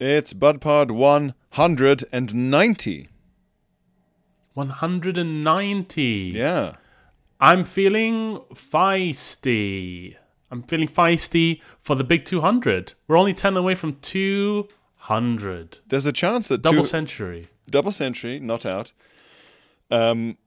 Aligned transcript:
It's 0.00 0.32
BudPod 0.32 0.92
190. 0.92 3.08
190. 4.54 6.02
Yeah. 6.34 6.72
I'm 7.40 7.64
feeling 7.64 8.38
feisty. 8.54 10.14
I'm 10.52 10.62
feeling 10.62 10.86
feisty 10.88 11.60
for 11.80 11.96
the 11.96 12.04
big 12.04 12.24
200. 12.24 12.92
We're 13.08 13.16
only 13.16 13.34
10 13.34 13.56
away 13.56 13.74
from 13.74 13.96
200. 14.00 15.78
There's 15.88 16.06
a 16.06 16.12
chance 16.12 16.46
that 16.48 16.62
Double 16.62 16.82
two, 16.82 16.88
century. 16.88 17.48
double 17.68 17.92
century, 17.92 18.38
not 18.38 18.64
out. 18.64 18.92
Um, 19.90 20.38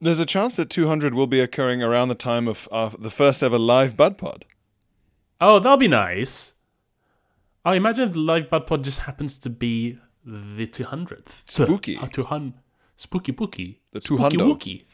there's 0.00 0.20
a 0.20 0.26
chance 0.26 0.56
that 0.56 0.68
200 0.68 1.14
will 1.14 1.26
be 1.26 1.40
occurring 1.40 1.82
around 1.82 2.08
the 2.08 2.14
time 2.14 2.46
of 2.46 2.68
uh, 2.70 2.90
the 2.98 3.10
first 3.10 3.42
ever 3.42 3.58
live 3.58 3.96
BudPod. 3.96 4.42
Oh, 5.40 5.58
that'll 5.58 5.78
be 5.78 5.88
nice. 5.88 6.52
Oh, 7.64 7.72
imagine 7.72 8.08
if 8.08 8.14
the 8.14 8.20
live 8.20 8.50
Bud 8.50 8.66
Pod 8.66 8.82
just 8.84 9.00
happens 9.00 9.38
to 9.38 9.50
be 9.50 9.98
the 10.24 10.66
200th. 10.66 11.42
Spooky. 11.48 11.96
Uh, 11.96 12.06
200. 12.08 12.54
Spooky 12.96 13.32
pooky. 13.32 13.78
The 13.92 14.00
Spooky 14.00 14.36
200. 14.36 14.38
wookie. 14.40 14.84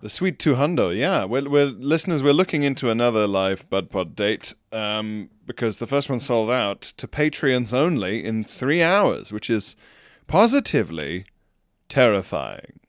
The 0.00 0.10
sweet 0.10 0.38
200, 0.38 0.92
yeah. 0.98 1.24
We're, 1.24 1.48
we're, 1.48 1.64
listeners, 1.64 2.22
we're 2.22 2.34
looking 2.34 2.62
into 2.62 2.90
another 2.90 3.26
live 3.26 3.68
Bud 3.70 3.88
Pod 3.90 4.14
date 4.14 4.52
um, 4.70 5.30
because 5.46 5.78
the 5.78 5.86
first 5.86 6.10
one 6.10 6.20
sold 6.20 6.50
out 6.50 6.82
to 6.82 7.08
Patreons 7.08 7.72
only 7.72 8.22
in 8.22 8.44
three 8.44 8.82
hours, 8.82 9.32
which 9.32 9.48
is 9.48 9.76
positively 10.26 11.24
terrifying. 11.88 12.80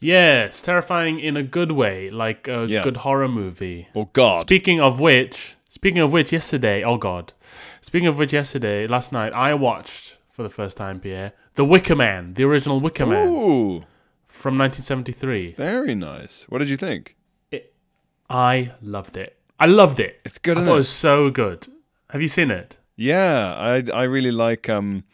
Yes, 0.00 0.62
terrifying 0.62 1.18
in 1.20 1.36
a 1.36 1.42
good 1.42 1.72
way, 1.72 2.08
like 2.10 2.48
a 2.48 2.66
Yeah. 2.66 2.82
good 2.82 2.98
horror 2.98 3.28
movie. 3.28 3.88
Oh, 3.94 4.06
God. 4.12 4.42
Speaking 4.42 4.80
of 4.80 4.98
which, 5.00 5.54
speaking 5.68 6.00
of 6.00 6.10
which, 6.12 6.32
yesterday, 6.32 6.82
oh 6.82 6.96
god, 6.96 7.32
speaking 7.80 8.06
of 8.08 8.18
which, 8.18 8.32
yesterday, 8.32 8.86
last 8.86 9.12
night, 9.12 9.32
I 9.32 9.54
watched 9.54 10.16
for 10.30 10.42
the 10.42 10.48
first 10.48 10.76
time, 10.76 11.00
Pierre, 11.00 11.32
The 11.54 11.64
Wicker 11.64 11.96
Man, 11.96 12.34
the 12.34 12.44
original 12.44 12.80
Wicker 12.80 13.06
Man 13.06 13.28
Ooh, 13.28 13.84
from 14.26 14.56
1973. 14.58 15.52
very 15.52 15.94
nice. 15.94 16.44
What 16.48 16.58
did 16.58 16.68
you 16.68 16.76
think? 16.76 17.16
I 18.30 18.72
loved 18.82 19.16
it. 19.16 19.36
I 19.58 19.66
loved 19.66 19.98
it. 20.00 20.20
It's 20.24 20.38
good, 20.38 20.56
I 20.58 20.60
isn't 20.60 20.66
thought 20.68 20.74
it? 20.74 20.76
it 20.76 20.78
was 20.78 20.88
so 20.88 21.30
good. 21.30 21.66
Have 22.10 22.20
you 22.22 22.28
seen 22.28 22.50
it? 22.50 22.76
Yeah, 22.94 23.54
I 23.56 23.84
I 23.92 24.02
really 24.04 24.30
like 24.30 24.68
um 24.68 25.04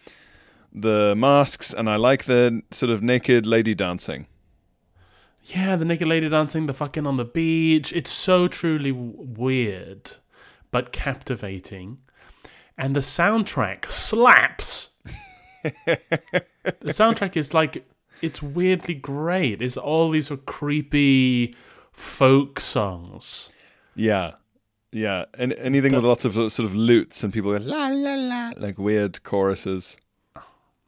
the 0.72 1.14
masks 1.16 1.72
and 1.72 1.88
I 1.88 1.96
like 1.96 2.24
the 2.24 2.62
sort 2.70 2.90
of 2.90 3.02
naked 3.02 3.46
lady 3.46 3.74
dancing. 3.74 4.26
Yeah, 5.44 5.76
the 5.76 5.84
naked 5.84 6.08
lady 6.08 6.28
dancing, 6.28 6.66
the 6.66 6.74
fucking 6.74 7.06
on 7.06 7.16
the 7.16 7.24
beach. 7.24 7.92
It's 7.92 8.10
so 8.10 8.48
truly 8.48 8.90
w- 8.90 9.12
weird, 9.16 10.12
but 10.70 10.90
captivating. 10.92 11.98
And 12.76 12.94
the 12.96 13.00
soundtrack 13.00 13.86
slaps. 13.86 14.90
the 15.62 16.00
soundtrack 16.84 17.36
is 17.36 17.54
like, 17.54 17.84
it's 18.22 18.42
weirdly 18.42 18.94
great. 18.94 19.62
It's 19.62 19.76
all 19.76 20.10
these 20.10 20.28
sort 20.28 20.40
of 20.40 20.46
creepy 20.46 21.54
folk 21.92 22.60
songs. 22.60 23.50
Yeah. 23.94 24.32
Yeah, 24.94 25.24
and 25.36 25.52
anything 25.54 25.92
with 25.92 26.04
lots 26.04 26.24
of 26.24 26.34
sort 26.34 26.60
of 26.60 26.72
lutes 26.72 27.24
and 27.24 27.32
people 27.32 27.50
go 27.50 27.58
la 27.64 27.88
la 27.88 28.14
la 28.14 28.52
like 28.56 28.78
weird 28.78 29.24
choruses. 29.24 29.96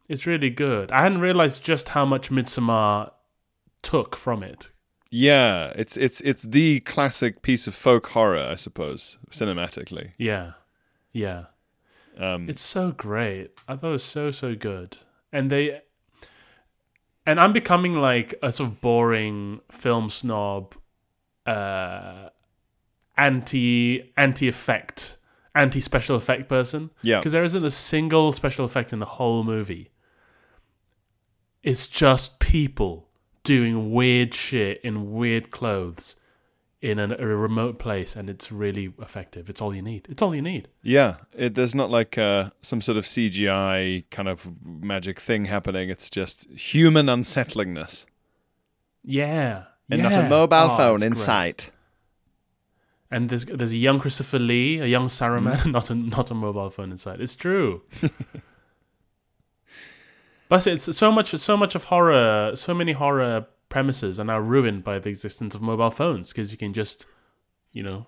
It's 0.08 0.26
really 0.26 0.48
good. 0.48 0.92
I 0.92 1.02
hadn't 1.02 1.20
realized 1.20 1.64
just 1.64 1.88
how 1.88 2.04
much 2.04 2.30
Midsommar 2.30 3.10
took 3.82 4.14
from 4.14 4.44
it. 4.44 4.70
Yeah, 5.10 5.72
it's 5.74 5.96
it's 5.96 6.20
it's 6.20 6.42
the 6.42 6.80
classic 6.80 7.42
piece 7.42 7.66
of 7.66 7.74
folk 7.74 8.06
horror, 8.08 8.46
I 8.48 8.54
suppose, 8.54 9.18
cinematically. 9.30 10.12
Yeah. 10.18 10.52
Yeah. 11.12 11.46
Um, 12.16 12.48
It's 12.48 12.62
so 12.62 12.92
great. 12.92 13.50
I 13.68 13.76
thought 13.76 13.88
it 13.88 13.92
was 13.92 14.04
so 14.04 14.30
so 14.30 14.54
good. 14.54 14.98
And 15.32 15.50
they 15.50 15.80
and 17.26 17.40
I'm 17.40 17.52
becoming 17.52 17.94
like 17.94 18.34
a 18.42 18.52
sort 18.52 18.70
of 18.70 18.80
boring 18.80 19.60
film 19.70 20.10
snob 20.10 20.74
uh 21.44 22.30
anti 23.16 24.12
anti 24.16 24.48
effect 24.48 25.16
anti 25.54 25.80
special 25.80 26.16
effect 26.16 26.48
person. 26.48 26.90
Yeah. 27.02 27.18
Because 27.18 27.32
there 27.32 27.44
isn't 27.44 27.64
a 27.64 27.70
single 27.70 28.32
special 28.32 28.64
effect 28.64 28.92
in 28.92 28.98
the 28.98 29.06
whole 29.06 29.42
movie. 29.44 29.90
It's 31.62 31.86
just 31.86 32.38
people 32.38 33.08
doing 33.42 33.92
weird 33.92 34.34
shit 34.34 34.80
in 34.82 35.12
weird 35.12 35.50
clothes 35.50 36.16
in 36.82 36.98
an, 36.98 37.12
a 37.12 37.26
remote 37.26 37.78
place 37.78 38.14
and 38.16 38.28
it's 38.28 38.52
really 38.52 38.92
effective. 39.00 39.48
It's 39.48 39.60
all 39.62 39.74
you 39.74 39.82
need. 39.82 40.06
It's 40.10 40.20
all 40.22 40.34
you 40.34 40.42
need. 40.42 40.68
yeah, 40.82 41.16
it, 41.36 41.54
there's 41.54 41.74
not 41.74 41.90
like 41.90 42.18
uh, 42.18 42.50
some 42.60 42.80
sort 42.80 42.98
of 42.98 43.04
CGI 43.04 44.04
kind 44.10 44.28
of 44.28 44.46
magic 44.66 45.20
thing 45.20 45.46
happening. 45.46 45.88
It's 45.90 46.10
just 46.10 46.48
human 46.50 47.06
unsettlingness 47.08 48.04
Yeah. 49.04 49.64
and 49.90 50.02
yeah. 50.02 50.08
not 50.10 50.24
a 50.24 50.28
mobile 50.28 50.56
Oh, 50.72 50.76
phone 50.76 51.02
in 51.02 51.12
great. 51.12 51.16
sight. 51.18 51.70
And 53.10 53.30
there's 53.30 53.44
there's 53.46 53.72
a 53.72 53.76
young 53.76 54.00
Christopher 54.00 54.38
Lee, 54.40 54.80
a 54.80 54.86
young 54.86 55.06
Saruman, 55.06 55.56
Mm-hmm. 55.58 55.70
not 55.72 55.90
a 55.90 55.94
not 55.94 56.30
a 56.30 56.34
mobile 56.34 56.70
phone 56.70 56.90
inside. 56.90 57.20
It's 57.20 57.36
true. 57.36 57.82
but 60.48 60.66
it's 60.66 60.96
so 60.96 61.10
much 61.12 61.30
so 61.30 61.56
much 61.56 61.74
of 61.74 61.84
horror, 61.84 62.52
so 62.54 62.74
many 62.74 62.92
horror 62.92 63.46
premises 63.76 64.18
are 64.18 64.24
now 64.24 64.38
ruined 64.38 64.82
by 64.82 64.98
the 64.98 65.10
existence 65.10 65.54
of 65.54 65.60
mobile 65.60 65.90
phones 65.90 66.30
because 66.32 66.50
you 66.50 66.56
can 66.56 66.72
just, 66.72 67.04
you 67.72 67.82
know, 67.82 68.06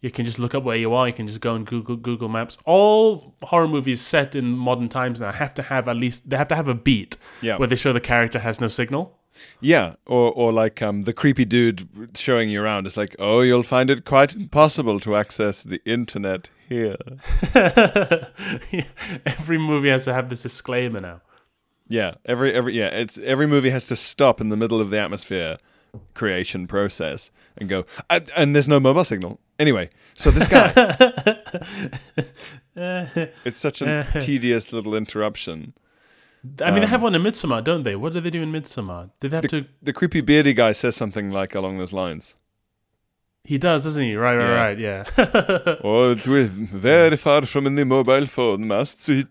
you 0.00 0.10
can 0.10 0.24
just 0.24 0.40
look 0.40 0.56
up 0.56 0.64
where 0.64 0.76
you 0.76 0.92
are. 0.92 1.06
You 1.06 1.14
can 1.14 1.28
just 1.28 1.40
go 1.40 1.54
and 1.54 1.64
Google 1.64 1.94
Google 1.94 2.28
Maps. 2.28 2.58
All 2.64 3.36
horror 3.42 3.68
movies 3.68 4.00
set 4.00 4.34
in 4.34 4.46
modern 4.58 4.88
times 4.88 5.20
now 5.20 5.30
have 5.30 5.54
to 5.54 5.62
have 5.62 5.86
at 5.86 5.94
least 5.94 6.28
they 6.28 6.36
have 6.36 6.48
to 6.48 6.56
have 6.56 6.66
a 6.66 6.74
beat 6.74 7.16
Yeah. 7.42 7.58
where 7.58 7.68
they 7.68 7.76
show 7.76 7.92
the 7.92 8.00
character 8.00 8.40
has 8.40 8.60
no 8.60 8.66
signal. 8.66 9.16
Yeah, 9.60 9.94
or 10.04 10.32
or 10.32 10.50
like 10.52 10.82
um, 10.82 11.04
the 11.04 11.12
creepy 11.12 11.44
dude 11.44 11.86
showing 12.16 12.50
you 12.50 12.60
around. 12.60 12.84
It's 12.86 12.96
like, 12.96 13.14
oh, 13.20 13.42
you'll 13.42 13.62
find 13.62 13.88
it 13.88 14.04
quite 14.04 14.34
impossible 14.34 14.98
to 15.00 15.14
access 15.14 15.62
the 15.62 15.80
internet 15.84 16.50
here. 16.68 16.96
Every 19.26 19.58
movie 19.58 19.90
has 19.90 20.04
to 20.06 20.12
have 20.12 20.28
this 20.28 20.42
disclaimer 20.42 21.00
now. 21.00 21.20
Yeah, 21.92 22.14
every 22.24 22.54
every 22.54 22.72
yeah, 22.72 22.86
it's 22.86 23.18
every 23.18 23.46
movie 23.46 23.68
has 23.68 23.86
to 23.88 23.96
stop 23.96 24.40
in 24.40 24.48
the 24.48 24.56
middle 24.56 24.80
of 24.80 24.88
the 24.88 24.98
atmosphere 24.98 25.58
creation 26.14 26.66
process 26.66 27.30
and 27.58 27.68
go. 27.68 27.84
And, 28.08 28.56
there's 28.56 28.66
no 28.66 28.80
mobile 28.80 29.04
signal. 29.04 29.38
Anyway, 29.58 29.90
so 30.14 30.30
this 30.30 30.46
guy, 30.46 30.72
it's 33.44 33.60
such 33.60 33.82
a 33.82 34.06
tedious 34.20 34.72
little 34.72 34.94
interruption. 34.94 35.74
I 36.62 36.70
mean, 36.70 36.76
Um, 36.76 36.80
they 36.80 36.86
have 36.86 37.02
one 37.02 37.14
in 37.14 37.22
Midsommar, 37.22 37.62
don't 37.62 37.82
they? 37.82 37.94
What 37.94 38.14
do 38.14 38.20
they 38.20 38.30
do 38.30 38.40
in 38.40 38.50
Midsommar? 38.50 39.10
Did 39.20 39.32
they 39.32 39.36
have 39.36 39.48
to? 39.48 39.66
The 39.82 39.92
creepy 39.92 40.22
beardy 40.22 40.54
guy 40.54 40.72
says 40.72 40.96
something 40.96 41.30
like 41.30 41.54
along 41.54 41.76
those 41.76 41.92
lines. 41.92 42.34
He 43.44 43.58
does, 43.58 43.82
doesn't 43.84 44.02
he? 44.02 44.14
Right, 44.14 44.36
right, 44.36 44.78
Yeah. 44.78 45.04
right. 45.16 45.26
Yeah. 45.66 45.76
Oh, 45.82 46.14
we're 46.26 46.44
very 46.44 47.16
far 47.16 47.42
from 47.44 47.74
the 47.74 47.84
mobile 47.84 48.26
phone 48.26 48.68
mast, 48.68 49.08
and 49.08 49.28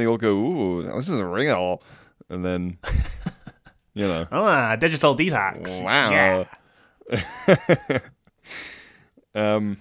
they 0.00 0.06
all 0.06 0.18
go, 0.18 0.30
"Ooh, 0.34 0.82
this 0.82 1.08
is 1.08 1.22
real," 1.22 1.82
and 2.28 2.44
then, 2.44 2.76
you 3.94 4.06
know, 4.06 4.26
ah, 4.32 4.76
digital 4.76 5.16
detox. 5.16 5.82
Wow. 5.82 6.46
um, 9.34 9.78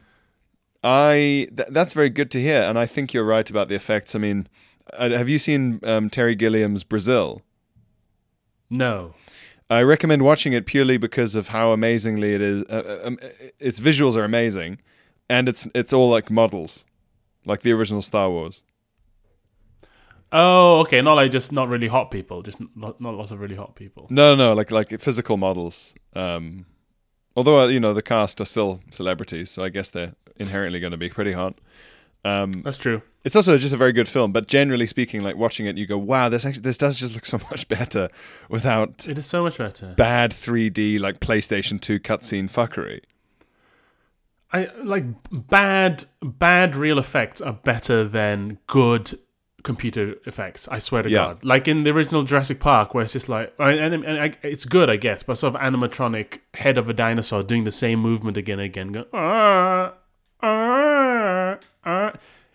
I 0.84 1.48
th- 1.56 1.70
that's 1.72 1.94
very 1.94 2.10
good 2.10 2.32
to 2.32 2.42
hear, 2.42 2.62
and 2.62 2.80
I 2.80 2.86
think 2.86 3.14
you're 3.14 3.26
right 3.26 3.50
about 3.50 3.68
the 3.68 3.76
effects. 3.76 4.16
I 4.16 4.20
mean, 4.20 4.48
uh, 4.94 5.10
have 5.10 5.28
you 5.28 5.38
seen 5.38 5.82
um, 5.84 6.10
Terry 6.10 6.36
Gilliam's 6.36 6.84
Brazil? 6.86 7.42
No. 8.70 9.14
I 9.70 9.84
recommend 9.84 10.24
watching 10.24 10.54
it 10.54 10.66
purely 10.66 10.98
because 10.98 11.36
of 11.36 11.50
how 11.50 11.72
amazingly 11.72 12.34
it 12.34 12.42
is. 12.42 12.66
Uh, 12.70 13.00
uh, 13.04 13.08
um, 13.08 13.18
its 13.60 13.80
visuals 13.80 14.16
are 14.16 14.24
amazing, 14.24 14.80
and 15.30 15.48
it's 15.48 15.68
it's 15.76 15.94
all 15.94 16.10
like 16.10 16.32
models, 16.32 16.86
like 17.46 17.62
the 17.62 17.72
original 17.72 18.02
Star 18.02 18.30
Wars. 18.30 18.64
Oh, 20.32 20.82
okay. 20.82 21.02
Not 21.02 21.16
like 21.16 21.32
just 21.32 21.52
not 21.52 21.70
really 21.70 21.88
hot 21.88 22.12
people. 22.12 22.44
Just 22.44 22.60
not, 22.76 23.02
not 23.02 23.16
lots 23.16 23.32
of 23.32 23.40
really 23.40 23.56
hot 23.56 23.76
people. 23.76 24.08
No, 24.10 24.36
no, 24.36 24.54
like 24.54 24.72
like 24.72 25.00
physical 25.00 25.38
models. 25.38 25.94
Um, 26.14 26.66
Although 27.40 27.62
uh, 27.62 27.68
you 27.68 27.80
know 27.80 27.94
the 27.94 28.02
cast 28.02 28.42
are 28.42 28.46
still 28.46 28.82
celebrities, 28.92 29.50
so 29.50 29.64
I 29.64 29.70
guess 29.70 29.90
they're 29.90 30.14
inherently 30.36 30.82
going 30.82 30.92
to 30.92 30.98
be 30.98 31.10
pretty 31.10 31.32
hot. 31.32 31.58
Um, 32.26 32.62
That's 32.66 32.78
true. 32.78 33.02
it's 33.24 33.36
also 33.36 33.58
just 33.58 33.74
a 33.74 33.78
very 33.78 33.94
good 33.94 34.08
film, 34.08 34.32
but 34.34 34.48
generally 34.48 34.88
speaking, 34.88 35.22
like 35.22 35.38
watching 35.38 35.68
it, 35.68 35.78
you 35.78 35.88
go, 35.88 35.98
"Wow, 35.98 36.28
this 36.30 36.46
actually 36.46 36.64
this 36.64 36.78
does 36.78 37.00
just 37.00 37.14
look 37.14 37.26
so 37.26 37.38
much 37.52 37.68
better 37.70 38.10
without 38.50 39.08
It 39.08 39.18
is 39.18 39.26
so 39.26 39.44
much 39.44 39.58
better. 39.58 39.94
bad 39.96 40.32
3D 40.32 41.00
like 41.00 41.20
PlayStation 41.22 41.80
2 41.80 42.00
cutscene 42.00 42.52
fuckery." 42.52 43.02
I 44.52 44.68
like 44.84 45.06
bad 45.32 46.06
bad 46.22 46.76
real 46.76 46.98
effects 47.00 47.40
are 47.40 47.54
better 47.54 48.04
than 48.04 48.58
good 48.68 49.18
computer 49.64 50.16
effects. 50.26 50.68
I 50.70 50.80
swear 50.80 51.04
to 51.04 51.10
Yeah. 51.10 51.18
God. 51.20 51.46
Like 51.46 51.68
in 51.68 51.84
the 51.84 51.92
original 51.92 52.24
Jurassic 52.24 52.60
Park, 52.60 52.94
where 52.94 53.04
it's 53.04 53.14
just 53.14 53.30
like, 53.30 53.54
and, 53.60 53.94
and, 53.94 54.06
and 54.06 54.38
it's 54.42 54.66
good, 54.66 54.90
I 54.90 54.96
guess, 54.96 55.22
but 55.22 55.36
sort 55.38 55.54
of 55.54 55.62
animatronic 55.62 56.40
head 56.56 56.78
of 56.78 56.90
a 56.90 56.94
dinosaur 56.94 57.44
doing 57.44 57.64
the 57.66 57.72
same 57.72 58.00
movement 58.00 58.38
again 58.38 58.60
and 58.60 58.66
again. 58.66 58.92
Going, 58.94 59.06
"Ah, 59.14 59.18
ah, 59.20 59.94
ah." 59.94 59.94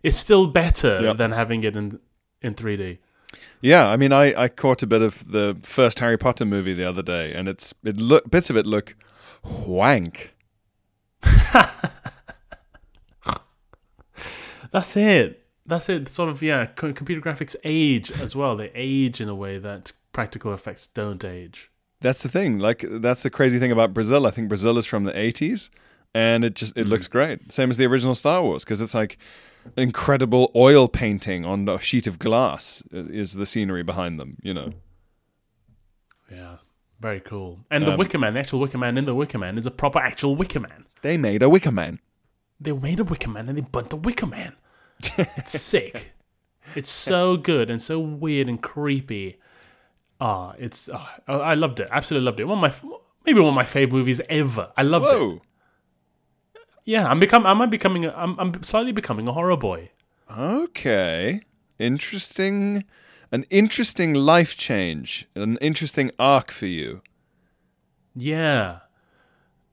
It's 0.05 0.19
still 0.19 0.47
better 0.47 1.01
Yeah. 1.03 1.13
than 1.15 1.33
having 1.33 1.65
it 1.65 1.75
in 1.75 1.99
in 2.43 2.55
3D. 2.55 2.99
Yeah, 3.61 3.89
I 3.89 3.97
mean, 3.97 4.13
I, 4.13 4.43
I 4.43 4.49
caught 4.49 4.83
a 4.83 4.87
bit 4.87 5.03
of 5.03 5.33
the 5.33 5.57
first 5.63 5.99
Harry 5.99 6.19
Potter 6.19 6.45
movie 6.45 6.75
the 6.75 6.89
other 6.89 7.03
day, 7.03 7.33
and 7.33 7.49
it's 7.49 7.75
it 7.83 7.97
look 7.97 8.31
bits 8.31 8.51
of 8.51 8.57
it 8.57 8.67
look 8.67 8.95
wank. 9.67 10.35
That's 14.71 14.97
it. 14.97 15.47
That's 15.67 15.89
it. 15.89 16.09
Sort 16.09 16.29
of, 16.29 16.43
yeah. 16.43 16.67
co- 16.67 16.93
Computer 16.93 17.21
graphics 17.21 17.57
age 17.65 18.11
as 18.11 18.37
well. 18.37 18.57
They 18.57 18.71
age 18.75 19.21
in 19.21 19.29
a 19.29 19.35
way 19.35 19.59
that 19.59 19.93
practical 20.13 20.53
effects 20.53 20.89
don't 20.89 21.25
age. 21.25 21.71
That's 22.01 22.23
the 22.23 22.29
thing. 22.29 22.59
Like 22.59 22.85
that's 22.87 23.23
the 23.23 23.31
crazy 23.31 23.59
thing 23.59 23.73
about 23.73 23.95
Brazil. 23.95 24.27
I 24.27 24.31
think 24.31 24.49
Brazil 24.49 24.77
is 24.77 24.85
from 24.85 25.05
the 25.05 25.13
80s 25.13 25.71
and 26.15 26.45
it 26.45 26.55
just 26.55 26.77
it 26.77 26.85
hmm. 26.85 26.91
looks 26.91 27.09
great. 27.09 27.51
Same 27.53 27.71
as 27.71 27.79
the 27.79 27.87
original 27.87 28.15
Star 28.15 28.43
Wars 28.43 28.65
because 28.65 28.81
it's 28.81 28.95
like 28.95 29.19
incredible 29.77 30.51
oil 30.55 30.89
painting 30.89 31.45
on 31.45 31.69
a 31.69 31.79
sheet 31.81 32.07
of 32.07 32.19
glass 32.19 32.83
is 32.93 33.35
the 33.35 33.47
scenery 33.47 33.83
behind 33.83 34.19
them, 34.21 34.37
you 34.43 34.55
know. 34.55 34.73
Yeah. 36.31 36.57
Very 37.01 37.21
cool. 37.21 37.61
And 37.71 37.87
the 37.87 37.93
Um, 37.93 37.99
Wicker 37.99 38.19
Man, 38.19 38.35
the 38.35 38.41
actual 38.41 38.61
Wicker 38.61 38.79
Man 38.79 38.97
in 38.97 39.05
the 39.05 39.15
Wicker 39.15 39.37
Man 39.39 39.59
is 39.59 39.67
a 39.67 39.71
proper 39.71 39.99
actual 39.99 40.37
Wicker 40.37 40.61
Man. 40.61 40.87
They 41.03 41.19
made 41.19 41.43
a 41.43 41.49
Wicker 41.49 41.73
Man. 41.73 41.99
They 42.61 42.73
made 42.73 43.01
a 43.01 43.05
Wicker 43.05 43.29
Man 43.29 43.49
and 43.49 43.59
they 43.59 43.63
burnt 43.63 43.91
the 43.91 43.97
Wicker 43.97 44.27
Man. 44.27 44.55
It's 45.19 45.61
sick. 45.61 46.13
It's 46.75 46.91
so 46.91 47.37
good 47.37 47.69
and 47.69 47.83
so 47.83 47.99
weird 47.99 48.49
and 48.49 48.63
creepy. 48.63 49.39
Ah, 50.21 50.55
it's 50.59 50.89
ah, 50.93 51.19
I 51.29 51.35
I 51.35 51.55
loved 51.55 51.79
it. 51.81 51.89
Absolutely 51.91 52.25
loved 52.25 52.41
it. 52.41 52.45
One 52.45 52.65
of 52.65 52.83
my 52.83 52.91
maybe 53.27 53.41
one 53.41 53.51
of 53.51 53.55
my 53.55 53.65
favorite 53.65 53.99
movies 53.99 54.21
ever. 54.31 54.73
I 54.77 54.83
loved 54.83 55.07
it. 55.07 55.43
Yeah, 56.85 57.09
I'm 57.09 57.19
become. 57.21 57.47
Am 57.47 57.63
I 57.63 57.67
becoming? 57.67 58.05
A, 58.05 58.13
I'm 58.13 58.39
I'm 58.39 58.63
slightly 58.63 58.93
becoming 58.93 59.27
a 59.29 59.33
horror 59.33 59.57
boy. 59.57 59.91
Okay. 60.31 61.41
Interesting 61.79 62.85
an 63.35 63.45
interesting 63.51 64.15
life 64.15 64.57
change, 64.57 65.27
an 65.35 65.57
interesting 65.61 66.11
arc 66.21 66.53
for 66.53 66.67
you. 66.67 67.03
Yeah, 68.15 68.79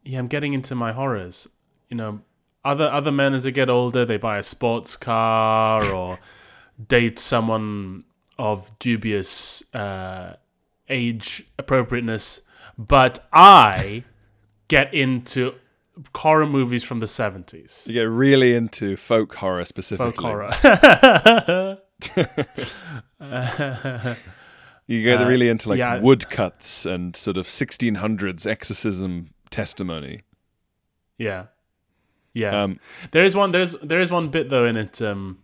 yeah. 0.03 0.17
I'm 0.17 0.27
getting 0.27 0.53
into 0.53 0.73
my 0.73 0.93
horrors. 0.93 1.47
You 1.89 1.97
know, 1.97 2.21
other 2.65 2.85
other 2.85 3.11
men 3.11 3.33
as 3.33 3.43
they 3.43 3.51
get 3.51 3.69
older, 3.69 4.03
they 4.03 4.17
buy 4.17 4.39
a 4.39 4.43
sports 4.43 4.95
car 4.95 5.85
or 5.93 6.17
date 6.87 7.19
someone 7.19 8.05
of 8.39 8.71
dubious 8.79 9.63
uh, 9.75 10.37
age 10.89 11.45
appropriateness. 11.59 12.41
But 12.77 13.27
I 13.31 14.03
get 14.67 14.91
into 14.93 15.53
horror 16.15 16.45
movies 16.45 16.83
from 16.83 16.99
the 16.99 17.05
70s. 17.05 17.87
You 17.87 17.93
get 17.93 18.01
really 18.03 18.53
into 18.55 18.95
folk 18.95 19.35
horror 19.35 19.65
specifically. 19.65 20.11
Folk 20.13 20.21
horror. 20.21 21.77
You 24.91 25.03
get 25.03 25.25
really 25.25 25.47
into 25.47 25.69
like 25.69 25.77
yeah. 25.77 25.99
woodcuts 25.99 26.85
and 26.85 27.15
sort 27.15 27.37
of 27.37 27.45
1600s 27.45 28.45
exorcism 28.45 29.29
testimony. 29.49 30.23
Yeah, 31.17 31.45
yeah. 32.33 32.63
Um, 32.63 32.77
there 33.11 33.23
is 33.23 33.33
one. 33.33 33.51
There's 33.51 33.71
there 33.81 34.01
is 34.01 34.11
one 34.11 34.27
bit 34.27 34.49
though 34.49 34.65
in 34.65 34.75
it 34.75 35.01
um, 35.01 35.39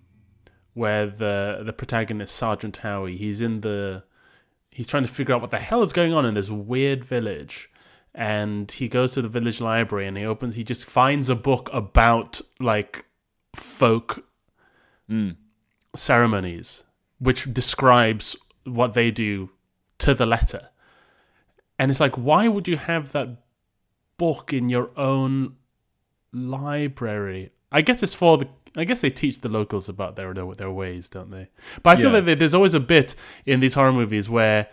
where 0.73 1.07
the 1.07 1.61
the 1.63 1.71
protagonist 1.71 2.35
Sergeant 2.35 2.75
Howie 2.77 3.15
he's 3.15 3.39
in 3.39 3.61
the 3.61 4.03
he's 4.69 4.87
trying 4.87 5.03
to 5.03 5.09
figure 5.09 5.33
out 5.33 5.39
what 5.39 5.51
the 5.51 5.59
hell 5.59 5.81
is 5.81 5.93
going 5.93 6.13
on 6.13 6.25
in 6.25 6.33
this 6.33 6.49
weird 6.49 7.05
village, 7.05 7.69
and 8.17 8.71
he 8.71 8.87
goes 8.87 9.13
to 9.13 9.21
the 9.21 9.29
village 9.29 9.61
library 9.61 10.07
and 10.07 10.17
he 10.17 10.25
opens 10.25 10.55
he 10.55 10.63
just 10.63 10.85
finds 10.85 11.29
a 11.29 11.35
book 11.35 11.69
about 11.71 12.41
like 12.59 13.05
folk 13.55 14.25
hmm. 15.07 15.31
ceremonies, 15.95 16.83
which 17.19 17.53
describes 17.53 18.35
what 18.63 18.93
they 18.93 19.11
do 19.11 19.51
to 19.99 20.15
the 20.15 20.25
letter. 20.25 20.69
And 21.79 21.91
it's 21.91 21.99
like, 21.99 22.15
why 22.15 22.47
would 22.47 22.67
you 22.67 22.77
have 22.77 23.11
that 23.11 23.43
book 24.17 24.51
in 24.51 24.67
your 24.67 24.89
own 24.97 25.55
library? 26.33 27.51
I 27.71 27.81
guess 27.81 28.01
it's 28.01 28.15
for 28.15 28.39
the. 28.39 28.49
I 28.75 28.83
guess 28.83 29.01
they 29.01 29.09
teach 29.09 29.41
the 29.41 29.49
locals 29.49 29.89
about 29.89 30.15
their 30.15 30.33
their, 30.33 30.53
their 30.55 30.71
ways, 30.71 31.09
don't 31.09 31.31
they? 31.31 31.49
But 31.83 31.97
I 31.97 32.01
feel 32.01 32.11
Yeah. 32.11 32.19
like 32.19 32.39
there's 32.39 32.53
always 32.53 32.73
a 32.73 32.79
bit 32.79 33.15
in 33.45 33.59
these 33.59 33.75
horror 33.75 33.91
movies 33.93 34.29
where 34.29 34.67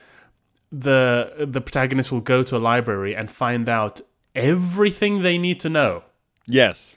the 0.72 1.46
the 1.46 1.60
protagonist 1.60 2.10
will 2.10 2.20
go 2.20 2.42
to 2.42 2.56
a 2.56 2.58
library 2.58 3.14
and 3.14 3.30
find 3.30 3.68
out 3.68 4.00
everything 4.34 5.22
they 5.22 5.38
need 5.38 5.60
to 5.60 5.68
know 5.68 6.02
yes. 6.46 6.96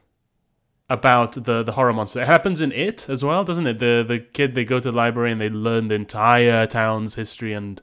about 0.89 1.33
the 1.33 1.63
the 1.63 1.73
horror 1.73 1.93
monster. 1.93 2.21
It 2.21 2.27
happens 2.27 2.61
in 2.61 2.71
it 2.71 3.07
as 3.09 3.23
well, 3.23 3.43
doesn't 3.43 3.67
it? 3.67 3.79
The 3.79 4.03
the 4.07 4.19
kid 4.19 4.55
they 4.55 4.65
go 4.65 4.79
to 4.79 4.91
the 4.91 4.97
library 4.97 5.31
and 5.31 5.39
they 5.39 5.49
learn 5.49 5.87
the 5.89 5.95
entire 5.95 6.65
town's 6.65 7.15
history 7.15 7.53
and 7.53 7.81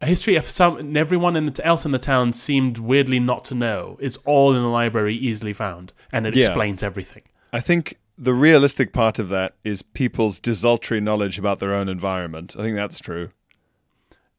history 0.00 0.36
of 0.36 0.48
some 0.48 0.76
and 0.78 0.96
everyone 0.96 1.36
in 1.36 1.46
the, 1.46 1.66
else 1.66 1.84
in 1.84 1.92
the 1.92 1.98
town 1.98 2.32
seemed 2.32 2.78
weirdly 2.78 3.20
not 3.20 3.44
to 3.46 3.54
know. 3.54 3.96
Is 4.00 4.16
all 4.24 4.54
in 4.54 4.62
the 4.62 4.68
library 4.68 5.14
easily 5.14 5.52
found, 5.52 5.92
and 6.10 6.26
it 6.26 6.34
Yeah. 6.34 6.46
explains 6.46 6.82
everything. 6.82 7.22
I 7.52 7.60
think 7.60 7.98
the 8.18 8.34
realistic 8.34 8.92
part 8.92 9.18
of 9.18 9.28
that 9.28 9.54
is 9.64 9.82
people's 9.82 10.40
desultory 10.40 11.00
knowledge 11.00 11.38
about 11.38 11.58
their 11.58 11.74
own 11.74 11.88
environment. 11.88 12.56
I 12.58 12.62
think 12.62 12.76
that's 12.76 12.98
true. 13.00 13.30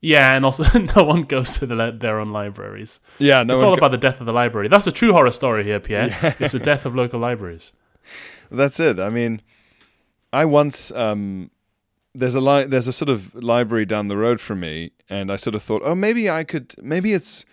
Yeah, 0.05 0.35
and 0.35 0.43
also 0.45 0.63
no 0.95 1.03
one 1.05 1.23
goes 1.23 1.57
to 1.59 1.65
the, 1.65 1.91
their 1.97 2.19
own 2.19 2.31
libraries. 2.33 2.99
Yeah, 3.19 3.43
no 3.43 3.53
it's 3.53 3.63
all 3.63 3.71
go- 3.71 3.77
about 3.77 3.91
the 3.91 3.97
death 3.97 4.19
of 4.19 4.25
the 4.25 4.33
library. 4.33 4.67
That's 4.67 4.85
a 4.87 4.91
true 4.91 5.13
horror 5.13 5.31
story 5.31 5.63
here, 5.63 5.79
Pierre. 5.79 6.09
It's 6.39 6.51
the 6.51 6.59
death 6.59 6.85
of 6.85 6.93
local 6.93 7.19
libraries. 7.21 7.71
That's 8.51 8.79
it. 8.79 8.99
I 8.99 9.09
mean, 9.09 9.41
I 10.33 10.43
once 10.45 10.91
um, 10.91 11.49
there's 12.13 12.35
a 12.35 12.41
li- 12.41 12.65
there's 12.65 12.87
a 12.87 12.93
sort 12.93 13.09
of 13.09 13.33
library 13.35 13.85
down 13.85 14.07
the 14.09 14.17
road 14.17 14.39
from 14.41 14.59
me, 14.59 14.91
and 15.09 15.31
I 15.31 15.37
sort 15.37 15.55
of 15.55 15.63
thought, 15.63 15.81
oh, 15.85 15.95
maybe 15.95 16.29
I 16.29 16.43
could, 16.43 16.75
maybe 16.83 17.13
it's, 17.13 17.45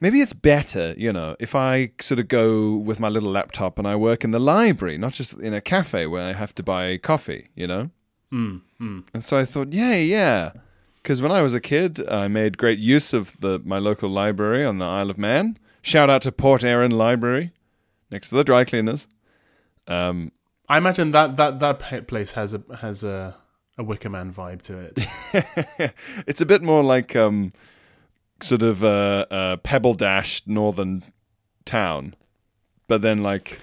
maybe 0.00 0.20
it's 0.22 0.32
better, 0.32 0.94
you 0.96 1.12
know, 1.12 1.36
if 1.38 1.54
I 1.54 1.90
sort 2.00 2.20
of 2.20 2.28
go 2.28 2.74
with 2.88 2.98
my 3.00 3.08
little 3.10 3.30
laptop 3.30 3.78
and 3.78 3.86
I 3.86 3.96
work 3.96 4.24
in 4.24 4.30
the 4.30 4.40
library, 4.40 4.96
not 4.98 5.12
just 5.12 5.34
in 5.40 5.52
a 5.52 5.60
cafe 5.60 6.06
where 6.06 6.26
I 6.26 6.32
have 6.32 6.54
to 6.54 6.62
buy 6.62 6.96
coffee, 6.98 7.48
you 7.54 7.66
know. 7.66 7.90
Mm, 8.32 8.62
And 9.14 9.22
so 9.24 9.36
I 9.38 9.44
thought, 9.44 9.72
yeah, 9.72 9.94
yeah, 9.96 10.50
because 11.06 11.22
when 11.22 11.30
I 11.30 11.40
was 11.40 11.54
a 11.54 11.60
kid, 11.60 12.04
I 12.08 12.26
made 12.26 12.58
great 12.58 12.80
use 12.80 13.12
of 13.12 13.38
the 13.38 13.60
my 13.64 13.78
local 13.78 14.10
library 14.10 14.64
on 14.64 14.78
the 14.78 14.86
Isle 14.86 15.08
of 15.08 15.16
Man. 15.16 15.56
Shout 15.80 16.10
out 16.10 16.22
to 16.22 16.32
Port 16.32 16.64
Erin 16.64 16.90
Library, 16.90 17.52
next 18.10 18.30
to 18.30 18.34
the 18.34 18.42
dry 18.42 18.64
cleaners. 18.64 19.06
Um, 19.86 20.32
I 20.68 20.78
imagine 20.78 21.12
that 21.12 21.36
that 21.36 21.60
that 21.60 22.08
place 22.08 22.32
has 22.32 22.54
a 22.54 22.62
has 22.80 23.04
a 23.04 23.36
a 23.78 23.84
Wicker 23.84 24.10
Man 24.10 24.34
vibe 24.34 24.62
to 24.62 24.78
it. 24.78 25.94
it's 26.26 26.40
a 26.40 26.46
bit 26.46 26.64
more 26.64 26.82
like 26.82 27.14
um, 27.14 27.52
sort 28.42 28.62
of 28.62 28.82
a, 28.82 29.28
a 29.30 29.56
pebble 29.58 29.94
dashed 29.94 30.48
northern 30.48 31.04
town, 31.64 32.16
but 32.88 33.02
then 33.02 33.22
like 33.22 33.60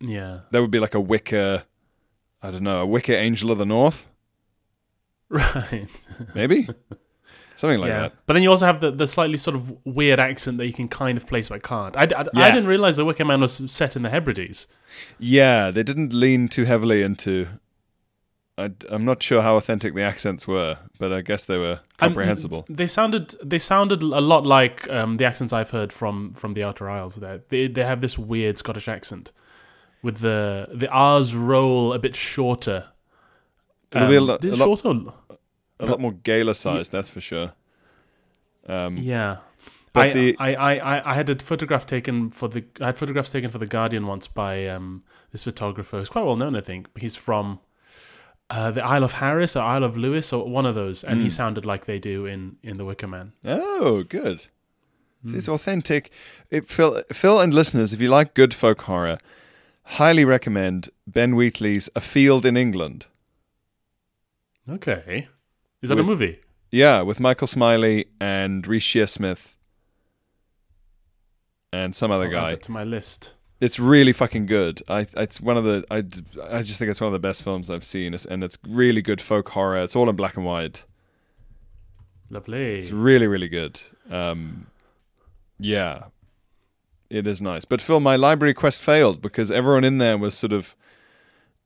yeah, 0.00 0.40
there 0.50 0.60
would 0.60 0.72
be 0.72 0.80
like 0.80 0.96
a 0.96 1.00
wicker, 1.00 1.62
I 2.42 2.50
don't 2.50 2.64
know, 2.64 2.80
a 2.80 2.86
wicker 2.86 3.12
angel 3.12 3.52
of 3.52 3.58
the 3.58 3.64
north, 3.64 4.08
right. 5.34 5.86
maybe 6.34 6.68
something 7.56 7.78
like 7.80 7.88
yeah, 7.88 8.00
that. 8.02 8.12
but 8.26 8.34
then 8.34 8.42
you 8.42 8.50
also 8.50 8.66
have 8.66 8.80
the, 8.80 8.90
the 8.90 9.06
slightly 9.06 9.36
sort 9.36 9.54
of 9.56 9.72
weird 9.84 10.18
accent 10.20 10.58
that 10.58 10.66
you 10.66 10.72
can 10.72 10.88
kind 10.88 11.16
of 11.16 11.26
place 11.26 11.48
but 11.48 11.62
can't. 11.62 11.96
I, 11.96 12.02
I, 12.16 12.24
I 12.34 12.50
didn't 12.50 12.66
realize 12.68 12.96
the 12.96 13.04
Wicker 13.04 13.24
Man 13.24 13.40
was 13.40 13.60
set 13.66 13.96
in 13.96 14.02
the 14.02 14.10
Hebrides. 14.10 14.66
Yeah, 15.18 15.70
they 15.70 15.82
didn't 15.82 16.12
lean 16.12 16.48
too 16.48 16.64
heavily 16.64 17.02
into. 17.02 17.46
I, 18.56 18.70
am 18.88 19.04
not 19.04 19.20
sure 19.20 19.42
how 19.42 19.56
authentic 19.56 19.94
the 19.94 20.02
accents 20.02 20.46
were, 20.46 20.78
but 21.00 21.12
I 21.12 21.22
guess 21.22 21.44
they 21.44 21.58
were 21.58 21.80
Um, 21.98 22.08
comprehensible. 22.10 22.64
They 22.68 22.86
sounded 22.86 23.34
they 23.42 23.58
sounded 23.58 24.00
a 24.02 24.20
lot 24.20 24.46
like 24.46 24.88
um, 24.90 25.16
the 25.16 25.24
accents 25.24 25.52
I've 25.52 25.70
heard 25.70 25.92
from 25.92 26.32
from 26.34 26.54
the 26.54 26.62
Outer 26.62 26.88
Isles. 26.88 27.16
There, 27.16 27.40
they 27.48 27.66
they 27.66 27.82
have 27.84 28.00
this 28.00 28.16
weird 28.16 28.56
Scottish 28.58 28.86
accent 28.86 29.32
with 30.02 30.18
the 30.18 30.68
the 30.72 30.88
R's 30.88 31.34
roll 31.34 31.92
a 31.92 31.98
bit 31.98 32.14
shorter. 32.14 32.90
It'll 33.90 34.12
a 34.12 34.18
Um, 34.18 34.26
lot- 34.26 34.44
a 34.44 34.48
lot- 34.54 34.58
shorter. 34.80 35.12
A 35.88 35.90
lot 35.90 36.00
more 36.00 36.12
Gaelicized, 36.12 36.90
that's 36.90 37.08
for 37.08 37.20
sure. 37.20 37.52
Um, 38.66 38.96
Yeah. 38.96 39.38
But 39.92 40.08
I, 40.08 40.12
the 40.12 40.36
I, 40.40 40.54
I, 40.54 40.74
I, 40.74 41.10
I 41.12 41.14
had 41.14 41.30
a 41.30 41.36
photograph 41.36 41.86
taken 41.86 42.28
for 42.28 42.48
the 42.48 42.64
I 42.80 42.86
had 42.86 42.98
photographs 42.98 43.30
taken 43.30 43.50
for 43.50 43.58
the 43.58 43.66
Guardian 43.66 44.08
once 44.08 44.26
by 44.26 44.66
um, 44.66 45.04
this 45.30 45.44
photographer. 45.44 45.98
He's 45.98 46.08
quite 46.08 46.24
well 46.24 46.34
known, 46.34 46.56
I 46.56 46.60
think. 46.60 46.88
He's 46.98 47.14
from 47.14 47.60
uh, 48.50 48.72
the 48.72 48.84
Isle 48.84 49.04
of 49.04 49.12
Harris 49.12 49.54
or 49.54 49.62
Isle 49.62 49.84
of 49.84 49.96
Lewis 49.96 50.32
or 50.32 50.48
one 50.48 50.66
of 50.66 50.74
those, 50.74 51.04
and 51.04 51.22
he 51.22 51.30
sounded 51.30 51.64
like 51.64 51.84
they 51.84 52.00
do 52.00 52.26
in 52.26 52.56
in 52.62 52.76
the 52.76 52.84
Wicker 52.84 53.06
Man. 53.06 53.34
oh, 53.44 54.02
good. 54.02 54.46
It's 55.26 55.48
authentic. 55.48 56.12
It, 56.50 56.66
Phil, 56.66 57.02
Phil 57.10 57.40
and 57.40 57.54
listeners, 57.54 57.92
if 57.94 58.00
you 58.00 58.08
like 58.08 58.34
good 58.34 58.52
folk 58.52 58.82
horror, 58.82 59.18
highly 59.84 60.24
recommend 60.24 60.90
Ben 61.06 61.34
Wheatley's 61.34 61.88
A 61.96 62.00
Field 62.00 62.44
in 62.44 62.56
England. 62.56 63.06
Okay, 64.68 65.28
is 65.84 65.88
that 65.90 65.96
With- 65.96 66.04
a 66.04 66.08
movie? 66.08 66.40
Yeah, 66.72 67.02
with 67.02 67.20
Michael 67.20 67.46
Smiley 67.46 68.06
and 68.20 68.66
Reece 68.66 68.82
Shearsmith 68.84 69.54
and 71.72 71.94
some 71.94 72.10
other 72.10 72.24
I'll 72.24 72.30
add 72.46 72.54
guy. 72.54 72.54
to 72.56 72.70
my 72.72 72.84
list. 72.84 73.34
It's 73.60 73.78
really 73.78 74.12
fucking 74.12 74.46
good. 74.46 74.82
I 74.88 75.06
it's 75.16 75.40
one 75.40 75.56
of 75.56 75.64
the 75.64 75.84
I, 75.90 75.98
I 76.58 76.62
just 76.62 76.78
think 76.78 76.90
it's 76.90 77.00
one 77.00 77.06
of 77.06 77.12
the 77.12 77.18
best 77.20 77.42
films 77.42 77.70
I've 77.70 77.84
seen, 77.84 78.08
It's- 78.14 78.26
and 78.26 78.42
it's 78.44 78.58
really 78.68 79.02
good 79.02 79.20
folk 79.20 79.48
horror. 79.50 79.78
It's 79.82 79.94
all 79.96 80.08
in 80.10 80.16
black 80.16 80.36
and 80.36 80.44
white. 80.44 80.84
Lovely. 82.30 82.78
It's 82.78 82.90
really 82.90 83.26
really 83.28 83.48
good. 83.48 83.80
Um, 84.10 84.66
yeah, 85.58 86.04
it 87.08 87.26
is 87.26 87.40
nice. 87.40 87.64
But 87.64 87.80
Phil, 87.80 88.00
my 88.00 88.16
library 88.16 88.54
quest 88.54 88.80
failed 88.80 89.22
because 89.22 89.50
everyone 89.50 89.84
in 89.84 89.98
there 89.98 90.18
was 90.18 90.34
sort 90.34 90.52
of, 90.52 90.74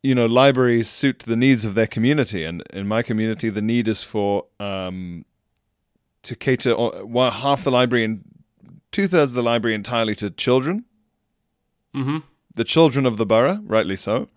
you 0.03 0.15
know, 0.15 0.27
libraries 0.27 0.89
suit 0.89 1.21
the 1.21 1.37
needs 1.37 1.65
of 1.65 1.75
their 1.75 1.87
community, 1.87 2.45
and 2.45 2.63
in 2.73 2.87
my 2.87 3.03
community, 3.03 3.51
the 3.51 3.63
need 3.63 3.89
is 3.89 4.03
for 4.03 4.45
um, 4.61 5.25
to 6.23 6.37
cater 6.37 6.75
one 6.75 7.33
half 7.33 7.65
the 7.65 7.71
library 7.71 8.05
and 8.05 8.23
two 8.93 9.07
thirds 9.09 9.33
of 9.33 9.37
the 9.37 9.43
library 9.43 9.75
entirely 9.75 10.15
to 10.17 10.31
children. 10.31 10.85
Mm-hmm. 11.95 12.19
the 12.55 12.65
children 12.65 13.07
of 13.07 13.17
the 13.17 13.25
borough, 13.27 13.61
rightly 13.65 13.97
so, 13.97 14.29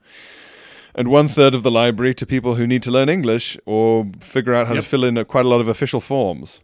and 0.96 1.10
one 1.10 1.28
third 1.28 1.54
of 1.54 1.64
the 1.64 1.72
library 1.72 2.14
to 2.14 2.26
people 2.26 2.56
who 2.56 2.66
need 2.66 2.82
to 2.84 2.92
learn 2.92 3.10
English 3.10 3.58
or 3.66 4.08
figure 4.22 4.54
out 4.54 4.68
how 4.68 4.74
Yep. 4.74 4.84
to 4.84 4.90
fill 4.90 5.04
in 5.04 5.18
a, 5.18 5.26
quite 5.26 5.46
a 5.46 5.50
lot 5.50 5.60
of 5.60 5.68
official 5.68 6.00
forms. 6.00 6.62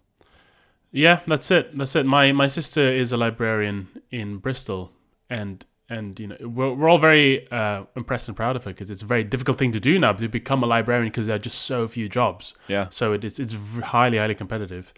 Yeah, 0.92 1.20
that's 1.28 1.52
it. 1.52 1.78
That's 1.78 1.96
it. 1.96 2.06
My 2.06 2.32
my 2.32 2.48
sister 2.48 2.82
is 2.82 3.12
a 3.12 3.18
librarian 3.18 3.88
in 4.10 4.38
Bristol, 4.38 4.92
and 5.30 5.66
and 5.90 6.20
you 6.20 6.28
know 6.28 6.38
we're, 6.42 6.74
we're 6.74 6.90
all 6.90 6.98
very 6.98 7.50
uh, 7.52 7.84
impressed 7.96 8.28
and 8.28 8.36
proud 8.36 8.56
of 8.56 8.64
her 8.66 8.72
because 8.72 8.92
it's 8.92 9.02
a 9.02 9.06
very 9.06 9.24
difficult 9.24 9.58
thing 9.58 9.72
to 9.72 9.80
do 9.80 9.98
now 9.98 10.12
to 10.12 10.28
become 10.28 10.64
a 10.64 10.66
librarian 10.66 11.10
because 11.10 11.28
there 11.28 11.36
are 11.36 11.40
just 11.40 11.62
so 11.62 11.88
few 11.88 12.10
jobs. 12.10 12.54
Yeah. 12.68 12.90
So 12.90 13.14
it 13.14 13.24
is 13.24 13.40
it's 13.40 13.54
highly 13.84 14.18
highly 14.18 14.36
competitive, 14.36 14.94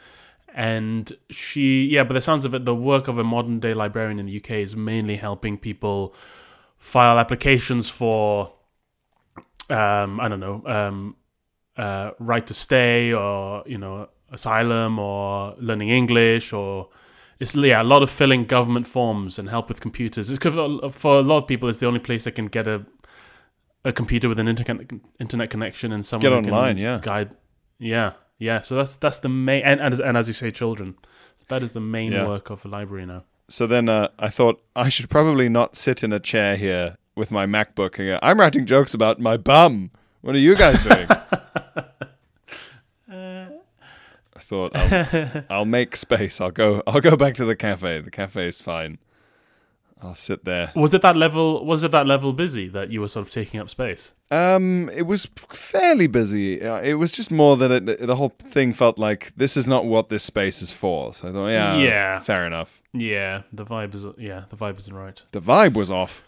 and 0.53 1.11
she 1.29 1.85
yeah. 1.85 2.03
But 2.03 2.13
the 2.13 2.21
sounds 2.21 2.45
of 2.45 2.53
it, 2.53 2.65
the 2.65 2.75
work 2.75 3.07
of 3.07 3.17
a 3.17 3.23
modern 3.23 3.59
day 3.59 3.73
librarian 3.73 4.19
in 4.19 4.25
the 4.25 4.37
UK 4.37 4.51
is 4.51 4.75
mainly 4.75 5.17
helping 5.17 5.57
people 5.57 6.15
file 6.77 7.19
applications 7.19 7.89
for 7.89 8.53
um, 9.69 10.19
I 10.19 10.27
don't 10.27 10.39
know 10.39 10.63
um, 10.65 11.15
uh, 11.77 12.11
right 12.19 12.45
to 12.47 12.53
stay 12.53 13.13
or 13.13 13.63
you 13.67 13.77
know 13.77 14.09
asylum 14.31 14.99
or 14.99 15.55
learning 15.59 15.89
English 15.89 16.53
or 16.53 16.89
it's 17.39 17.55
yeah 17.55 17.81
a 17.81 17.83
lot 17.83 18.03
of 18.03 18.09
filling 18.09 18.45
government 18.45 18.87
forms 18.87 19.39
and 19.39 19.49
help 19.49 19.69
with 19.69 19.79
computers. 19.81 20.29
It's 20.29 20.43
for 20.43 21.19
a 21.19 21.21
lot 21.21 21.37
of 21.37 21.47
people, 21.47 21.69
it's 21.69 21.79
the 21.79 21.87
only 21.87 21.99
place 21.99 22.23
they 22.25 22.31
can 22.31 22.47
get 22.47 22.67
a 22.67 22.85
a 23.85 23.91
computer 23.93 24.27
with 24.27 24.39
an 24.39 24.47
internet 24.47 24.91
internet 25.19 25.49
connection 25.49 25.91
and 25.91 26.05
someone 26.05 26.43
Get 26.43 26.51
online, 26.51 26.77
yeah. 26.77 26.99
guide. 27.01 27.31
Yeah, 27.79 28.11
yeah. 28.37 28.61
So 28.61 28.75
that's 28.75 28.95
that's 28.97 29.19
the 29.19 29.29
main 29.29 29.63
and 29.63 29.79
and, 29.79 29.93
as- 29.93 30.01
and 30.01 30.17
as 30.17 30.27
you 30.27 30.33
say, 30.33 30.51
children. 30.51 30.95
So 31.37 31.45
that 31.49 31.63
is 31.63 31.71
the 31.71 31.79
main 31.79 32.11
Yeah. 32.11 32.27
work 32.27 32.49
of 32.49 32.65
a 32.65 32.67
library 32.67 33.05
now. 33.05 33.23
So 33.47 33.65
then 33.67 33.87
uh, 33.89 34.09
I 34.19 34.29
thought 34.29 34.61
I 34.75 34.89
should 34.89 35.09
probably 35.09 35.49
not 35.49 35.75
sit 35.75 36.03
in 36.03 36.11
a 36.13 36.19
chair 36.19 36.55
here 36.57 36.97
with 37.15 37.31
my 37.31 37.45
MacBook 37.45 37.97
I'm 38.21 38.39
writing 38.39 38.65
jokes 38.65 38.93
about 38.93 39.19
my 39.19 39.37
bum. 39.37 39.91
What 40.21 40.35
are 40.35 40.39
you 40.39 40.55
guys 40.55 40.83
doing? 40.83 41.07
Thought 44.49 44.71
I'll, 44.75 45.43
I'll 45.59 45.65
make 45.65 45.95
space. 45.95 46.41
I'll 46.41 46.49
go. 46.51 46.81
I'll 46.87 47.01
go 47.01 47.15
back 47.15 47.35
to 47.35 47.45
the 47.45 47.55
cafe. 47.55 48.01
The 48.01 48.09
cafe 48.11 48.47
is 48.47 48.59
fine. 48.59 48.97
I'll 50.01 50.15
sit 50.15 50.43
there. 50.45 50.71
Was 50.75 50.93
it 50.93 51.01
that 51.03 51.15
level? 51.17 51.63
Was 51.65 51.83
it 51.83 51.91
that 51.91 52.07
level 52.07 52.33
busy 52.33 52.67
that 52.69 52.89
you 52.89 53.01
were 53.01 53.07
sort 53.09 53.27
of 53.27 53.29
taking 53.31 53.59
up 53.59 53.69
space? 53.69 54.13
Um, 54.31 54.89
it 54.95 55.03
was 55.03 55.25
fairly 55.35 56.07
busy. 56.07 56.61
Uh, 56.63 56.81
It 56.81 56.93
was 56.95 57.11
just 57.11 57.29
more 57.31 57.57
that 57.57 57.69
it, 57.69 58.07
the 58.07 58.15
whole 58.15 58.33
thing 58.41 58.73
felt 58.73 58.97
like 58.97 59.33
this 59.35 59.55
is 59.57 59.67
not 59.67 59.85
what 59.85 60.09
this 60.09 60.23
space 60.23 60.61
is 60.61 60.71
for. 60.73 61.13
So 61.13 61.29
I 61.29 61.31
thought, 61.33 61.47
yeah, 61.49 61.77
Yeah. 61.77 62.19
fair 62.19 62.47
enough. 62.47 62.81
Yeah, 62.93 63.41
the 63.53 63.65
vibe 63.65 63.93
is 63.93 64.05
yeah, 64.17 64.45
the 64.49 64.55
vibe 64.55 64.79
isn't 64.79 64.95
right. 64.95 65.21
The 65.31 65.41
vibe 65.41 65.75
was 65.75 65.91
off. 65.91 66.23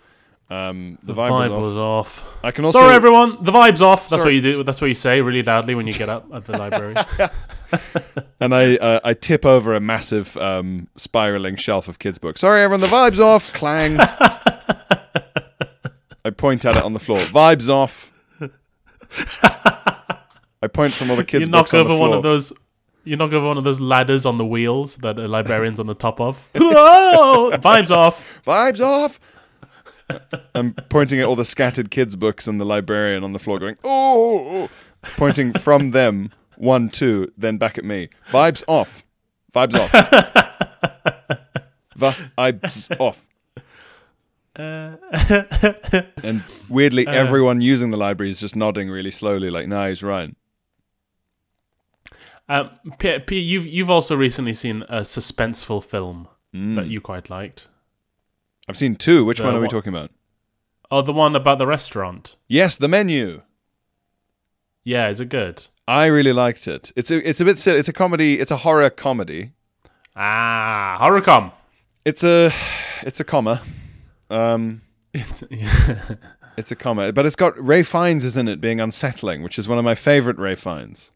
Um, 0.51 0.98
the, 1.01 1.13
vibe, 1.13 1.58
was, 1.58 1.77
off. 1.77 2.25
off. 2.25 2.38
I 2.43 2.51
can 2.51 2.65
also 2.65 2.79
Sorry, 2.79 2.93
everyone. 2.93 3.41
The 3.41 3.53
vibe's 3.53 3.81
off. 3.81 4.10
That's 4.10 4.22
Sorry. 4.22 4.31
what 4.31 4.36
you 4.36 4.41
do. 4.41 4.63
That's 4.63 4.81
what 4.81 4.88
you 4.88 4.93
say 4.93 5.22
really 5.22 5.43
loudly 5.43 5.75
when 5.75 5.88
you 5.88 5.93
get 5.93 6.10
up 6.10 6.25
at 6.34 6.43
the 6.43 6.58
library. 6.58 6.93
and 8.41 8.53
I 8.53 8.75
uh, 8.75 9.00
I 9.01 9.13
tip 9.13 9.46
over 9.46 9.74
a 9.74 9.79
massive 9.79 10.36
um, 10.36 10.89
spiraling 10.98 11.55
shelf 11.55 11.88
of 11.88 12.00
kids' 12.00 12.17
books. 12.17 12.41
Sorry, 12.41 12.63
everyone, 12.63 12.81
the 12.81 12.88
vibe's 12.88 13.22
off. 13.22 13.53
Clang. 13.53 13.98
I 16.25 16.31
point 16.36 16.65
at 16.65 16.75
it 16.75 16.84
on 16.84 16.91
the 16.91 17.00
floor. 17.00 17.20
Vibes 17.20 17.70
off. 17.70 18.12
I 20.62 20.67
point 20.67 20.91
from 20.91 21.12
all 21.12 21.15
the 21.15 21.24
kids' 21.24 21.48
you 21.48 21.51
books 21.53 21.72
knock 21.72 21.79
on 21.79 21.88
the 21.88 21.93
over 21.93 21.98
floor. 21.98 22.10
one 22.10 22.17
of 22.17 22.24
those. 22.24 22.51
You 23.05 23.15
knock 23.15 23.31
over 23.31 23.48
one 23.48 23.58
of 23.58 23.63
those 23.63 23.79
ladders 23.79 24.25
on 24.25 24.38
the 24.38 24.46
wheels 24.46 24.98
that 24.98 25.17
a 25.17 25.29
librarian's 25.29 25.79
on 25.79 25.88
the 25.88 25.96
top 25.96 26.20
of. 26.20 26.50
Whoa! 26.55 27.51
Vibes 27.53 27.89
off. 27.89 28.43
Vibes 28.46 28.81
off. 28.81 29.17
I'm 30.56 30.74
pointing 30.89 31.20
at 31.20 31.25
all 31.25 31.36
the 31.36 31.46
scattered 31.46 31.91
kids' 31.91 32.15
books 32.15 32.48
and 32.48 32.60
the 32.60 32.65
librarian 32.65 33.24
on 33.24 33.32
the 33.32 33.39
floor, 33.39 33.60
going, 33.60 33.77
"Oh!" 33.84 34.70
Pointing 35.03 35.53
from 35.53 35.91
them, 35.91 36.32
one, 36.58 36.89
two, 36.89 37.32
then 37.38 37.58
back 37.58 37.77
at 37.77 37.86
me. 37.86 38.10
Vibes 38.30 38.63
off. 38.68 39.03
Vibes 39.53 39.75
off. 39.75 39.91
Vibes 41.98 43.00
off. 43.00 43.27
Uh. 44.56 44.98
and 46.24 46.44
weirdly, 46.70 47.08
uh. 47.08 47.12
everyone 47.12 47.62
using 47.62 47.91
the 47.91 47.98
library 47.98 48.30
is 48.32 48.39
just 48.39 48.56
nodding 48.56 48.89
really 48.89 49.12
slowly, 49.12 49.50
like, 49.50 49.68
"Nah, 49.68 49.88
he's 49.88 50.03
right." 50.03 50.36
Um, 52.50 52.70
P, 53.00 53.18
P, 53.20 53.39
you've 53.39 53.65
you've 53.65 53.89
also 53.89 54.15
recently 54.15 54.53
seen 54.53 54.84
a 54.89 55.01
suspenseful 55.01 55.84
film 55.84 56.27
mm. 56.53 56.75
that 56.75 56.88
you 56.88 57.00
quite 57.00 57.30
liked. 57.30 57.70
I've 58.71 58.77
seen 58.77 58.95
two. 58.95 59.25
Which 59.25 59.37
The 59.39 59.43
one 59.45 59.53
are 59.55 59.59
we 59.59 59.63
what- 59.65 59.71
talking 59.71 59.93
about? 59.93 60.11
Oh, 60.89 61.01
the 61.01 61.13
one 61.13 61.35
about 61.35 61.57
the 61.57 61.67
restaurant. 61.67 62.35
Yes, 62.47 62.75
the 62.75 62.87
menu. 62.87 63.43
Yeah, 64.83 65.09
is 65.09 65.21
it 65.21 65.29
good? 65.29 65.67
I 65.87 66.07
really 66.07 66.33
liked 66.33 66.67
it. 66.67 66.91
It's 66.95 67.11
a, 67.11 67.27
it's 67.27 67.39
a 67.41 67.45
bit 67.45 67.57
silly. 67.57 67.77
It's 67.79 67.87
a 67.87 67.93
comedy. 67.93 68.39
It's 68.39 68.51
a 68.51 68.57
horror 68.57 68.89
comedy. 68.89 69.51
Ah, 70.15 70.97
horrorcom. 71.01 71.51
It's 72.03 72.23
a, 72.23 72.51
it's 73.03 73.19
a 73.19 73.23
comma. 73.23 73.61
Um, 74.29 74.81
It's, 75.13 75.43
yeah. 75.49 76.15
it's 76.57 76.71
a 76.71 76.75
comma, 76.75 77.11
but 77.13 77.25
it's 77.25 77.35
got 77.35 77.57
Ralph 77.59 77.87
Fiennes 77.87 78.23
is 78.23 78.37
in 78.37 78.47
it, 78.47 78.59
being 78.61 78.79
unsettling, 78.79 79.43
which 79.43 79.59
is 79.59 79.67
one 79.67 79.77
of 79.77 79.83
my 79.85 79.95
favorite 79.95 80.37
Ralph 80.37 80.59
Fiennes. 80.59 81.11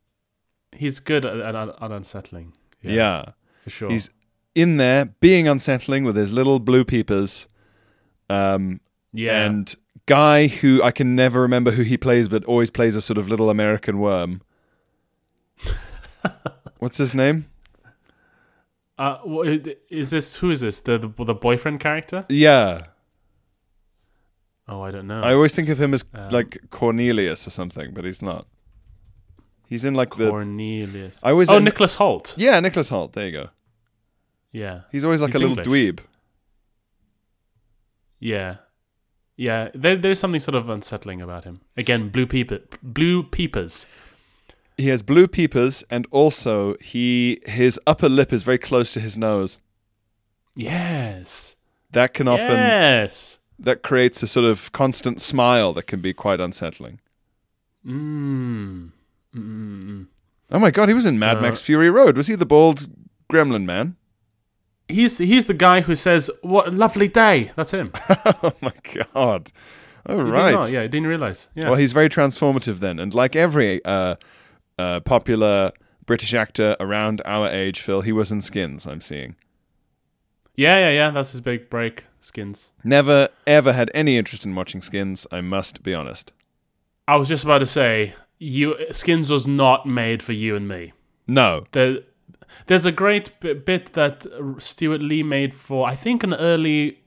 He's 0.74 1.00
good 1.00 1.24
at, 1.26 1.38
at, 1.40 1.56
at 1.56 1.92
unsettling. 1.92 2.54
Yeah, 2.82 3.32
for 3.64 3.70
sure. 3.70 3.90
he's 3.90 4.10
in 4.56 4.78
there 4.78 5.06
being 5.20 5.48
unsettling 5.48 6.04
with 6.04 6.16
his 6.16 6.34
little 6.34 6.60
blue 6.60 6.84
peepers. 6.84 7.48
Um, 8.30 8.80
yeah, 9.14 9.46
and 9.46 9.74
guy 10.08 10.48
who 10.48 10.82
I 10.82 10.92
can 10.92 11.16
never 11.16 11.42
remember 11.42 11.72
who 11.72 11.84
he 11.84 11.98
plays, 11.98 12.28
but 12.28 12.44
always 12.46 12.72
plays 12.72 12.96
a 12.96 13.02
sort 13.02 13.18
of 13.18 13.30
little 13.30 13.50
American 13.50 14.00
worm. 14.00 14.42
What's 16.80 16.98
his 16.98 17.14
name? 17.14 17.46
uh, 18.98 19.18
is 19.90 20.10
this 20.10 20.38
who 20.38 20.52
is 20.52 20.62
this? 20.62 20.80
The 20.80 20.98
the, 20.98 21.26
the 21.26 21.36
boyfriend 21.36 21.80
character? 21.80 22.26
Yeah, 22.30 22.88
Oh, 24.68 24.82
I 24.82 24.90
don't 24.92 25.06
know. 25.06 25.22
I 25.22 25.34
always 25.34 25.54
think 25.54 25.70
of 25.70 25.80
him 25.80 25.94
as 25.94 26.04
Um, 26.14 26.30
like 26.30 26.58
Cornelius 26.72 27.46
or 27.48 27.52
something, 27.52 27.94
but 27.94 28.04
he's 28.04 28.22
not. 28.22 28.48
He's 29.68 29.86
in 29.86 29.94
like 29.94 30.16
the 30.16 30.30
Cornelius. 30.30 31.20
I 31.24 31.32
always 31.32 31.50
oh, 31.52 31.58
en- 31.58 31.64
Nicholas 31.64 31.96
Hoult. 31.98 32.34
yeah 32.38 32.60
Nicholas 32.60 32.90
Hoult. 32.90 33.14
There 33.14 33.26
you 33.28 33.32
go. 33.32 33.50
Yeah, 34.56 34.82
He's 34.92 35.04
always 35.04 35.20
like 35.22 35.34
He's 35.34 35.42
a 35.42 35.48
little 35.48 35.60
English. 35.60 35.68
dweeb. 35.68 36.00
yeah, 38.20 38.56
yeah. 39.36 39.70
There, 39.74 39.98
there's 39.98 40.20
something 40.20 40.40
sort 40.40 40.56
of 40.56 40.70
unsettling 40.70 41.22
about 41.22 41.44
him. 41.44 41.60
Again, 41.76 42.10
blue 42.10 42.26
peeper, 42.26 42.60
blue 42.82 43.24
peepers. 43.24 43.86
He 44.78 44.88
has 44.88 45.02
blue 45.02 45.28
peepers, 45.28 45.84
and 45.90 46.08
also 46.12 46.76
he 46.82 47.40
his 47.46 47.80
upper 47.86 48.10
lip 48.10 48.32
is 48.34 48.44
very 48.44 48.58
close 48.58 48.94
to 48.94 49.00
his 49.00 49.18
nose. 49.18 49.58
Yes, 50.56 51.58
That 51.92 52.14
can 52.14 52.30
often 52.30 52.52
yes. 52.56 53.40
that 53.60 53.84
creates 53.84 54.24
a 54.24 54.28
sort 54.28 54.46
of 54.46 54.72
constant 54.72 55.20
smile 55.20 55.74
that 55.74 55.84
can 55.88 56.00
be 56.00 56.14
quite 56.14 56.40
unsettling. 56.40 57.00
Mm. 57.86 58.92
Mm-mm. 59.36 60.08
Oh 60.52 60.60
my 60.60 60.72
god, 60.72 60.88
he 60.88 60.96
was 60.96 61.06
in 61.06 61.20
Mad 61.20 61.38
So- 61.38 61.42
Max 61.42 61.60
Fury 61.62 61.90
Road. 61.90 62.16
Was 62.16 62.28
he 62.28 62.36
the 62.36 62.46
bald 62.46 62.88
gremlin 63.30 63.66
man? 63.66 63.98
He's 64.88 65.18
he's 65.18 65.48
the 65.48 65.54
guy 65.54 65.82
who 65.82 65.96
says, 65.96 66.30
"What 66.42 66.68
a 66.68 66.72
lovely 66.72 67.08
day." 67.08 67.52
That's 67.56 67.72
him. 67.72 67.92
oh 68.44 68.54
my 68.62 68.74
god! 69.14 69.52
Oh 70.06 70.18
You 70.18 70.32
right. 70.32 70.52
not? 70.54 70.70
Yeah, 70.72 70.82
I 70.82 70.88
didn't 70.88 71.08
realize. 71.08 71.50
Yeah. 71.56 71.66
Well, 71.70 71.76
he's 71.80 71.92
very 71.94 72.10
transformative 72.10 72.80
then, 72.80 73.00
and 73.00 73.14
like 73.14 73.36
every 73.36 73.84
uh, 73.84 74.16
uh, 74.78 75.00
popular 75.00 75.72
British 76.06 76.34
actor 76.36 76.76
around 76.80 77.22
our 77.26 77.48
age, 77.50 77.80
Phil, 77.82 78.02
he 78.02 78.12
was 78.12 78.32
in 78.32 78.42
Skins. 78.42 78.86
I'm 78.86 79.02
seeing. 79.02 79.36
yeah, 80.56 80.78
yeah, 80.78 80.92
yeah. 80.92 81.10
That's 81.10 81.32
his 81.32 81.42
big 81.42 81.70
break. 81.70 82.04
Skins. 82.20 82.72
Never 82.84 83.30
ever 83.48 83.74
had 83.74 83.90
any 83.94 84.18
interest 84.18 84.46
in 84.46 84.54
watching 84.56 84.82
Skins. 84.82 85.26
I 85.32 85.42
must 85.42 85.82
be 85.84 85.94
honest. 85.94 86.32
I 87.08 87.18
was 87.18 87.28
just 87.28 87.44
about 87.44 87.60
to 87.60 87.68
say, 87.68 88.14
you 88.40 88.76
Skins 88.92 89.30
was 89.30 89.46
not 89.48 89.86
made 89.88 90.22
for 90.24 90.34
you 90.34 90.56
and 90.56 90.68
me. 90.68 90.94
No. 91.28 91.66
There, 91.72 92.00
there's 92.68 92.86
a 92.86 92.92
great 92.92 93.32
bit 93.40 93.94
that 93.94 94.26
Stewart 94.60 95.02
Lee 95.02 95.24
made 95.24 95.54
for, 95.54 95.88
I 95.88 95.96
think, 95.96 96.24
an 96.24 96.34
early 96.34 97.02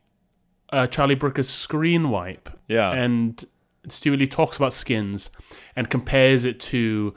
uh, 0.73 0.87
Charlie 0.87 1.15
Brooker's 1.15 1.49
Screenwipe. 1.49 2.53
Yeah. 2.69 2.91
And 2.93 3.45
Stewart 3.89 4.19
Lee 4.19 4.27
talks 4.27 4.57
about 4.57 4.73
Skins 4.73 5.31
and 5.77 5.89
compares 5.89 6.45
it 6.45 6.61
to 6.61 7.15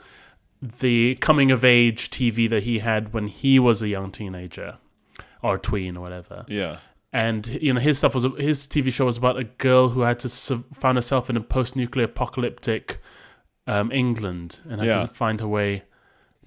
the 0.60 1.16
coming 1.16 1.50
of 1.50 1.64
age 1.64 2.10
TV 2.10 2.48
that 2.48 2.62
he 2.62 2.78
had 2.78 3.12
when 3.12 3.26
he 3.26 3.58
was 3.58 3.82
a 3.82 3.88
young 3.88 4.10
teenager 4.12 4.78
or 5.42 5.58
tween 5.58 5.96
or 5.96 6.00
whatever. 6.00 6.44
Yeah. 6.48 6.78
And 7.12 7.46
you 7.60 7.74
know 7.74 7.80
his 7.80 7.98
stuff 7.98 8.14
was 8.14 8.24
his 8.38 8.64
TV 8.66 8.90
show 8.92 9.04
was 9.04 9.18
about 9.18 9.36
a 9.38 9.44
girl 9.44 9.90
who 9.90 10.00
had 10.00 10.18
to 10.20 10.28
su- 10.30 10.64
found 10.72 10.96
herself 10.96 11.28
in 11.28 11.36
a 11.36 11.40
post-nuclear 11.42 12.06
apocalyptic 12.06 13.00
um, 13.66 13.92
England 13.92 14.60
and 14.68 14.80
had 14.80 14.88
Yeah. 14.88 15.02
to 15.02 15.08
find 15.08 15.40
her 15.40 15.48
way 15.48 15.82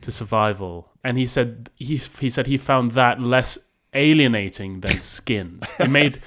to 0.02 0.12
survival. 0.12 0.90
And 1.06 1.18
he 1.18 1.28
said 1.28 1.70
he 1.76 1.98
he 2.20 2.30
said 2.30 2.48
he 2.48 2.58
found 2.58 2.92
that 2.92 3.22
less 3.22 3.58
alienating 3.94 4.82
than 4.82 5.00
Skins. 5.18 5.64
It 5.80 5.90
made 5.92 6.22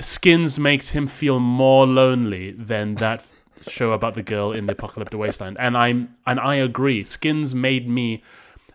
Skins 0.00 0.58
makes 0.58 0.90
him 0.90 1.06
feel 1.06 1.40
more 1.40 1.86
lonely 1.86 2.52
than 2.52 2.96
that 2.96 3.24
show 3.68 3.92
about 3.92 4.14
the 4.14 4.22
girl 4.22 4.52
in 4.52 4.66
the 4.66 4.72
apocalyptic 4.72 5.18
wasteland. 5.18 5.56
And 5.58 5.76
I'm 5.76 5.98
and 6.26 6.38
I 6.38 6.56
agree. 6.56 7.02
Skins 7.04 7.54
made 7.54 7.88
me 7.88 8.22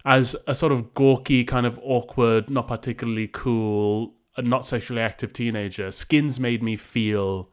as 0.05 0.36
a 0.48 0.55
sort 0.55 0.71
of 0.71 0.93
gawky, 0.93 1.43
kind 1.45 1.65
of 1.65 1.79
awkward, 1.83 2.50
not 2.50 2.67
particularly 2.67 3.27
cool, 3.27 4.15
not 4.38 4.65
sexually 4.65 5.01
active 5.01 5.31
teenager. 5.33 5.91
Skins 5.91 6.39
made 6.39 6.63
me 6.63 6.75
feel 6.75 7.50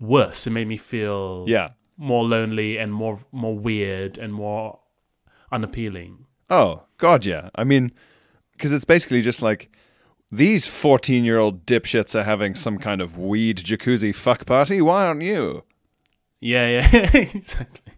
worse. 0.00 0.46
It 0.46 0.50
made 0.50 0.68
me 0.68 0.76
feel 0.76 1.44
Yeah. 1.48 1.70
more 1.96 2.24
lonely 2.24 2.78
and 2.78 2.92
more 2.92 3.18
more 3.32 3.58
weird 3.58 4.16
and 4.18 4.32
more 4.32 4.78
unappealing. 5.50 6.26
Oh 6.50 6.82
God, 6.96 7.24
yeah. 7.24 7.50
I 7.54 7.64
mean, 7.64 7.92
because 8.52 8.72
it's 8.72 8.84
basically 8.84 9.22
just 9.22 9.42
like 9.42 9.70
these 10.30 10.66
fourteen-year-old 10.66 11.66
dipshits 11.66 12.14
are 12.18 12.24
having 12.24 12.54
some 12.54 12.78
kind 12.78 13.00
of 13.00 13.18
weed 13.18 13.58
jacuzzi 13.58 14.14
fuck 14.14 14.46
party. 14.46 14.80
Why 14.80 15.06
aren't 15.06 15.22
you? 15.22 15.64
Yeah, 16.40 16.68
yeah, 16.92 17.10
exactly. 17.16 17.92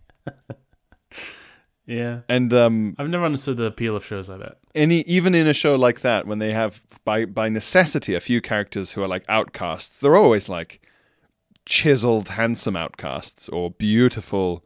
yeah, 1.87 2.21
And 2.29 2.55
um, 2.55 2.95
I've 2.99 3.09
never 3.11 3.25
understood 3.25 3.57
the 3.57 3.65
appeal 3.65 3.97
of 3.97 4.05
shows 4.05 4.29
like 4.29 4.39
that. 4.41 4.59
any 4.75 5.01
even 5.03 5.35
in 5.35 5.47
a 5.47 5.53
show 5.55 5.75
like 5.77 6.01
that, 6.03 6.27
when 6.27 6.39
they 6.39 6.53
have 6.53 6.83
by 7.05 7.25
by 7.25 7.49
necessity 7.49 8.15
a 8.15 8.21
few 8.21 8.41
characters 8.41 8.93
who 8.93 9.03
are 9.03 9.09
like 9.09 9.25
outcasts, 9.29 10.01
they're 10.01 10.17
always 10.17 10.49
like 10.49 10.81
chiseled, 11.67 12.29
handsome 12.31 12.77
outcasts 12.77 13.49
or 13.49 13.71
beautiful. 13.73 14.65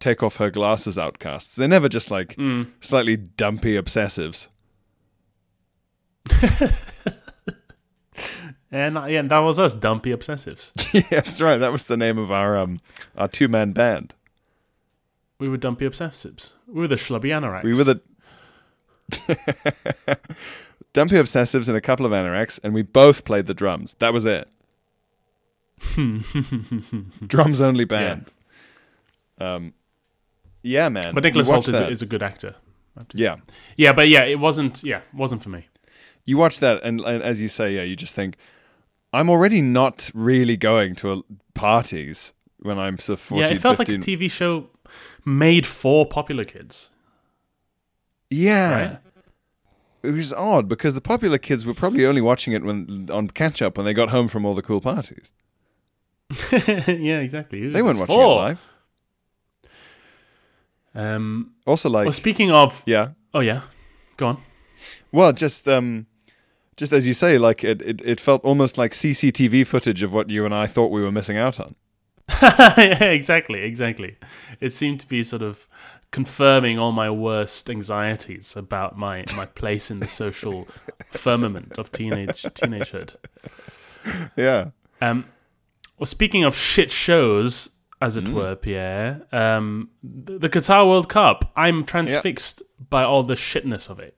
Take 0.00 0.22
off 0.22 0.36
her 0.36 0.50
glasses 0.50 0.96
outcasts. 0.98 1.56
They're 1.56 1.68
never 1.68 1.88
just 1.88 2.10
like 2.10 2.36
slightly 2.80 3.16
dumpy 3.16 3.72
obsessives. 3.74 4.48
And 8.70 8.96
yeah, 9.10 9.22
that 9.22 9.38
was 9.38 9.58
us, 9.58 9.74
dumpy 9.74 10.10
obsessives. 10.10 10.72
yeah, 11.10 11.20
that's 11.22 11.40
right. 11.40 11.56
That 11.56 11.72
was 11.72 11.86
the 11.86 11.96
name 11.96 12.18
of 12.18 12.30
our 12.30 12.54
um 12.58 12.80
our 13.16 13.26
two 13.26 13.48
man 13.48 13.72
band. 13.72 14.14
We 15.40 15.48
were 15.48 15.56
dumpy 15.56 15.88
obsessives. 15.88 16.52
We 16.66 16.82
were 16.82 16.88
the 16.88 16.96
schlubby 16.96 17.30
anoraks. 17.30 17.62
We 17.62 17.74
were 17.74 17.84
the 17.84 18.00
Dumpy 20.92 21.16
Obsessives 21.16 21.68
and 21.68 21.76
a 21.76 21.80
couple 21.80 22.04
of 22.04 22.12
anoraks, 22.12 22.60
and 22.62 22.74
we 22.74 22.82
both 22.82 23.24
played 23.24 23.46
the 23.46 23.54
drums. 23.54 23.94
That 24.00 24.12
was 24.12 24.26
it. 24.26 24.48
drums 27.26 27.60
only 27.60 27.84
band. 27.84 28.32
Um, 29.38 29.72
yeah, 30.62 30.88
man. 30.88 31.14
But 31.14 31.24
Nicholas 31.24 31.48
Hoult 31.48 31.68
is 31.68 31.74
a, 31.74 31.88
is 31.88 32.02
a 32.02 32.06
good 32.06 32.22
actor. 32.22 32.54
yeah. 33.12 33.36
Yeah, 33.76 33.92
but 33.92 34.08
yeah, 34.08 34.24
it 34.24 34.38
wasn't. 34.38 34.82
Yeah, 34.82 35.00
wasn't 35.12 35.42
for 35.42 35.48
me. 35.50 35.66
You 36.24 36.36
watch 36.36 36.60
that, 36.60 36.82
and, 36.82 37.00
and 37.00 37.22
as 37.22 37.40
you 37.40 37.48
say, 37.48 37.74
yeah, 37.74 37.82
you 37.82 37.96
just 37.96 38.14
think, 38.14 38.36
I'm 39.12 39.30
already 39.30 39.62
not 39.62 40.10
really 40.12 40.56
going 40.58 40.94
to 40.96 41.12
a, 41.12 41.22
parties 41.54 42.34
when 42.58 42.78
I'm 42.78 42.98
sort 42.98 43.18
of 43.18 43.24
14, 43.24 43.46
yeah, 43.46 43.54
it 43.54 43.60
felt 43.60 43.78
15. 43.78 44.00
like 44.00 44.06
a 44.06 44.10
TV 44.10 44.30
show 44.30 44.68
made 45.24 45.64
for 45.64 46.04
popular 46.04 46.44
kids. 46.44 46.90
Yeah. 48.30 48.90
Right? 48.90 48.98
It 50.02 50.10
was 50.12 50.32
odd 50.32 50.68
because 50.68 50.94
the 50.94 51.00
popular 51.00 51.38
kids 51.38 51.66
were 51.66 51.74
probably 51.74 52.06
only 52.06 52.20
watching 52.20 52.52
it 52.52 52.62
when 52.62 53.08
on 53.10 53.28
catch 53.28 53.60
up 53.62 53.76
when 53.76 53.84
they 53.84 53.94
got 53.94 54.10
home 54.10 54.28
from 54.28 54.44
all 54.44 54.54
the 54.54 54.62
cool 54.62 54.80
parties. 54.80 55.32
yeah, 56.52 57.20
exactly. 57.20 57.68
They 57.68 57.82
weren't 57.82 57.98
watching 57.98 58.20
it 58.20 58.24
live. 58.24 58.72
Um, 60.94 61.52
Also, 61.66 61.88
like, 61.88 62.04
well, 62.04 62.12
speaking 62.12 62.50
of, 62.50 62.82
yeah. 62.86 63.08
oh 63.34 63.40
yeah, 63.40 63.62
go 64.16 64.28
on. 64.28 64.38
Well, 65.12 65.32
just 65.32 65.68
um, 65.68 66.06
just 66.76 66.92
as 66.92 67.06
you 67.06 67.12
say, 67.14 67.38
like 67.38 67.64
it, 67.64 67.82
it, 67.82 68.00
it 68.04 68.20
felt 68.20 68.44
almost 68.44 68.78
like 68.78 68.92
CCTV 68.92 69.66
footage 69.66 70.02
of 70.02 70.12
what 70.12 70.30
you 70.30 70.44
and 70.44 70.54
I 70.54 70.66
thought 70.66 70.90
we 70.90 71.02
were 71.02 71.12
missing 71.12 71.36
out 71.36 71.58
on. 71.60 71.74
yeah, 72.40 73.04
exactly, 73.10 73.62
exactly. 73.62 74.16
It 74.60 74.72
seemed 74.72 75.00
to 75.00 75.08
be 75.08 75.22
sort 75.24 75.42
of 75.42 75.66
confirming 76.10 76.78
all 76.78 76.92
my 76.92 77.10
worst 77.10 77.68
anxieties 77.68 78.56
about 78.56 78.96
my 78.96 79.24
my 79.36 79.46
place 79.46 79.90
in 79.90 80.00
the 80.00 80.08
social 80.08 80.64
firmament 81.06 81.78
of 81.78 81.90
teenage 81.92 82.42
teenagehood. 82.42 83.16
Yeah. 84.36 84.70
Um, 85.00 85.26
well, 85.98 86.06
speaking 86.06 86.44
of 86.44 86.56
shit 86.56 86.90
shows, 86.92 87.70
as 88.00 88.16
Mm. 88.16 88.22
it 88.22 88.28
were, 88.34 88.54
Pierre, 88.56 89.22
um, 89.32 89.90
the, 90.02 90.48
Qatar 90.48 90.86
World 90.86 91.08
Cup. 91.08 91.52
I'm 91.56 91.84
transfixed 91.84 92.62
by 92.90 93.02
all 93.02 93.22
the 93.22 93.34
shitness 93.34 93.88
of 93.90 93.98
it. 93.98 94.16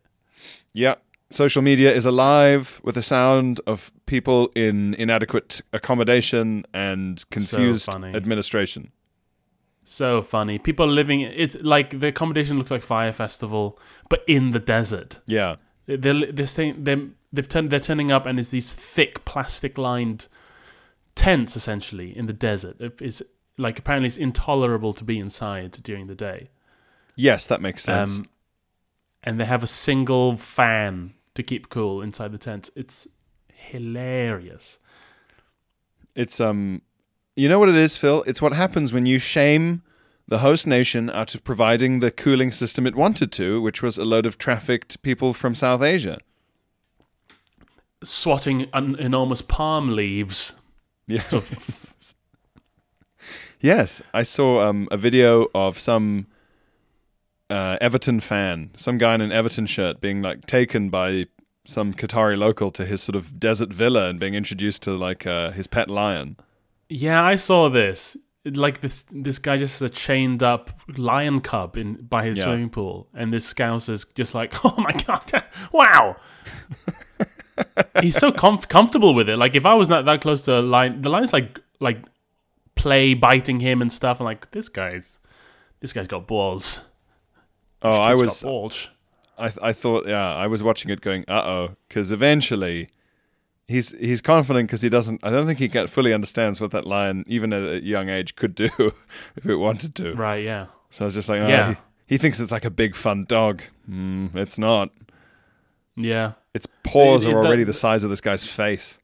Yeah. 0.72 0.96
Social 1.30 1.62
media 1.62 1.92
is 1.94 2.04
alive 2.06 2.80
with 2.82 2.96
the 2.96 3.02
sound 3.02 3.60
of 3.66 3.92
people 4.06 4.50
in 4.56 4.94
inadequate 4.94 5.60
accommodation 5.72 6.64
and 6.74 7.24
confused 7.30 7.86
funny. 7.86 8.14
administration. 8.14 8.90
So 9.84 10.22
funny. 10.22 10.58
People 10.58 10.86
living. 10.88 11.20
It's 11.20 11.56
like 11.62 12.00
the 12.00 12.08
accommodation 12.08 12.58
looks 12.58 12.70
like 12.70 12.82
Fyre 12.82 13.12
Festival, 13.12 13.78
but 14.08 14.22
in 14.26 14.50
the 14.50 14.58
desert. 14.58 15.20
Yeah. 15.26 15.56
They're 15.86 16.30
they're 16.32 16.46
staying. 16.46 16.84
They're 16.84 17.08
they've 17.32 17.48
turned. 17.48 17.70
They're 17.70 17.80
turning 17.80 18.10
up, 18.12 18.26
and 18.26 18.38
it's 18.38 18.50
these 18.50 18.72
thick 18.72 19.24
plastic 19.24 19.78
lined 19.78 20.26
tents 21.14 21.56
essentially 21.56 22.16
in 22.16 22.26
the 22.26 22.32
desert. 22.32 22.76
It's 23.00 23.22
like 23.58 23.78
apparently 23.78 24.06
it's 24.06 24.16
intolerable 24.16 24.92
to 24.94 25.04
be 25.04 25.18
inside 25.18 25.72
during 25.82 26.06
the 26.06 26.14
day. 26.14 26.50
Yes, 27.16 27.46
that 27.46 27.60
makes 27.60 27.82
sense. 27.82 28.16
Um, 28.16 28.26
and 29.22 29.38
they 29.38 29.44
have 29.44 29.62
a 29.62 29.66
single 29.68 30.36
fan 30.36 31.14
to 31.34 31.42
keep 31.42 31.68
cool 31.68 32.00
inside 32.00 32.32
the 32.32 32.38
tent. 32.38 32.70
It's 32.74 33.06
hilarious. 33.52 34.78
It's 36.14 36.40
um, 36.40 36.82
you 37.36 37.48
know 37.48 37.58
what 37.58 37.68
it 37.68 37.74
is, 37.74 37.96
Phil? 37.96 38.22
It's 38.26 38.42
what 38.42 38.52
happens 38.52 38.92
when 38.92 39.06
you 39.06 39.18
shame 39.18 39.82
the 40.28 40.38
host 40.38 40.66
nation 40.66 41.10
out 41.10 41.34
of 41.34 41.44
providing 41.44 41.98
the 41.98 42.10
cooling 42.10 42.52
system 42.52 42.86
it 42.86 42.94
wanted 42.94 43.32
to, 43.32 43.60
which 43.60 43.82
was 43.82 43.98
a 43.98 44.04
load 44.04 44.26
of 44.26 44.38
trafficked 44.38 45.02
people 45.02 45.32
from 45.32 45.54
South 45.54 45.82
Asia. 45.82 46.18
Swatting 48.02 48.68
an 48.72 48.94
enormous 48.96 49.42
palm 49.42 49.94
leaves. 49.94 50.52
Yeah. 51.06 51.22
Sort 51.22 51.50
of 51.50 51.94
Yes, 53.60 54.00
I 54.14 54.22
saw 54.22 54.68
um, 54.68 54.88
a 54.90 54.96
video 54.96 55.48
of 55.54 55.78
some 55.78 56.26
uh, 57.50 57.76
Everton 57.80 58.20
fan, 58.20 58.70
some 58.76 58.96
guy 58.98 59.14
in 59.14 59.20
an 59.20 59.32
Everton 59.32 59.66
shirt, 59.66 60.00
being 60.00 60.22
like 60.22 60.46
taken 60.46 60.88
by 60.88 61.26
some 61.66 61.92
Qatari 61.92 62.38
local 62.38 62.70
to 62.72 62.84
his 62.86 63.02
sort 63.02 63.16
of 63.16 63.38
desert 63.38 63.70
villa 63.72 64.08
and 64.08 64.18
being 64.18 64.34
introduced 64.34 64.82
to 64.84 64.92
like 64.92 65.26
uh, 65.26 65.50
his 65.50 65.66
pet 65.66 65.90
lion. 65.90 66.36
Yeah, 66.88 67.22
I 67.22 67.34
saw 67.36 67.68
this. 67.68 68.16
Like 68.46 68.80
this, 68.80 69.04
this 69.10 69.38
guy 69.38 69.58
just 69.58 69.80
has 69.80 69.90
a 69.90 69.92
chained 69.92 70.42
up 70.42 70.70
lion 70.96 71.42
cub 71.42 71.76
in 71.76 71.96
by 71.96 72.24
his 72.24 72.38
Yeah. 72.38 72.44
swimming 72.44 72.70
pool, 72.70 73.06
and 73.14 73.30
this 73.32 73.44
scouse 73.44 73.88
is 73.90 74.06
just 74.14 74.34
like, 74.34 74.54
"Oh 74.64 74.74
my 74.78 74.92
god, 75.06 75.44
wow!" 75.72 76.16
He's 78.00 78.16
so 78.16 78.32
comf- 78.32 78.68
comfortable 78.68 79.14
with 79.14 79.28
it. 79.28 79.36
Like 79.36 79.54
if 79.54 79.66
I 79.66 79.74
was 79.74 79.90
not 79.90 80.06
that 80.06 80.22
close 80.22 80.40
to 80.46 80.58
a 80.58 80.62
lion, 80.62 81.02
the 81.02 81.10
lion's 81.10 81.34
like 81.34 81.60
like 81.80 81.98
play 82.74 83.14
biting 83.14 83.60
him 83.60 83.80
and 83.82 83.92
stuff. 83.92 84.20
I'm 84.20 84.24
like, 84.24 84.50
this 84.52 84.68
guy's 84.68 85.18
this 85.80 85.92
guy's 85.92 86.08
got 86.08 86.26
balls. 86.26 86.82
Oh, 87.82 87.90
I 87.98 88.14
was 88.14 88.42
balls. 88.42 88.88
I 89.38 89.50
I 89.62 89.72
thought 89.72 90.06
yeah 90.06 90.34
I 90.34 90.46
was 90.46 90.62
watching 90.62 90.90
it 90.90 91.00
going 91.00 91.24
uh 91.28 91.42
oh 91.44 91.76
because 91.88 92.12
eventually 92.12 92.90
he's 93.68 93.96
he's 93.98 94.20
confident 94.20 94.68
because 94.68 94.82
he 94.82 94.88
doesn't 94.90 95.24
I 95.24 95.30
don't 95.30 95.46
think 95.46 95.58
he 95.58 95.68
get, 95.68 95.88
fully 95.88 96.12
understands 96.12 96.60
what 96.60 96.72
that 96.72 96.86
lion 96.86 97.24
even 97.26 97.52
at 97.52 97.62
a 97.64 97.82
young 97.84 98.08
age 98.10 98.36
could 98.36 98.54
do 98.54 98.68
if 99.36 99.46
it 99.46 99.56
wanted 99.56 99.94
to. 99.96 100.12
Right, 100.14 100.44
yeah. 100.44 100.66
So 100.90 101.04
I 101.04 101.06
was 101.06 101.14
just 101.14 101.28
like, 101.28 101.40
oh, 101.40 101.46
Yeah. 101.48 101.70
he, 102.06 102.14
he 102.14 102.18
thinks 102.18 102.40
it's 102.40 102.52
like 102.52 102.64
a 102.66 102.70
big 102.70 102.94
fun 102.96 103.24
dog. 103.26 103.62
Mm, 103.88 104.34
it's 104.36 104.58
not. 104.58 104.90
Yeah. 105.96 106.32
Its 106.52 106.66
paws 106.82 107.24
It- 107.24 107.28
it- 107.28 107.34
are 107.34 107.38
already 107.38 107.62
that- 107.62 107.68
the 107.72 107.74
size 107.78 108.02
of 108.04 108.10
this 108.10 108.20
guy's 108.20 108.46
face. 108.46 108.98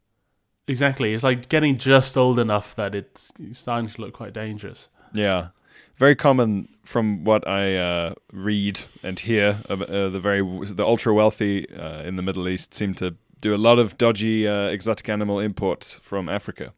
Exactly. 0.68 1.14
It's 1.14 1.22
like 1.22 1.48
getting 1.48 1.78
just 1.78 2.16
old 2.16 2.38
enough 2.38 2.74
that 2.74 2.94
it's 2.94 3.32
starting 3.52 3.88
to 3.88 4.00
look 4.00 4.14
quite 4.14 4.32
dangerous. 4.32 4.88
Yeah, 5.12 5.48
very 5.96 6.16
common 6.16 6.68
from 6.84 7.24
what 7.24 7.46
I 7.46 7.76
uh, 7.76 8.14
read 8.32 8.80
and 9.02 9.18
hear. 9.18 9.62
Uh, 9.70 9.74
uh, 9.74 10.08
the 10.08 10.20
very 10.20 10.42
the 10.42 10.84
ultra 10.84 11.14
wealthy 11.14 11.70
uh, 11.72 12.02
in 12.02 12.16
the 12.16 12.22
Middle 12.22 12.48
East 12.48 12.74
seem 12.74 12.94
to 12.94 13.14
do 13.40 13.54
a 13.54 13.56
lot 13.56 13.78
of 13.78 13.96
dodgy 13.96 14.48
uh, 14.48 14.68
exotic 14.68 15.08
animal 15.08 15.38
imports 15.38 15.94
from 16.02 16.28
Africa. 16.28 16.72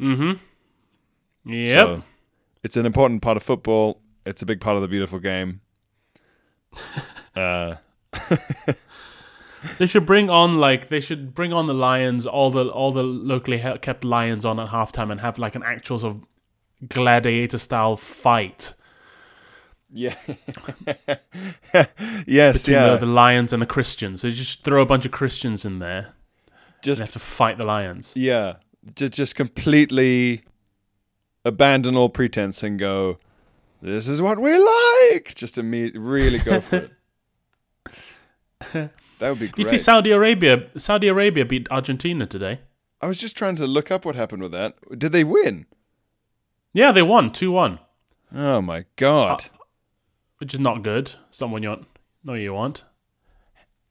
Mm-hmm. 0.00 0.32
Yep. 1.52 1.86
So 1.86 2.02
it's 2.62 2.76
an 2.76 2.86
important 2.86 3.22
part 3.22 3.36
of 3.36 3.42
football. 3.42 4.00
It's 4.26 4.42
a 4.42 4.46
big 4.46 4.60
part 4.60 4.76
of 4.76 4.82
the 4.82 4.88
beautiful 4.88 5.18
game. 5.18 5.60
uh, 7.36 7.76
They 9.78 9.86
should 9.86 10.06
bring 10.06 10.28
on 10.30 10.58
like 10.58 10.88
they 10.88 11.00
should 11.00 11.34
bring 11.34 11.52
on 11.52 11.66
the 11.66 11.74
lions, 11.74 12.26
all 12.26 12.50
the 12.50 12.68
all 12.68 12.92
the 12.92 13.02
locally 13.02 13.58
kept 13.80 14.04
lions 14.04 14.44
on 14.44 14.58
at 14.58 14.68
halftime, 14.68 15.10
and 15.10 15.20
have 15.20 15.38
like 15.38 15.54
an 15.54 15.62
actual 15.62 15.98
sort 15.98 16.16
of 16.16 16.88
gladiator 16.88 17.58
style 17.58 17.96
fight 17.96 18.74
yeah. 19.92 20.14
yes. 22.26 22.62
between 22.64 22.74
Yeah. 22.76 22.90
the, 22.92 22.98
the 23.00 23.06
lions 23.06 23.52
and 23.52 23.60
the 23.60 23.66
Christians. 23.66 24.22
They 24.22 24.30
just 24.30 24.64
throw 24.64 24.80
a 24.82 24.86
bunch 24.86 25.04
of 25.04 25.12
Christians 25.12 25.64
in 25.64 25.78
there 25.78 26.14
and 26.46 26.82
just 26.82 27.00
have 27.02 27.12
to 27.12 27.18
fight 27.18 27.58
the 27.58 27.64
lions. 27.64 28.12
Yeah, 28.16 28.54
just 28.96 29.12
just 29.12 29.36
completely 29.36 30.42
abandon 31.44 31.96
all 31.96 32.08
pretense 32.08 32.62
and 32.62 32.78
go. 32.78 33.18
This 33.82 34.08
is 34.08 34.22
what 34.22 34.38
we 34.38 34.56
like. 34.56 35.34
Just 35.34 35.58
immediately, 35.58 36.00
really 36.00 36.38
go 36.38 36.60
for 36.60 36.76
it. 36.76 36.90
That 38.72 39.30
would 39.30 39.38
be 39.38 39.48
great. 39.48 39.58
You 39.58 39.64
see, 39.64 39.78
Saudi 39.78 40.10
Arabia, 40.10 40.68
Saudi 40.76 41.08
Arabia 41.08 41.44
beat 41.44 41.68
Argentina 41.70 42.26
today. 42.26 42.60
I 43.00 43.06
was 43.06 43.18
just 43.18 43.36
trying 43.36 43.56
to 43.56 43.66
look 43.66 43.90
up 43.90 44.04
what 44.04 44.14
happened 44.16 44.42
with 44.42 44.52
that. 44.52 44.76
Did 44.98 45.12
they 45.12 45.24
win? 45.24 45.66
Yeah, 46.72 46.92
they 46.92 47.02
won 47.02 47.30
two 47.30 47.50
one. 47.52 47.78
Oh 48.34 48.60
my 48.62 48.84
god, 48.96 49.46
which 50.38 50.54
is 50.54 50.60
not 50.60 50.82
good. 50.82 51.12
Someone 51.30 51.62
you 51.62 51.68
want, 51.70 51.86
no, 52.24 52.34
you 52.34 52.54
want. 52.54 52.84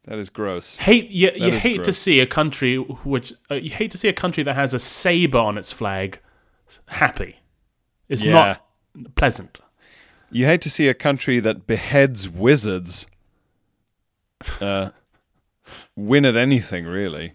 that 0.05 0.17
is 0.17 0.29
gross. 0.29 0.77
Hate 0.77 1.10
you, 1.12 1.29
you 1.36 1.49
is 1.53 1.62
hate 1.62 1.84
to 1.84 1.93
see 1.93 2.19
a 2.19 2.25
country 2.25 2.77
which 2.77 3.34
uh, 3.51 3.55
you 3.55 3.69
hate 3.69 3.91
to 3.91 3.97
see 3.97 4.07
a 4.07 4.13
country 4.13 4.43
that 4.43 4.55
has 4.55 4.73
a 4.73 4.79
saber 4.79 5.38
on 5.38 5.57
its 5.57 5.71
flag 5.71 6.19
happy. 6.88 7.36
It's 8.10 8.23
Yeah. 8.23 8.57
not 8.95 9.15
pleasant. 9.15 9.60
You 10.31 10.45
hate 10.45 10.62
to 10.62 10.69
see 10.69 10.88
a 10.88 10.93
country 10.93 11.39
that 11.41 11.67
beheads 11.67 12.27
wizards 12.29 13.05
uh, 14.62 14.91
win 15.95 16.25
at 16.25 16.36
anything, 16.36 16.86
really. 16.86 17.34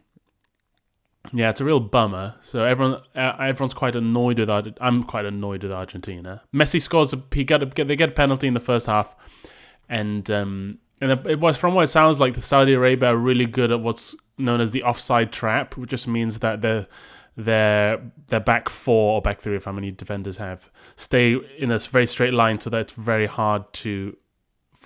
Yeah, 1.32 1.50
it's 1.50 1.60
a 1.60 1.64
real 1.64 1.80
bummer. 1.80 2.34
So 2.42 2.62
everyone, 2.62 3.00
uh, 3.14 3.36
everyone's 3.40 3.74
quite 3.74 3.96
annoyed 3.96 4.38
with. 4.38 4.50
I'm 4.80 5.02
quite 5.02 5.24
annoyed 5.24 5.62
with 5.62 5.72
Argentina. 5.72 6.42
Messi 6.54 6.80
scores. 6.80 7.12
A, 7.12 7.22
he 7.32 7.44
got 7.44 7.62
a, 7.62 7.84
they 7.84 7.96
get 7.96 8.10
a 8.10 8.12
penalty 8.12 8.46
in 8.46 8.54
the 8.54 8.60
first 8.60 8.86
half, 8.86 9.14
and 9.88 10.30
um, 10.30 10.78
and 11.00 11.12
it 11.26 11.40
was 11.40 11.56
from 11.56 11.74
what 11.74 11.82
it 11.82 11.88
sounds 11.88 12.20
like 12.20 12.34
the 12.34 12.42
Saudi 12.42 12.74
Arabia 12.74 13.10
are 13.10 13.16
really 13.16 13.46
good 13.46 13.72
at 13.72 13.80
what's 13.80 14.14
known 14.38 14.60
as 14.60 14.70
the 14.70 14.82
offside 14.82 15.32
trap, 15.32 15.76
which 15.76 15.90
just 15.90 16.08
means 16.08 16.38
that 16.40 16.62
the 16.62 16.88
their 17.36 18.00
their 18.28 18.40
back 18.40 18.68
four 18.68 19.14
or 19.14 19.22
back 19.22 19.40
three, 19.40 19.56
if 19.56 19.64
how 19.64 19.72
many 19.72 19.90
defenders 19.90 20.38
have, 20.38 20.70
stay 20.96 21.36
in 21.58 21.70
a 21.70 21.78
very 21.78 22.06
straight 22.06 22.32
line, 22.32 22.60
so 22.60 22.70
that 22.70 22.80
it's 22.80 22.92
very 22.92 23.26
hard 23.26 23.70
to 23.74 24.16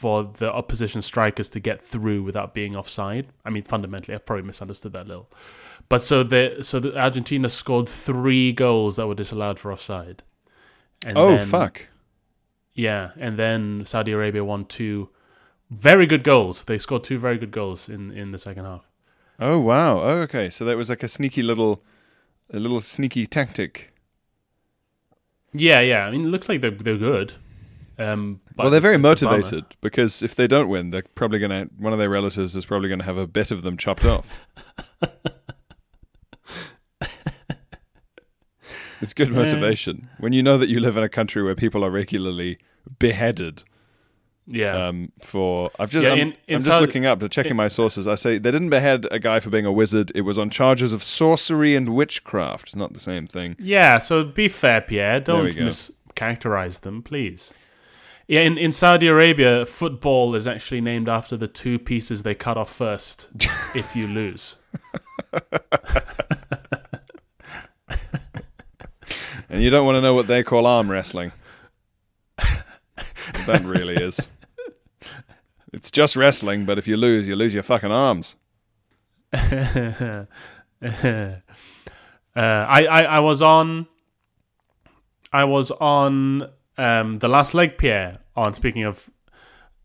for 0.00 0.24
the 0.24 0.50
opposition 0.50 1.02
strikers 1.02 1.48
to 1.50 1.60
get 1.60 1.82
through 1.82 2.22
without 2.22 2.54
being 2.54 2.74
offside. 2.74 3.26
I 3.44 3.50
mean, 3.50 3.64
fundamentally, 3.64 4.14
I've 4.14 4.24
probably 4.24 4.44
misunderstood 4.46 4.94
that 4.94 5.04
a 5.04 5.08
little. 5.08 5.28
But 5.90 6.02
so 6.02 6.22
the 6.22 6.62
so 6.62 6.80
the 6.80 6.96
Argentina 6.98 7.48
scored 7.48 7.86
three 7.88 8.52
goals 8.52 8.96
that 8.96 9.06
were 9.06 9.14
disallowed 9.14 9.58
for 9.58 9.70
offside. 9.72 10.22
And 11.06 11.18
Oh 11.18 11.36
then- 11.36 11.46
fuck! 11.46 11.88
Yeah, 12.72 13.10
and 13.18 13.36
then 13.38 13.84
Saudi 13.84 14.12
Arabia 14.12 14.42
won 14.44 14.64
two 14.64 15.10
very 15.70 16.06
good 16.06 16.24
goals. 16.24 16.64
They 16.64 16.78
scored 16.78 17.04
two 17.04 17.18
very 17.18 17.36
good 17.38 17.50
goals 17.50 17.88
in 17.88 18.10
in 18.12 18.32
the 18.32 18.38
second 18.38 18.64
half. 18.64 18.88
Oh 19.38 19.58
wow! 19.60 19.98
Oh, 20.00 20.18
okay, 20.26 20.48
so 20.50 20.64
that 20.64 20.76
was 20.78 20.88
like 20.88 21.02
a 21.02 21.08
sneaky 21.08 21.42
little, 21.42 21.82
a 22.52 22.58
little 22.58 22.80
sneaky 22.80 23.26
tactic. 23.26 23.92
Yeah, 25.52 25.80
yeah. 25.80 26.06
I 26.06 26.10
mean, 26.10 26.22
it 26.26 26.28
looks 26.30 26.48
like 26.48 26.60
they're 26.60 26.70
they're 26.70 26.96
good. 27.12 27.34
Um, 28.00 28.40
well, 28.56 28.70
they're 28.70 28.80
very 28.80 28.94
it's- 28.96 29.12
it's 29.12 29.22
a 29.22 29.26
bummer. 29.26 29.38
motivated 29.38 29.76
because 29.82 30.22
if 30.22 30.34
they 30.34 30.46
don't 30.46 30.68
win, 30.68 30.90
they're 30.90 31.04
probably 31.14 31.38
gonna. 31.38 31.68
One 31.78 31.92
of 31.92 31.98
their 31.98 32.08
relatives 32.10 32.56
is 32.56 32.64
probably 32.64 32.88
gonna 32.88 33.04
have 33.04 33.18
a 33.18 33.26
bit 33.26 33.50
of 33.50 33.62
them 33.62 33.76
chopped 33.76 34.04
off. 34.04 34.46
it's 39.00 39.14
good 39.14 39.30
motivation 39.32 40.08
when 40.18 40.32
you 40.32 40.42
know 40.42 40.58
that 40.58 40.68
you 40.68 40.78
live 40.80 40.96
in 40.96 41.02
a 41.02 41.08
country 41.08 41.42
where 41.42 41.54
people 41.54 41.84
are 41.84 41.90
regularly 41.90 42.58
beheaded. 42.98 43.64
Yeah, 44.46 44.88
Um, 44.88 45.12
for 45.22 45.70
I've 45.78 45.90
just 45.90 46.02
Yeah, 46.04 46.12
I'm, 46.12 46.18
in- 46.18 46.34
in 46.48 46.56
I'm 46.56 46.60
just 46.62 46.80
looking 46.80 47.06
up, 47.06 47.22
checking 47.30 47.54
my 47.54 47.68
sources. 47.68 48.08
I 48.08 48.16
say 48.16 48.38
they 48.38 48.50
didn't 48.50 48.70
behead 48.70 49.06
a 49.12 49.20
guy 49.20 49.38
for 49.38 49.48
being 49.50 49.64
a 49.66 49.70
wizard. 49.70 50.10
It 50.14 50.22
was 50.22 50.38
on 50.38 50.50
charges 50.50 50.92
of 50.92 51.02
sorcery 51.04 51.76
and 51.76 51.94
witchcraft. 51.94 52.68
It's 52.68 52.76
not 52.76 52.92
the 52.92 52.98
same 53.00 53.26
thing. 53.28 53.54
yeah. 53.60 53.98
So 53.98 54.24
be 54.24 54.48
fair, 54.48 54.80
Pierre. 54.80 55.20
Don't 55.20 55.52
mischaracterize 55.54 56.80
them, 56.80 57.02
please. 57.02 57.52
Yeah, 58.30 58.42
in, 58.42 58.58
in 58.58 58.70
Saudi 58.70 59.08
Arabia, 59.08 59.66
football 59.66 60.36
is 60.36 60.46
actually 60.46 60.80
named 60.80 61.08
after 61.08 61.36
the 61.36 61.48
two 61.48 61.80
pieces 61.80 62.22
they 62.22 62.36
cut 62.36 62.56
off 62.56 62.72
first 62.72 63.28
if 63.74 63.96
you 63.96 64.06
lose. 64.06 64.56
And 69.52 69.60
you 69.64 69.70
don't 69.70 69.84
want 69.84 69.96
to 69.96 70.00
know 70.00 70.14
what 70.14 70.28
they 70.28 70.44
call 70.44 70.64
arm 70.64 70.88
wrestling. 70.88 71.32
that 72.36 73.62
really 73.64 73.96
is. 73.96 74.28
It's 75.72 75.90
just 75.90 76.14
wrestling, 76.14 76.66
but 76.66 76.78
if 76.78 76.86
you 76.86 76.96
lose, 76.96 77.26
you 77.26 77.34
lose 77.34 77.52
your 77.52 77.64
fucking 77.64 77.90
arms. 77.90 78.36
uh, 79.32 80.26
I, 82.36 82.86
I 82.86 83.02
I 83.02 83.18
was 83.18 83.42
on 83.42 83.88
I 85.32 85.44
was 85.44 85.72
on 85.72 86.48
um, 86.80 87.18
the 87.18 87.28
last 87.28 87.54
leg, 87.54 87.78
Pierre. 87.78 88.18
On 88.36 88.54
speaking 88.54 88.84
of 88.84 89.10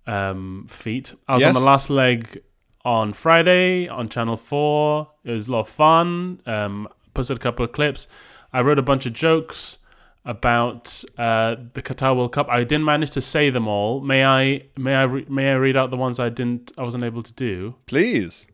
um, 0.08 0.67
feet, 0.69 1.13
I 1.27 1.36
was 1.36 1.43
on 1.43 1.53
the 1.53 1.60
last 1.60 1.89
leg 1.89 2.41
on 2.86 3.13
Friday 3.13 3.88
on 3.88 4.08
Channel 4.08 4.38
Four. 4.38 5.12
It 5.23 5.31
was 5.31 5.47
a 5.47 5.51
lot 5.51 5.62
of 5.62 5.69
fun. 5.69 6.41
Um, 6.45 6.88
posted 7.13 7.38
a 7.38 7.39
couple 7.39 7.65
of 7.65 7.71
clips. 7.71 8.08
I 8.53 8.62
wrote 8.62 8.79
a 8.79 8.84
bunch 8.84 9.05
of 9.05 9.13
jokes 9.13 9.79
about 10.23 11.03
uh, 11.17 11.55
the 11.73 11.81
Qatar 11.81 12.15
World 12.15 12.31
Cup. 12.31 12.47
I 12.49 12.63
didn't 12.63 12.86
manage 12.86 13.12
to 13.12 13.21
say 13.21 13.49
them 13.49 13.67
all. 13.67 14.01
May 14.01 14.23
I? 14.23 14.67
May 14.77 14.95
I? 14.95 15.03
Re- 15.03 15.25
may 15.27 15.51
I 15.51 15.55
read 15.55 15.75
out 15.75 15.91
the 15.91 15.97
ones 15.97 16.19
I 16.19 16.29
didn't? 16.29 16.71
I 16.77 16.84
wasn't 16.84 17.03
able 17.03 17.23
to 17.23 17.34
do. 17.34 17.75
Please. 17.88 18.47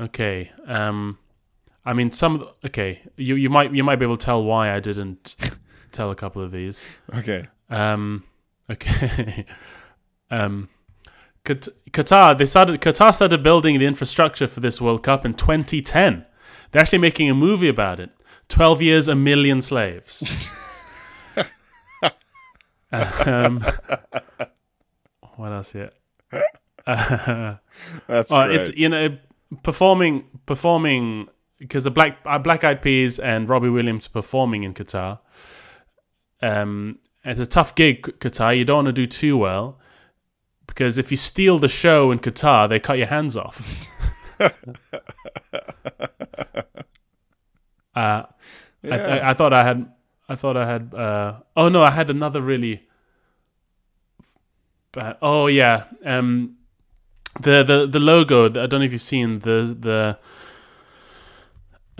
Okay. 0.00 0.50
Um, 0.66 1.18
I 1.84 1.92
mean, 1.92 2.12
some. 2.12 2.48
Okay, 2.64 3.02
you 3.16 3.34
you 3.34 3.50
might 3.50 3.74
you 3.74 3.84
might 3.84 3.96
be 3.96 4.04
able 4.06 4.16
to 4.16 4.24
tell 4.24 4.42
why 4.42 4.74
I 4.74 4.80
didn't 4.80 5.36
tell 5.90 6.10
a 6.10 6.16
couple 6.16 6.42
of 6.42 6.50
these. 6.52 6.86
Okay. 7.14 7.46
Um, 7.68 8.24
okay. 8.70 9.46
um, 10.30 10.68
Qatar 11.44 12.36
they 12.36 12.44
started 12.46 12.80
Qatar 12.80 13.14
started 13.14 13.42
building 13.42 13.78
the 13.78 13.86
infrastructure 13.86 14.46
for 14.46 14.60
this 14.60 14.80
World 14.80 15.02
Cup 15.02 15.24
in 15.24 15.34
2010. 15.34 16.24
They're 16.70 16.82
actually 16.82 16.98
making 16.98 17.30
a 17.30 17.34
movie 17.34 17.68
about 17.68 17.98
it. 17.98 18.10
Twelve 18.48 18.82
years, 18.82 19.08
a 19.08 19.14
million 19.14 19.60
slaves. 19.62 20.22
um, 22.92 23.64
what 25.36 25.52
else 25.52 25.72
here? 25.72 25.90
That's 26.86 27.60
Uh, 28.32 28.46
great. 28.46 28.60
it's 28.60 28.70
you 28.76 28.88
know 28.88 29.16
performing 29.62 30.24
performing 30.46 31.28
because 31.58 31.84
the 31.84 31.90
black 31.90 32.18
uh, 32.26 32.38
Black 32.38 32.64
Eyed 32.64 32.82
Peas 32.82 33.18
and 33.18 33.48
Robbie 33.48 33.68
Williams 33.68 34.08
performing 34.08 34.64
in 34.64 34.74
Qatar. 34.74 35.18
Um, 36.42 36.98
it's 37.24 37.40
a 37.40 37.46
tough 37.46 37.74
gig, 37.74 38.02
Qatar. 38.02 38.56
You 38.56 38.64
don't 38.64 38.84
want 38.84 38.86
to 38.86 38.92
do 38.92 39.06
too 39.06 39.36
well 39.36 39.78
because 40.70 40.98
if 40.98 41.10
you 41.10 41.16
steal 41.16 41.58
the 41.58 41.68
show 41.68 42.10
in 42.10 42.20
Qatar, 42.20 42.68
they 42.68 42.78
cut 42.78 42.96
your 42.96 43.08
hands 43.08 43.36
off. 43.36 43.86
uh, 44.40 44.50
I, 47.94 48.24
I, 48.84 49.30
I 49.30 49.34
thought 49.34 49.52
I 49.52 49.64
had. 49.64 49.92
I 50.28 50.36
thought 50.36 50.56
I 50.56 50.64
had. 50.64 50.94
Uh, 50.94 51.40
oh 51.56 51.68
no, 51.68 51.82
I 51.82 51.90
had 51.90 52.08
another 52.08 52.40
really. 52.40 52.86
But 54.92 55.18
oh 55.20 55.48
yeah, 55.48 55.84
um, 56.04 56.56
the 57.40 57.62
the 57.64 57.86
the 57.86 58.00
logo. 58.00 58.46
I 58.46 58.66
don't 58.66 58.80
know 58.80 58.82
if 58.82 58.92
you've 58.92 59.02
seen 59.02 59.40
the 59.40 59.76
the. 59.78 60.18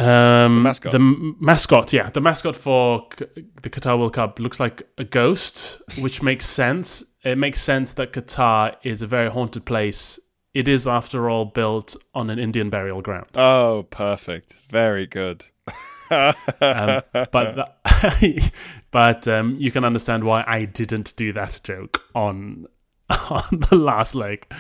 Um, 0.01 0.63
mascot. 0.63 0.93
The 0.93 0.99
m- 0.99 1.37
mascot, 1.41 1.93
yeah, 1.93 2.11
the 2.11 2.21
mascot 2.21 2.57
for 2.57 3.07
Q- 3.09 3.29
the 3.63 3.71
Qatar 3.71 3.99
World 3.99 4.15
Cup 4.15 4.39
looks 4.39 4.59
like 4.59 4.83
a 4.99 5.05
ghost, 5.05 5.81
which 6.01 6.23
makes 6.31 6.47
sense. 6.47 7.05
It 7.25 7.37
makes 7.37 7.61
sense 7.61 7.93
that 7.95 8.13
Qatar 8.13 8.77
is 8.83 9.03
a 9.03 9.07
very 9.07 9.31
haunted 9.31 9.65
place. 9.67 10.19
It 10.55 10.67
is, 10.67 10.89
after 10.89 11.29
all, 11.31 11.45
built 11.45 11.95
on 12.15 12.31
an 12.31 12.39
Indian 12.39 12.71
burial 12.71 13.03
ground. 13.03 13.27
Oh, 13.35 13.87
perfect. 13.91 14.55
Very 14.69 15.07
good. 15.07 15.45
Um, 16.13 17.03
but 17.31 17.79
but 18.91 19.29
um, 19.29 19.55
you 19.61 19.71
can 19.71 19.85
understand 19.85 20.25
why 20.25 20.43
I 20.45 20.65
didn't 20.65 21.15
do 21.15 21.33
that 21.35 21.61
joke 21.63 22.03
on 22.17 22.67
on 23.09 23.45
the 23.71 23.77
last 23.77 24.17
leg, 24.17 24.53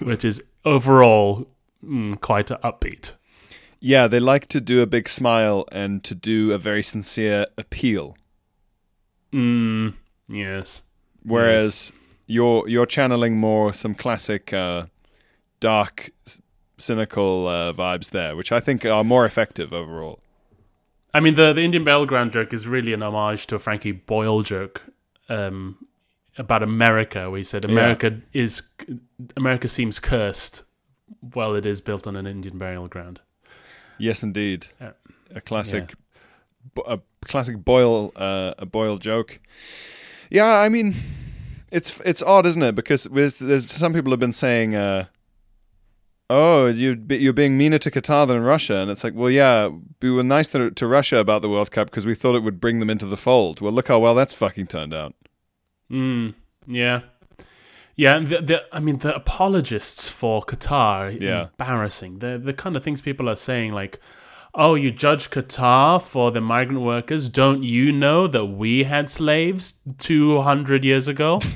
which 0.00 0.24
is 0.24 0.40
overall 0.64 1.48
mm, 1.84 2.20
quite 2.20 2.46
upbeat. 2.48 3.14
Yeah, 3.84 4.06
they 4.06 4.20
like 4.20 4.46
to 4.46 4.60
do 4.60 4.80
a 4.80 4.86
big 4.86 5.08
smile 5.08 5.66
and 5.72 6.04
to 6.04 6.14
do 6.14 6.52
a 6.52 6.58
very 6.58 6.84
sincere 6.84 7.46
appeal. 7.58 8.16
Mm, 9.32 9.94
yes. 10.28 10.84
Whereas 11.24 11.92
you're 12.28 12.68
you're 12.68 12.86
channeling 12.86 13.38
more 13.38 13.74
some 13.74 13.96
classic 13.96 14.52
uh, 14.52 14.86
dark, 15.58 16.10
cynical 16.78 17.48
uh, 17.48 17.72
vibes 17.72 18.10
there, 18.10 18.36
which 18.36 18.52
I 18.52 18.60
think 18.60 18.86
are 18.86 19.02
more 19.02 19.26
effective 19.26 19.72
overall. 19.72 20.20
I 21.12 21.18
mean, 21.18 21.34
the, 21.34 21.52
the 21.52 21.62
Indian 21.62 21.82
battleground 21.82 22.30
joke 22.30 22.52
is 22.54 22.68
really 22.68 22.92
an 22.92 23.02
homage 23.02 23.48
to 23.48 23.56
a 23.56 23.58
Frankie 23.58 23.90
Boyle 23.90 24.42
joke 24.42 24.82
um, 25.28 25.76
about 26.38 26.62
America, 26.62 27.28
where 27.28 27.38
he 27.38 27.44
said 27.44 27.64
America 27.64 28.20
is 28.32 28.62
America 29.36 29.66
seems 29.66 29.98
cursed. 29.98 30.62
Well, 31.34 31.56
it 31.56 31.66
is 31.66 31.80
built 31.80 32.06
on 32.06 32.14
an 32.14 32.28
Indian 32.28 32.58
burial 32.58 32.86
ground. 32.86 33.20
Yes, 33.98 34.22
indeed. 34.22 34.66
Yeah. 34.80 34.92
A 35.34 35.40
classic, 35.40 35.94
bo- 36.74 36.82
a 36.82 37.00
classic 37.24 37.64
Boyle, 37.64 38.12
uh, 38.16 38.54
a 38.58 38.66
Boyle 38.66 38.98
joke. 38.98 39.40
Yeah, 40.30 40.60
I 40.60 40.68
mean, 40.68 40.94
it's 41.70 42.00
it's 42.00 42.22
odd, 42.22 42.46
isn't 42.46 42.62
it? 42.62 42.74
Because 42.74 43.04
there's, 43.04 43.36
there's 43.36 43.70
some 43.72 43.92
people 43.92 44.10
have 44.12 44.20
been 44.20 44.32
saying, 44.32 44.74
uh, 44.74 45.06
"Oh, 46.28 46.66
you 46.66 47.02
you're 47.08 47.32
being 47.32 47.56
meaner 47.56 47.78
to 47.78 47.90
Qatar 47.90 48.26
than 48.26 48.42
Russia," 48.42 48.76
and 48.76 48.90
it's 48.90 49.04
like, 49.04 49.14
well, 49.14 49.30
yeah, 49.30 49.70
we 50.00 50.10
were 50.10 50.22
nice 50.22 50.48
to, 50.50 50.70
to 50.70 50.86
Russia 50.86 51.18
about 51.18 51.42
the 51.42 51.48
World 51.48 51.70
Cup 51.70 51.88
because 51.90 52.04
we 52.06 52.14
thought 52.14 52.36
it 52.36 52.42
would 52.42 52.60
bring 52.60 52.78
them 52.80 52.90
into 52.90 53.06
the 53.06 53.16
fold. 53.16 53.60
Well, 53.60 53.72
look 53.72 53.88
how 53.88 53.98
well 53.98 54.14
that's 54.14 54.34
fucking 54.34 54.66
turned 54.66 54.92
out. 54.94 55.14
Mm, 55.90 56.34
yeah. 56.66 57.00
Yeah, 57.94 58.16
and 58.16 58.28
the, 58.28 58.40
the, 58.40 58.64
I 58.74 58.80
mean, 58.80 58.98
the 58.98 59.14
apologists 59.14 60.08
for 60.08 60.42
Qatar, 60.42 61.20
Yeah. 61.20 61.48
embarrassing. 61.58 62.20
The, 62.20 62.38
the 62.42 62.52
kind 62.54 62.76
of 62.76 62.82
things 62.82 63.02
people 63.02 63.28
are 63.28 63.36
saying, 63.36 63.72
like, 63.72 64.00
oh, 64.54 64.74
you 64.74 64.90
judge 64.90 65.30
Qatar 65.30 66.00
for 66.02 66.30
the 66.30 66.40
migrant 66.40 66.82
workers. 66.82 67.28
Don't 67.30 67.62
you 67.62 67.92
know 67.92 68.26
that 68.26 68.46
we 68.46 68.84
had 68.84 69.08
slaves 69.08 69.74
200 69.98 70.84
years 70.84 71.08
ago? 71.08 71.40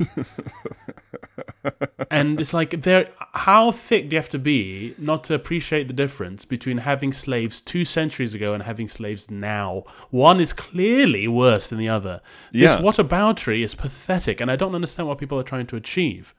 and 2.11 2.41
it's 2.41 2.55
like, 2.55 2.83
there. 2.83 3.09
how 3.33 3.71
thick 3.71 4.09
do 4.09 4.15
you 4.15 4.19
have 4.19 4.29
to 4.31 4.39
be 4.39 4.95
not 4.99 5.25
to 5.25 5.35
appreciate 5.35 5.89
the 5.89 5.95
difference 5.95 6.45
between 6.45 6.79
having 6.79 7.13
slaves 7.13 7.61
two 7.61 7.85
centuries 7.85 8.35
ago 8.35 8.55
and 8.55 8.63
having 8.63 8.89
slaves 8.89 9.31
now? 9.31 9.85
One 10.11 10.41
is 10.41 10.53
clearly 10.53 11.29
worse 11.29 11.69
than 11.69 11.79
the 11.79 11.89
other. 11.89 12.21
This 12.53 12.73
Yeah. 12.73 12.81
whataboutery 12.81 13.63
is 13.63 13.75
pathetic, 13.75 14.41
and 14.41 14.51
I 14.51 14.57
don't 14.57 14.75
understand 14.75 15.09
what 15.09 15.19
people 15.19 15.39
are 15.39 15.43
trying 15.45 15.67
to 15.67 15.77
achieve. 15.77 16.35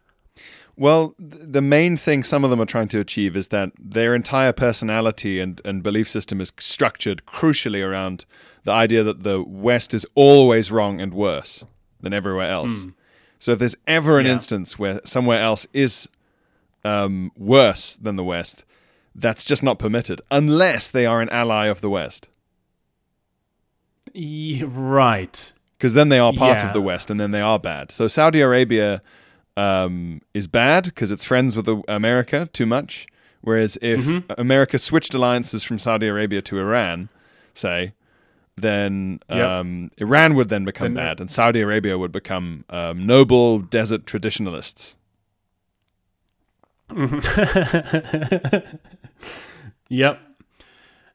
Well, 0.80 1.16
the 1.18 1.62
main 1.62 1.98
thing 1.98 2.24
some 2.24 2.44
of 2.44 2.52
them 2.52 2.62
are 2.62 2.66
trying 2.68 2.88
to 2.90 3.00
achieve 3.00 3.36
is 3.36 3.48
that 3.48 3.72
their 3.80 4.14
entire 4.14 4.54
personality 4.54 5.40
and, 5.40 5.60
and 5.66 5.82
belief 5.82 6.08
system 6.08 6.40
is 6.40 6.54
structured 6.60 7.26
crucially 7.26 7.84
around 7.84 8.26
the 8.64 8.72
idea 8.72 9.02
that 9.04 9.24
the 9.24 9.42
West 9.42 9.94
is 9.96 10.06
always 10.14 10.72
wrong 10.72 11.02
and 11.02 11.14
worse 11.16 11.66
than 12.02 12.14
everywhere 12.14 12.52
else. 12.52 12.86
So 13.40 13.54
if 13.54 13.60
there's 13.60 13.76
ever 13.88 14.20
an 14.20 14.28
Yeah. 14.28 14.34
instance 14.34 14.78
where 14.78 15.02
somewhere 15.04 15.42
else 15.42 15.66
is 15.74 16.08
um, 16.86 17.32
worse 17.36 17.96
than 17.96 18.16
the 18.16 18.24
West, 18.24 18.64
that's 19.16 19.44
just 19.44 19.64
not 19.64 19.80
permitted 19.80 20.22
unless 20.30 20.92
they 20.92 21.08
are 21.08 21.22
an 21.22 21.30
ally 21.30 21.66
of 21.66 21.82
the 21.82 21.90
West. 21.90 22.28
Right. 24.16 25.54
because 25.78 25.94
then 25.94 26.10
they 26.10 26.18
are 26.20 26.34
part 26.34 26.60
Yeah. 26.62 26.68
of 26.68 26.74
the 26.74 26.82
West, 26.82 27.12
and 27.12 27.20
then 27.20 27.30
they 27.32 27.42
are 27.42 27.60
bad. 27.60 27.92
So 27.92 28.08
Saudi 28.08 28.42
Arabia 28.42 29.02
um, 29.58 30.22
is 30.34 30.48
bad 30.48 30.86
because 30.86 31.12
it's 31.12 31.26
friends 31.26 31.58
with 31.58 31.68
America 31.90 32.48
too 32.54 32.66
much. 32.66 33.08
Whereas 33.42 33.78
if 33.82 34.06
Mm-hmm. 34.06 34.32
America 34.40 34.78
switched 34.80 35.14
alliances 35.14 35.64
from 35.64 35.80
Saudi 35.80 36.08
Arabia 36.08 36.42
to 36.44 36.60
Iran, 36.60 37.10
say, 37.54 37.94
then 38.56 39.20
Yep. 39.30 39.50
um, 39.50 39.92
Iran 39.98 40.36
would 40.36 40.50
then 40.50 40.64
become 40.66 40.94
Then- 40.94 41.04
bad, 41.06 41.20
and 41.20 41.30
Saudi 41.30 41.62
Arabia 41.62 41.98
would 41.98 42.12
become 42.12 42.64
um, 42.70 43.06
noble 43.06 43.60
desert 43.60 44.06
traditionalists. 44.06 44.96
Yep. 49.90 50.20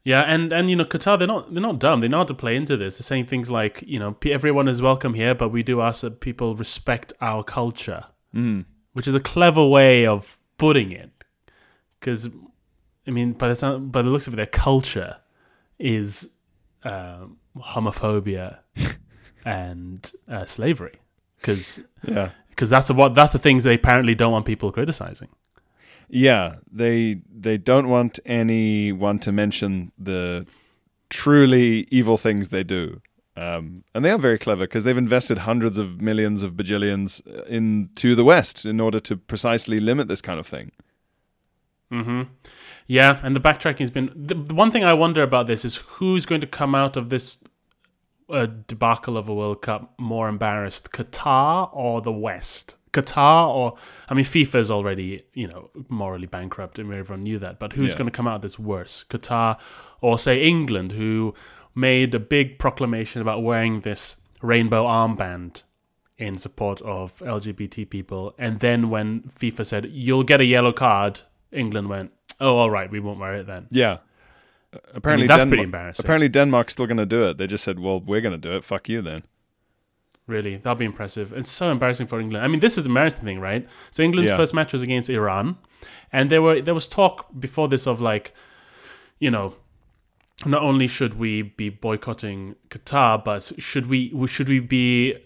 Yeah, 0.05 0.23
and 0.23 0.53
and 0.53 0.69
you 0.71 0.75
know 0.77 0.85
Qatar, 0.85 1.19
they're 1.19 1.29
not 1.29 1.53
they're 1.53 1.63
not 1.63 1.79
dumb. 1.79 2.01
They 2.01 2.09
know 2.09 2.19
how 2.19 2.25
to 2.25 2.35
play 2.35 2.57
into 2.57 2.77
this. 2.77 2.99
They're 2.99 3.05
saying 3.05 3.27
things 3.27 3.51
like, 3.51 3.85
you 3.87 3.99
know, 4.01 4.17
everyone 4.27 4.67
is 4.67 4.83
welcome 4.83 5.15
here, 5.15 5.35
but 5.35 5.51
we 5.51 5.63
do 5.63 5.81
ask 5.81 6.01
that 6.01 6.19
people 6.21 6.57
respect 6.57 7.13
our 7.21 7.45
culture, 7.45 8.05
mm. 8.35 8.65
which 8.93 9.07
is 9.09 9.15
a 9.15 9.21
clever 9.21 9.67
way 9.67 10.07
of 10.07 10.39
putting 10.59 10.93
it. 10.93 11.11
Because, 11.99 12.29
I 13.07 13.11
mean, 13.11 13.33
by 13.33 13.49
the 13.49 13.55
sound, 13.55 13.93
by 13.93 14.03
the 14.03 14.11
looks 14.11 14.27
of 14.27 14.33
it, 14.35 14.37
their 14.37 14.47
culture 14.47 15.17
is 15.79 16.31
um, 16.85 17.39
homophobia 17.57 18.59
and 19.45 20.11
uh, 20.29 20.45
slavery. 20.47 20.99
Because 21.39 21.81
Yeah. 22.07 22.31
because 22.51 22.71
that's 22.71 22.87
the 22.89 22.95
what 22.95 23.15
that's 23.15 23.33
the 23.33 23.39
things 23.39 23.65
they 23.65 23.75
apparently 23.75 24.15
don't 24.15 24.33
want 24.33 24.47
people 24.47 24.71
criticizing. 24.73 25.29
Yeah, 26.09 26.57
they 26.71 27.23
they 27.35 27.57
don't 27.59 27.89
want 27.89 28.21
anyone 28.27 29.19
to 29.21 29.33
mention 29.33 29.93
the 29.99 30.47
truly 31.09 31.87
evil 31.91 32.17
things 32.17 32.49
they 32.51 32.63
do, 32.65 33.01
um, 33.37 33.85
and 33.95 34.05
they 34.05 34.11
are 34.11 34.19
very 34.19 34.39
clever 34.39 34.65
because 34.65 34.85
they've 34.85 34.99
invested 34.99 35.39
hundreds 35.39 35.79
of 35.79 36.01
millions 36.03 36.43
of 36.43 36.53
bajillions 36.53 37.23
uh, 37.27 37.45
into 37.45 38.15
the 38.15 38.25
West 38.25 38.67
in 38.67 38.79
order 38.81 39.01
to 39.01 39.17
precisely 39.17 39.81
limit 39.81 40.09
this 40.09 40.21
kind 40.21 40.39
of 40.39 40.47
thing. 40.47 40.71
Hmm. 41.91 42.23
Yeah, 42.87 43.21
and 43.23 43.37
the 43.37 43.41
backtracking 43.41 43.81
has 43.81 43.91
been 43.91 44.11
the, 44.15 44.35
the 44.35 44.55
one 44.55 44.71
thing 44.71 44.83
I 44.85 44.95
wonder 44.95 45.23
about 45.23 45.47
this 45.47 45.65
is 45.65 45.77
who's 45.77 46.25
going 46.25 46.41
to 46.41 46.47
come 46.47 46.75
out 46.75 46.97
of 46.97 47.11
this 47.11 47.39
uh, 48.31 48.47
debacle 48.67 49.17
of 49.19 49.29
a 49.29 49.35
World 49.35 49.61
Cup 49.61 49.93
more 49.99 50.29
embarrassed, 50.29 50.91
Qatar 50.93 51.69
or 51.73 52.01
the 52.01 52.13
West? 52.13 52.77
Qatar 52.95 53.49
or 53.49 53.77
I 54.09 54.15
mean 54.15 54.25
FIFA 54.25 54.55
is 54.57 54.71
already 54.71 55.25
you 55.33 55.49
know 55.49 55.71
morally 55.89 56.27
bankrupt 56.27 56.79
and 56.79 56.93
everyone 56.93 57.23
knew 57.23 57.39
that, 57.39 57.59
but 57.59 57.73
who's 57.75 57.91
Yeah. 57.91 57.97
going 57.99 58.07
to 58.11 58.17
come 58.17 58.27
out 58.29 58.37
of 58.37 58.43
this 58.43 58.59
worse, 58.59 59.05
Qatar 59.09 59.59
or 60.01 60.19
say 60.19 60.43
England, 60.43 60.93
who 60.93 61.35
made 61.75 62.15
a 62.15 62.19
big 62.21 62.59
proclamation 62.59 63.23
about 63.23 63.43
wearing 63.43 63.81
this 63.81 64.17
rainbow 64.43 64.85
armband 64.85 65.63
in 66.19 66.39
support 66.39 66.81
of 66.83 67.17
LGBT 67.19 67.89
people, 67.89 68.35
and 68.39 68.61
then 68.61 68.91
when 68.91 69.23
FIFA 69.39 69.67
said 69.67 69.87
you'll 69.91 70.23
get 70.25 70.41
a 70.41 70.45
yellow 70.45 70.73
card, 70.73 71.21
England 71.51 71.89
went, 71.89 72.13
"Oh, 72.41 72.57
all 72.59 72.71
right, 72.71 72.91
we 72.91 73.01
won't 73.01 73.19
wear 73.19 73.35
it 73.37 73.47
then." 73.47 73.67
Yeah. 73.71 73.99
Apparently, 74.95 75.27
that's 75.27 75.41
Denmark- 75.43 75.51
pretty 75.51 75.65
embarrassing. 75.65 76.05
Apparently, 76.07 76.29
Denmark's 76.29 76.73
still 76.73 76.87
going 76.87 76.97
to 76.99 77.07
do 77.07 77.29
it. 77.29 77.37
They 77.39 77.47
just 77.47 77.65
said, 77.65 77.79
"Well, 77.79 78.01
we're 78.01 78.21
going 78.23 78.41
to 78.41 78.49
do 78.49 78.57
it. 78.57 78.65
Fuck 78.65 78.89
you, 78.89 79.03
then." 79.03 79.23
Really, 80.27 80.57
that'll 80.57 80.77
be 80.77 80.85
impressive. 80.85 81.33
It's 81.33 81.51
so 81.51 81.71
embarrassing 81.71 82.07
for 82.07 82.21
England. 82.21 82.45
I 82.45 82.49
mean, 82.49 82.61
this 82.61 82.79
is 82.79 82.85
the 82.85 82.91
embarrassing 82.91 83.25
thing, 83.25 83.41
right? 83.41 83.69
So 83.91 84.03
England's 84.03 84.31
Yeah. 84.31 84.37
first 84.37 84.55
match 84.55 84.73
was 84.73 84.81
against 84.83 85.11
Iran, 85.11 85.57
and 86.13 86.31
there 86.31 86.41
were 86.41 86.61
there 86.61 86.75
was 86.75 86.87
talk 86.89 87.27
before 87.39 87.69
this 87.69 87.87
of 87.87 88.01
like, 88.01 88.33
you 89.19 89.31
know, 89.31 89.55
not 90.47 90.63
only 90.63 90.89
should 90.89 91.19
we 91.19 91.43
be 91.43 91.69
boycotting 91.69 92.57
Qatar, 92.69 93.23
but 93.23 93.53
should 93.59 93.87
we 93.87 94.13
should 94.27 94.49
we 94.49 94.61
be 94.61 95.17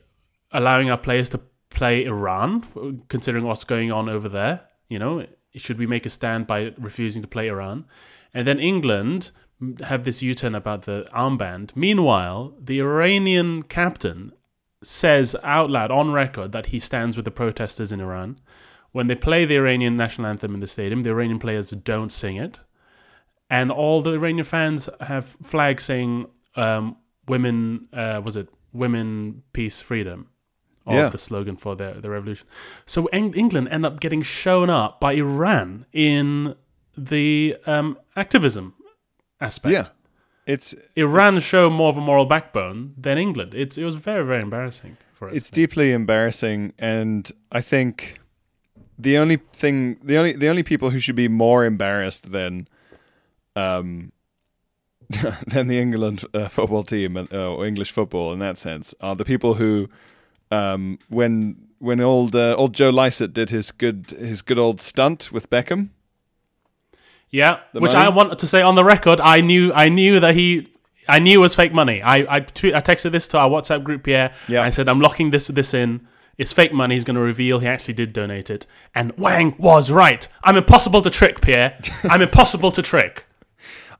allowing 0.52 0.90
our 0.90 0.98
players 0.98 1.28
to 1.30 1.40
play 1.70 2.04
Iran, 2.04 3.02
considering 3.08 3.44
what's 3.44 3.64
going 3.64 3.92
on 3.92 4.08
over 4.08 4.28
there? 4.28 4.68
You 4.88 4.98
know, 4.98 5.26
should 5.54 5.78
we 5.78 5.86
make 5.86 6.06
a 6.06 6.10
stand 6.10 6.46
by 6.46 6.72
refusing 6.78 7.22
to 7.22 7.28
play 7.28 7.48
Iran? 7.48 7.84
And 8.32 8.46
then 8.46 8.58
England 8.58 9.30
have 9.84 10.04
this 10.04 10.22
U-turn 10.22 10.54
about 10.54 10.82
the 10.82 11.06
armband. 11.12 11.74
Meanwhile, 11.74 12.54
the 12.60 12.80
Iranian 12.80 13.62
captain 13.62 14.32
says 14.82 15.34
out 15.42 15.70
loud 15.70 15.90
on 15.90 16.12
record 16.12 16.52
that 16.52 16.66
he 16.66 16.78
stands 16.78 17.16
with 17.16 17.24
the 17.24 17.30
protesters 17.30 17.92
in 17.92 18.00
Iran. 18.00 18.38
When 18.92 19.06
they 19.06 19.14
play 19.14 19.44
the 19.44 19.56
Iranian 19.56 19.96
national 19.96 20.28
anthem 20.28 20.54
in 20.54 20.60
the 20.60 20.66
stadium, 20.66 21.02
the 21.02 21.10
Iranian 21.10 21.38
players 21.38 21.70
don't 21.70 22.12
sing 22.12 22.36
it. 22.36 22.60
And 23.48 23.70
all 23.70 24.02
the 24.02 24.12
Iranian 24.14 24.44
fans 24.44 24.88
have 25.00 25.36
flags 25.42 25.84
saying, 25.84 26.26
um, 26.56 26.96
women, 27.28 27.88
uh, 27.92 28.20
was 28.24 28.36
it 28.36 28.48
women, 28.72 29.42
peace, 29.52 29.80
freedom? 29.80 30.28
of 30.88 30.94
Yeah. 30.94 31.08
the 31.08 31.18
slogan 31.18 31.56
for 31.56 31.74
their, 31.74 31.94
their 31.94 32.12
revolution. 32.12 32.46
So 32.86 33.06
Eng- 33.06 33.34
England 33.34 33.66
end 33.72 33.84
up 33.84 33.98
getting 33.98 34.22
shown 34.22 34.70
up 34.70 35.00
by 35.00 35.14
Iran 35.14 35.84
in 35.92 36.54
the 36.96 37.56
um, 37.66 37.98
activism 38.14 38.74
aspect. 39.40 39.72
Yeah. 39.72 39.88
It's 40.46 40.76
Iran 40.94 41.40
show 41.40 41.68
more 41.70 41.88
of 41.88 41.96
a 41.96 42.00
moral 42.00 42.24
backbone 42.24 42.94
than 42.96 43.18
England. 43.18 43.52
It's 43.52 43.76
it 43.76 43.82
was 43.82 43.96
very 43.96 44.24
very 44.24 44.40
embarrassing 44.42 44.96
for 45.12 45.28
us. 45.28 45.34
it's 45.34 45.50
deeply 45.50 45.90
embarrassing 45.90 46.72
and 46.78 47.28
I 47.50 47.60
think 47.62 48.20
the 48.96 49.18
only 49.18 49.38
thing 49.52 49.98
the 50.04 50.16
only 50.18 50.32
the 50.34 50.48
only 50.48 50.62
people 50.62 50.90
who 50.90 51.00
should 51.00 51.16
be 51.16 51.26
more 51.26 51.64
embarrassed 51.64 52.30
than 52.30 52.68
um 53.56 54.12
than 55.46 55.68
the 55.68 55.78
England 55.80 56.24
uh, 56.34 56.48
football 56.48 56.82
team 56.82 57.16
and 57.16 57.32
uh, 57.32 57.54
or 57.54 57.66
English 57.66 57.92
football 57.92 58.32
in 58.32 58.38
that 58.40 58.58
sense 58.58 58.94
are 59.00 59.14
the 59.14 59.24
people 59.24 59.54
who 59.54 59.88
um 60.50 60.98
when 61.08 61.56
when 61.78 62.00
old 62.00 62.34
uh, 62.34 62.54
old 62.56 62.74
Joe 62.74 62.90
Lycett 62.90 63.32
did 63.32 63.50
his 63.50 63.70
good 63.70 64.10
his 64.18 64.42
good 64.42 64.58
old 64.58 64.80
stunt 64.80 65.30
with 65.32 65.48
Beckham 65.50 65.90
Yeah, 67.30 67.60
which 67.72 67.92
money? 67.92 68.06
I 68.06 68.08
want 68.08 68.38
to 68.38 68.46
say 68.46 68.62
on 68.62 68.74
the 68.76 68.84
record, 68.84 69.20
I 69.20 69.40
knew 69.40 69.72
I 69.74 69.88
knew 69.88 70.20
that 70.20 70.34
he 70.34 70.68
I 71.08 71.18
knew 71.18 71.38
it 71.40 71.42
was 71.42 71.54
fake 71.54 71.72
money. 71.72 72.02
I 72.02 72.36
I, 72.36 72.40
tweet, 72.40 72.74
I 72.74 72.80
texted 72.80 73.12
this 73.12 73.28
to 73.28 73.38
our 73.38 73.48
WhatsApp 73.48 73.84
group, 73.84 74.02
Pierre. 74.04 74.32
Yeah. 74.48 74.62
I 74.62 74.70
said 74.70 74.88
I'm 74.88 75.00
locking 75.00 75.30
this 75.30 75.46
this 75.48 75.74
in. 75.74 76.06
It's 76.38 76.52
fake 76.52 76.72
money. 76.72 76.94
He's 76.96 77.04
going 77.04 77.16
to 77.16 77.22
reveal 77.22 77.60
he 77.60 77.66
actually 77.66 77.94
did 77.94 78.12
donate 78.12 78.50
it. 78.50 78.66
And 78.94 79.12
Wang 79.16 79.54
was 79.58 79.90
right. 79.90 80.28
I'm 80.44 80.56
impossible 80.56 81.00
to 81.02 81.10
trick, 81.10 81.40
Pierre. 81.40 81.78
I'm 82.10 82.20
impossible 82.20 82.70
to 82.72 82.82
trick. 82.82 83.24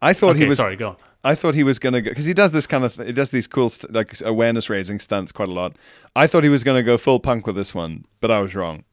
I 0.03 0.13
thought 0.13 0.31
Okay, 0.31 0.41
he 0.41 0.47
was 0.47 0.57
sorry. 0.59 0.77
Go 0.77 0.91
on. 0.91 0.97
I 1.25 1.35
thought 1.35 1.55
he 1.55 1.65
was 1.65 1.79
gonna 1.81 2.01
go 2.03 2.11
because 2.11 2.25
he 2.25 2.35
does 2.35 2.53
this 2.53 2.67
kind 2.67 2.85
of 2.85 2.95
th- 2.95 3.07
he 3.07 3.13
does 3.13 3.31
these 3.31 3.47
cool 3.47 3.69
st- 3.69 3.93
like 3.93 4.21
awareness 4.21 4.71
raising 4.71 5.01
stunts 5.01 5.33
quite 5.33 5.49
a 5.49 5.53
lot. 5.53 5.75
I 6.15 6.27
thought 6.27 6.45
he 6.45 6.51
was 6.51 6.63
gonna 6.63 6.83
go 6.85 6.97
full 6.97 7.19
punk 7.19 7.47
with 7.47 7.57
this 7.57 7.75
one, 7.75 8.05
but 8.21 8.31
I 8.31 8.41
was 8.41 8.55
wrong. 8.55 8.85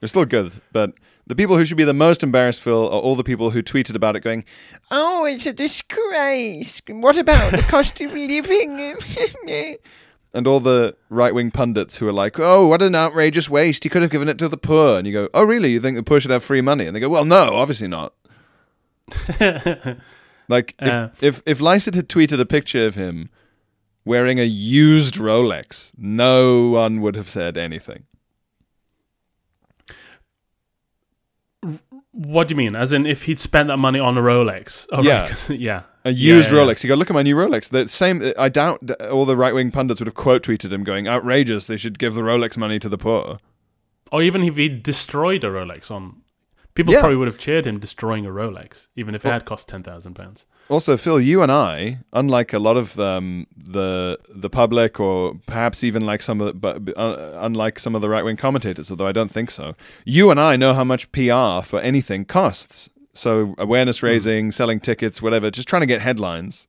They're 0.00 0.08
still 0.08 0.24
good, 0.24 0.52
but 0.72 0.92
the 1.26 1.34
people 1.34 1.56
who 1.58 1.64
should 1.64 1.76
be 1.76 1.84
the 1.84 1.92
most 1.92 2.22
embarrassed, 2.22 2.62
Phil, 2.62 2.86
are 2.86 3.00
all 3.00 3.16
the 3.16 3.24
people 3.24 3.50
who 3.50 3.62
tweeted 3.62 3.94
about 3.94 4.16
it, 4.16 4.20
going, 4.20 4.44
"Oh, 4.90 5.24
it's 5.24 5.44
a 5.46 5.52
disgrace. 5.52 6.80
What 6.88 7.18
about 7.18 7.52
the 7.52 7.62
cost 7.62 8.00
of 8.00 8.14
living?" 8.14 8.96
and 10.34 10.46
all 10.46 10.60
the 10.60 10.96
right 11.10 11.34
wing 11.34 11.50
pundits 11.50 11.96
who 11.96 12.06
are 12.06 12.12
like, 12.12 12.38
"Oh, 12.38 12.68
what 12.68 12.80
an 12.82 12.94
outrageous 12.94 13.50
waste! 13.50 13.84
He 13.84 13.90
could 13.90 14.02
have 14.02 14.10
given 14.10 14.28
it 14.28 14.38
to 14.38 14.48
the 14.48 14.56
poor." 14.56 14.98
And 14.98 15.06
you 15.06 15.12
go, 15.12 15.28
"Oh, 15.34 15.44
really? 15.44 15.72
You 15.72 15.80
think 15.80 15.96
the 15.96 16.02
poor 16.02 16.20
should 16.20 16.30
have 16.30 16.44
free 16.44 16.60
money?" 16.60 16.86
And 16.86 16.94
they 16.94 17.00
go, 17.00 17.08
"Well, 17.08 17.24
no, 17.24 17.54
obviously 17.54 17.88
not." 17.88 18.14
Like 20.48 20.74
if 20.80 20.92
Uh. 20.94 21.08
if 21.20 21.42
if 21.46 21.60
Lycett 21.60 21.94
had 21.94 22.08
tweeted 22.08 22.40
a 22.40 22.46
picture 22.46 22.86
of 22.86 22.94
him 22.94 23.30
wearing 24.04 24.38
a 24.38 24.44
used 24.44 25.14
Rolex, 25.16 25.92
no 25.98 26.68
one 26.68 27.00
would 27.00 27.16
have 27.16 27.28
said 27.28 27.56
anything. 27.56 28.04
What 32.12 32.48
do 32.48 32.52
you 32.52 32.56
mean? 32.56 32.74
As 32.76 32.92
in, 32.92 33.04
if 33.06 33.24
he'd 33.24 33.38
spent 33.38 33.68
that 33.68 33.76
money 33.78 33.98
on 33.98 34.16
a 34.16 34.22
Rolex? 34.22 34.86
Oh, 34.92 35.02
Yeah. 35.02 35.22
right, 35.28 35.50
yeah. 35.50 35.82
A 36.06 36.10
used 36.10 36.52
yeah, 36.52 36.58
yeah. 36.58 36.64
Rolex. 36.64 36.84
You 36.84 36.88
go 36.88 36.94
look 36.94 37.10
at 37.10 37.14
my 37.14 37.22
new 37.22 37.34
Rolex. 37.34 37.68
The 37.70 37.88
same. 37.88 38.22
I 38.38 38.48
doubt 38.48 38.88
all 39.10 39.24
the 39.24 39.36
right 39.36 39.52
wing 39.52 39.72
pundits 39.72 40.00
would 40.00 40.06
have 40.06 40.14
quote 40.14 40.44
tweeted 40.44 40.72
him, 40.72 40.84
going 40.84 41.08
outrageous. 41.08 41.66
They 41.66 41.76
should 41.76 41.98
give 41.98 42.14
the 42.14 42.20
Rolex 42.22 42.56
money 42.56 42.78
to 42.78 42.88
the 42.88 42.96
poor. 42.96 43.38
Or 44.12 44.22
even 44.22 44.44
if 44.44 44.54
he 44.54 44.68
destroyed 44.68 45.42
a 45.42 45.48
Rolex 45.48 45.90
on, 45.90 46.22
people 46.76 46.92
Yeah. 46.92 47.00
probably 47.00 47.16
would 47.16 47.26
have 47.26 47.38
cheered 47.38 47.66
him 47.66 47.80
destroying 47.80 48.24
a 48.24 48.30
Rolex, 48.30 48.86
even 48.94 49.16
if 49.16 49.24
it 49.26 49.30
had 49.32 49.44
cost 49.44 49.66
ten 49.66 49.82
thousand 49.82 50.14
pounds. 50.14 50.46
Also, 50.68 50.96
Phil, 50.96 51.20
you 51.20 51.42
and 51.42 51.50
I, 51.52 51.98
unlike 52.12 52.52
a 52.52 52.58
lot 52.58 52.76
of 52.76 52.98
um, 53.00 53.46
the 53.56 54.18
the 54.28 54.50
public, 54.50 54.98
or 55.00 55.34
perhaps 55.46 55.82
even 55.84 56.04
like 56.06 56.22
some 56.22 56.40
of 56.40 56.46
the, 56.46 56.54
but 56.54 56.96
uh, 56.98 57.32
unlike 57.40 57.78
some 57.80 57.94
of 57.96 58.00
the 58.02 58.08
right 58.08 58.24
wing 58.24 58.36
commentators, 58.36 58.90
although 58.90 59.06
I 59.06 59.12
don't 59.12 59.30
think 59.30 59.50
so, 59.50 59.74
you 60.04 60.30
and 60.30 60.38
I 60.38 60.56
know 60.56 60.74
how 60.74 60.84
much 60.84 61.10
PR 61.12 61.62
for 61.64 61.80
anything 61.80 62.24
costs. 62.24 62.90
So 63.14 63.54
awareness 63.58 64.02
raising, 64.02 64.52
selling 64.52 64.78
tickets, 64.80 65.22
whatever, 65.22 65.50
just 65.50 65.68
trying 65.68 65.80
to 65.82 65.86
get 65.86 66.00
headlines 66.02 66.66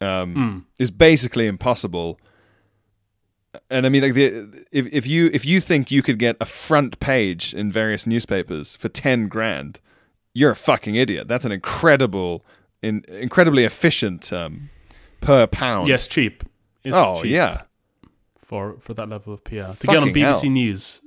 um, 0.00 0.66
is 0.78 0.90
basically 0.90 1.46
impossible. 1.46 2.20
And 3.70 3.86
I 3.86 3.88
mean, 3.88 4.02
like 4.02 4.14
the 4.14 4.64
if 4.70 4.86
if 4.92 5.06
you 5.06 5.30
if 5.32 5.46
you 5.46 5.60
think 5.60 5.90
you 5.90 6.02
could 6.02 6.18
get 6.18 6.36
a 6.40 6.44
front 6.44 7.00
page 7.00 7.54
in 7.54 7.72
various 7.72 8.06
newspapers 8.06 8.76
for 8.76 8.88
ten 8.88 9.28
grand, 9.28 9.80
you're 10.34 10.50
a 10.50 10.56
fucking 10.56 10.94
idiot. 10.94 11.28
That's 11.28 11.44
an 11.44 11.52
incredible, 11.52 12.44
in, 12.82 13.04
incredibly 13.08 13.64
efficient 13.64 14.32
um, 14.32 14.68
per 15.20 15.46
pound. 15.46 15.88
Yes, 15.88 16.06
cheap. 16.06 16.44
It's 16.84 16.94
Oh 16.94 17.22
cheap 17.22 17.32
yeah. 17.32 17.62
for 18.36 18.76
for 18.80 18.92
that 18.94 19.08
level 19.08 19.32
of 19.32 19.44
PR 19.44 19.72
to 19.78 19.86
get 19.86 19.96
on 19.96 20.10
BBC 20.10 20.42
hell. 20.42 20.50
News, 20.50 21.00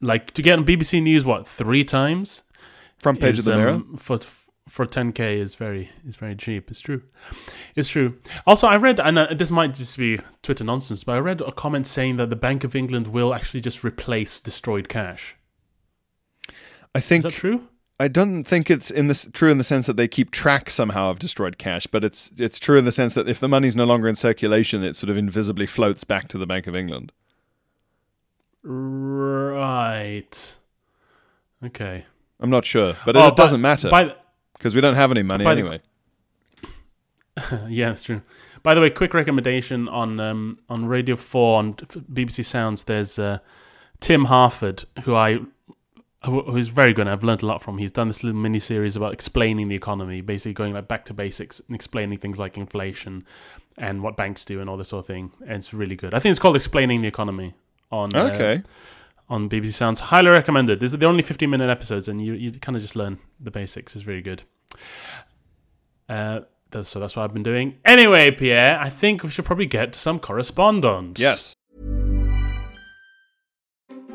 like 0.00 0.32
to 0.32 0.42
get 0.42 0.58
on 0.58 0.64
BBC 0.64 1.02
News, 1.02 1.24
what 1.24 1.48
three 1.48 1.84
times? 1.84 2.42
Front 2.98 3.20
page 3.20 3.38
is, 3.38 3.46
of 3.46 3.54
the 3.54 3.58
Mirror. 3.58 3.70
um, 3.70 3.96
for 3.96 4.18
for 4.76 4.84
10k 4.84 5.38
is 5.38 5.54
very 5.54 5.88
is 6.06 6.16
very 6.16 6.36
cheap. 6.36 6.70
It's 6.70 6.80
true, 6.80 7.02
it's 7.74 7.88
true. 7.88 8.18
Also, 8.46 8.66
I 8.66 8.76
read, 8.76 9.00
and 9.00 9.18
uh, 9.18 9.32
this 9.32 9.50
might 9.50 9.72
just 9.72 9.96
be 9.96 10.20
Twitter 10.42 10.64
nonsense, 10.64 11.02
but 11.02 11.16
I 11.16 11.20
read 11.20 11.40
a 11.40 11.50
comment 11.50 11.86
saying 11.86 12.18
that 12.18 12.28
the 12.28 12.36
Bank 12.36 12.62
of 12.62 12.76
England 12.76 13.06
will 13.08 13.32
actually 13.32 13.62
just 13.62 13.82
replace 13.82 14.38
destroyed 14.38 14.90
cash. 14.90 15.34
I 16.94 16.98
Is 16.98 17.08
think 17.08 17.22
that 17.22 17.32
true? 17.32 17.68
I 17.98 18.08
don't 18.08 18.44
think 18.44 18.70
it's 18.70 18.90
in 18.90 19.06
this 19.08 19.26
true 19.32 19.50
in 19.50 19.56
the 19.56 19.64
sense 19.64 19.86
that 19.86 19.96
they 19.96 20.06
keep 20.08 20.30
track 20.30 20.68
somehow 20.68 21.08
of 21.10 21.18
destroyed 21.18 21.56
cash, 21.56 21.86
but 21.86 22.04
it's 22.04 22.30
it's 22.36 22.58
true 22.58 22.76
in 22.78 22.84
the 22.84 22.92
sense 22.92 23.14
that 23.14 23.26
if 23.30 23.40
the 23.40 23.48
money's 23.48 23.74
no 23.74 23.86
longer 23.86 24.08
in 24.08 24.14
circulation, 24.14 24.84
it 24.84 24.94
sort 24.94 25.08
of 25.08 25.16
invisibly 25.16 25.64
floats 25.66 26.04
back 26.04 26.28
to 26.28 26.36
the 26.36 26.46
Bank 26.46 26.66
of 26.66 26.76
England. 26.76 27.12
Right. 28.62 30.56
Okay. 31.64 32.04
I'm 32.40 32.50
not 32.50 32.66
sure, 32.66 32.94
but 33.06 33.16
Oh, 33.16 33.28
it 33.28 33.36
doesn't 33.36 33.62
by- 33.62 33.68
matter 33.70 33.88
By, 33.90 34.14
because 34.58 34.74
we 34.74 34.80
don't 34.80 34.94
have 34.94 35.10
any 35.10 35.22
money 35.22 35.44
by 35.44 35.54
the- 35.54 35.60
anyway. 35.60 35.80
yeah, 37.68 37.88
that's 37.90 38.02
true. 38.02 38.22
By 38.62 38.74
the 38.74 38.80
way, 38.80 38.90
quick 38.90 39.14
recommendation 39.14 39.88
on 39.88 40.18
um, 40.20 40.58
on 40.68 40.86
Radio 40.86 41.16
Four 41.16 41.58
on 41.58 41.74
BBC 41.74 42.44
Sounds. 42.44 42.84
There's 42.84 43.18
uh, 43.18 43.38
Tim 44.00 44.24
Harford, 44.26 44.84
who 45.04 45.14
I 45.14 45.40
who's 46.24 46.68
very 46.68 46.92
good. 46.92 47.02
and 47.02 47.10
I've 47.10 47.22
learned 47.22 47.42
a 47.42 47.46
lot 47.46 47.62
from. 47.62 47.78
He's 47.78 47.90
done 47.90 48.08
this 48.08 48.24
little 48.24 48.40
mini 48.40 48.58
series 48.58 48.96
about 48.96 49.12
explaining 49.12 49.68
the 49.68 49.76
economy, 49.76 50.20
basically 50.22 50.54
going 50.54 50.72
like 50.74 50.88
back 50.88 51.04
to 51.06 51.14
basics 51.14 51.60
and 51.68 51.74
explaining 51.74 52.18
things 52.18 52.38
like 52.38 52.56
inflation 52.56 53.24
and 53.78 54.02
what 54.02 54.16
banks 54.16 54.44
do 54.44 54.60
and 54.60 54.68
all 54.68 54.76
this 54.76 54.88
sort 54.88 55.00
of 55.04 55.06
thing. 55.06 55.30
And 55.42 55.52
it's 55.56 55.72
really 55.74 55.94
good. 55.94 56.14
I 56.14 56.18
think 56.18 56.30
it's 56.32 56.40
called 56.40 56.56
Explaining 56.56 57.02
the 57.02 57.08
Economy 57.08 57.54
on 57.92 58.16
uh, 58.16 58.30
Okay. 58.34 58.62
On 59.28 59.48
BBC 59.48 59.72
Sounds. 59.72 59.98
Highly 59.98 60.28
recommended. 60.28 60.78
This 60.78 60.92
is 60.92 60.98
they're 60.98 61.08
only 61.08 61.22
15 61.22 61.50
minute 61.50 61.68
episodes, 61.68 62.08
and 62.08 62.24
you 62.24 62.34
you 62.34 62.52
kind 62.52 62.76
of 62.76 62.82
just 62.82 62.94
learn 62.94 63.18
the 63.40 63.50
basics. 63.50 63.94
It's 63.96 64.04
very 64.04 64.22
good. 64.22 64.44
Uh, 66.08 66.40
so 66.82 67.00
that's 67.00 67.16
what 67.16 67.24
I've 67.24 67.32
been 67.32 67.42
doing. 67.42 67.78
Anyway, 67.84 68.30
Pierre, 68.30 68.78
I 68.78 68.90
think 68.90 69.22
we 69.22 69.30
should 69.30 69.44
probably 69.44 69.66
get 69.66 69.92
to 69.94 69.98
some 69.98 70.18
correspondence. 70.18 71.18
Yes. 71.20 71.54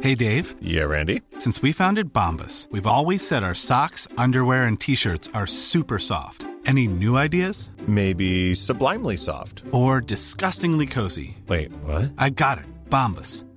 Hey, 0.02 0.16
Dave. 0.16 0.56
Yeah, 0.60 0.84
Randy. 0.84 1.22
Since 1.38 1.62
we 1.62 1.72
founded 1.72 2.12
Bombas, 2.12 2.72
we've 2.72 2.88
always 2.88 3.26
said 3.26 3.44
our 3.44 3.54
socks, 3.54 4.08
underwear, 4.18 4.64
and 4.64 4.80
t 4.80 4.96
shirts 4.96 5.30
are 5.34 5.46
super 5.46 6.00
soft. 6.00 6.48
Any 6.66 6.88
new 6.88 7.18
ideas? 7.18 7.70
Maybe 7.88 8.56
sublimely 8.56 9.18
soft. 9.18 9.64
Or 9.72 10.02
disgustingly 10.02 10.88
cozy? 10.88 11.38
Wait, 11.48 11.72
what? 11.84 12.12
I 12.18 12.30
got 12.30 12.58
it. 12.58 12.66
Bombas. 12.90 13.46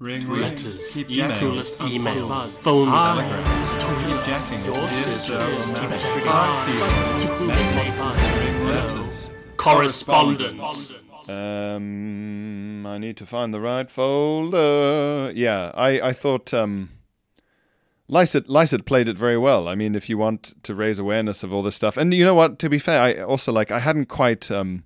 Ring, 0.00 0.28
Letters, 0.30 0.92
keep 0.92 1.08
emails, 1.08 1.38
coolest 1.40 1.78
emails, 1.78 2.28
emails, 2.28 2.58
phone 2.60 2.86
calls, 2.86 3.82
calls, 3.82 4.04
keep 4.06 4.24
jacking 4.24 4.60
it. 4.64 4.74
Dorsets, 4.74 5.28
Yes, 5.28 6.06
keep 6.06 6.22
it 6.22 6.24
five 6.24 6.68
feet. 6.68 7.46
Message, 7.48 8.46
ring 8.46 8.66
letters. 8.68 9.30
correspondence. 9.56 10.92
Um, 11.28 12.86
I 12.86 12.98
need 12.98 13.16
to 13.16 13.26
find 13.26 13.52
the 13.52 13.60
right 13.60 13.90
folder. 13.90 15.32
Yeah, 15.34 15.72
I, 15.74 16.00
I 16.00 16.12
thought 16.12 16.54
um, 16.54 16.90
Lycett, 18.06 18.48
Lycett 18.48 18.84
played 18.86 19.08
it 19.08 19.18
very 19.18 19.36
well. 19.36 19.66
I 19.66 19.74
mean, 19.74 19.96
if 19.96 20.08
you 20.08 20.16
want 20.16 20.54
to 20.62 20.76
raise 20.76 21.00
awareness 21.00 21.42
of 21.42 21.52
all 21.52 21.64
this 21.64 21.74
stuff, 21.74 21.96
and 21.96 22.14
you 22.14 22.24
know 22.24 22.34
what? 22.34 22.60
To 22.60 22.68
be 22.68 22.78
fair, 22.78 23.02
I 23.02 23.14
also 23.14 23.50
like 23.50 23.72
I 23.72 23.80
hadn't 23.80 24.06
quite. 24.06 24.48
Um, 24.48 24.84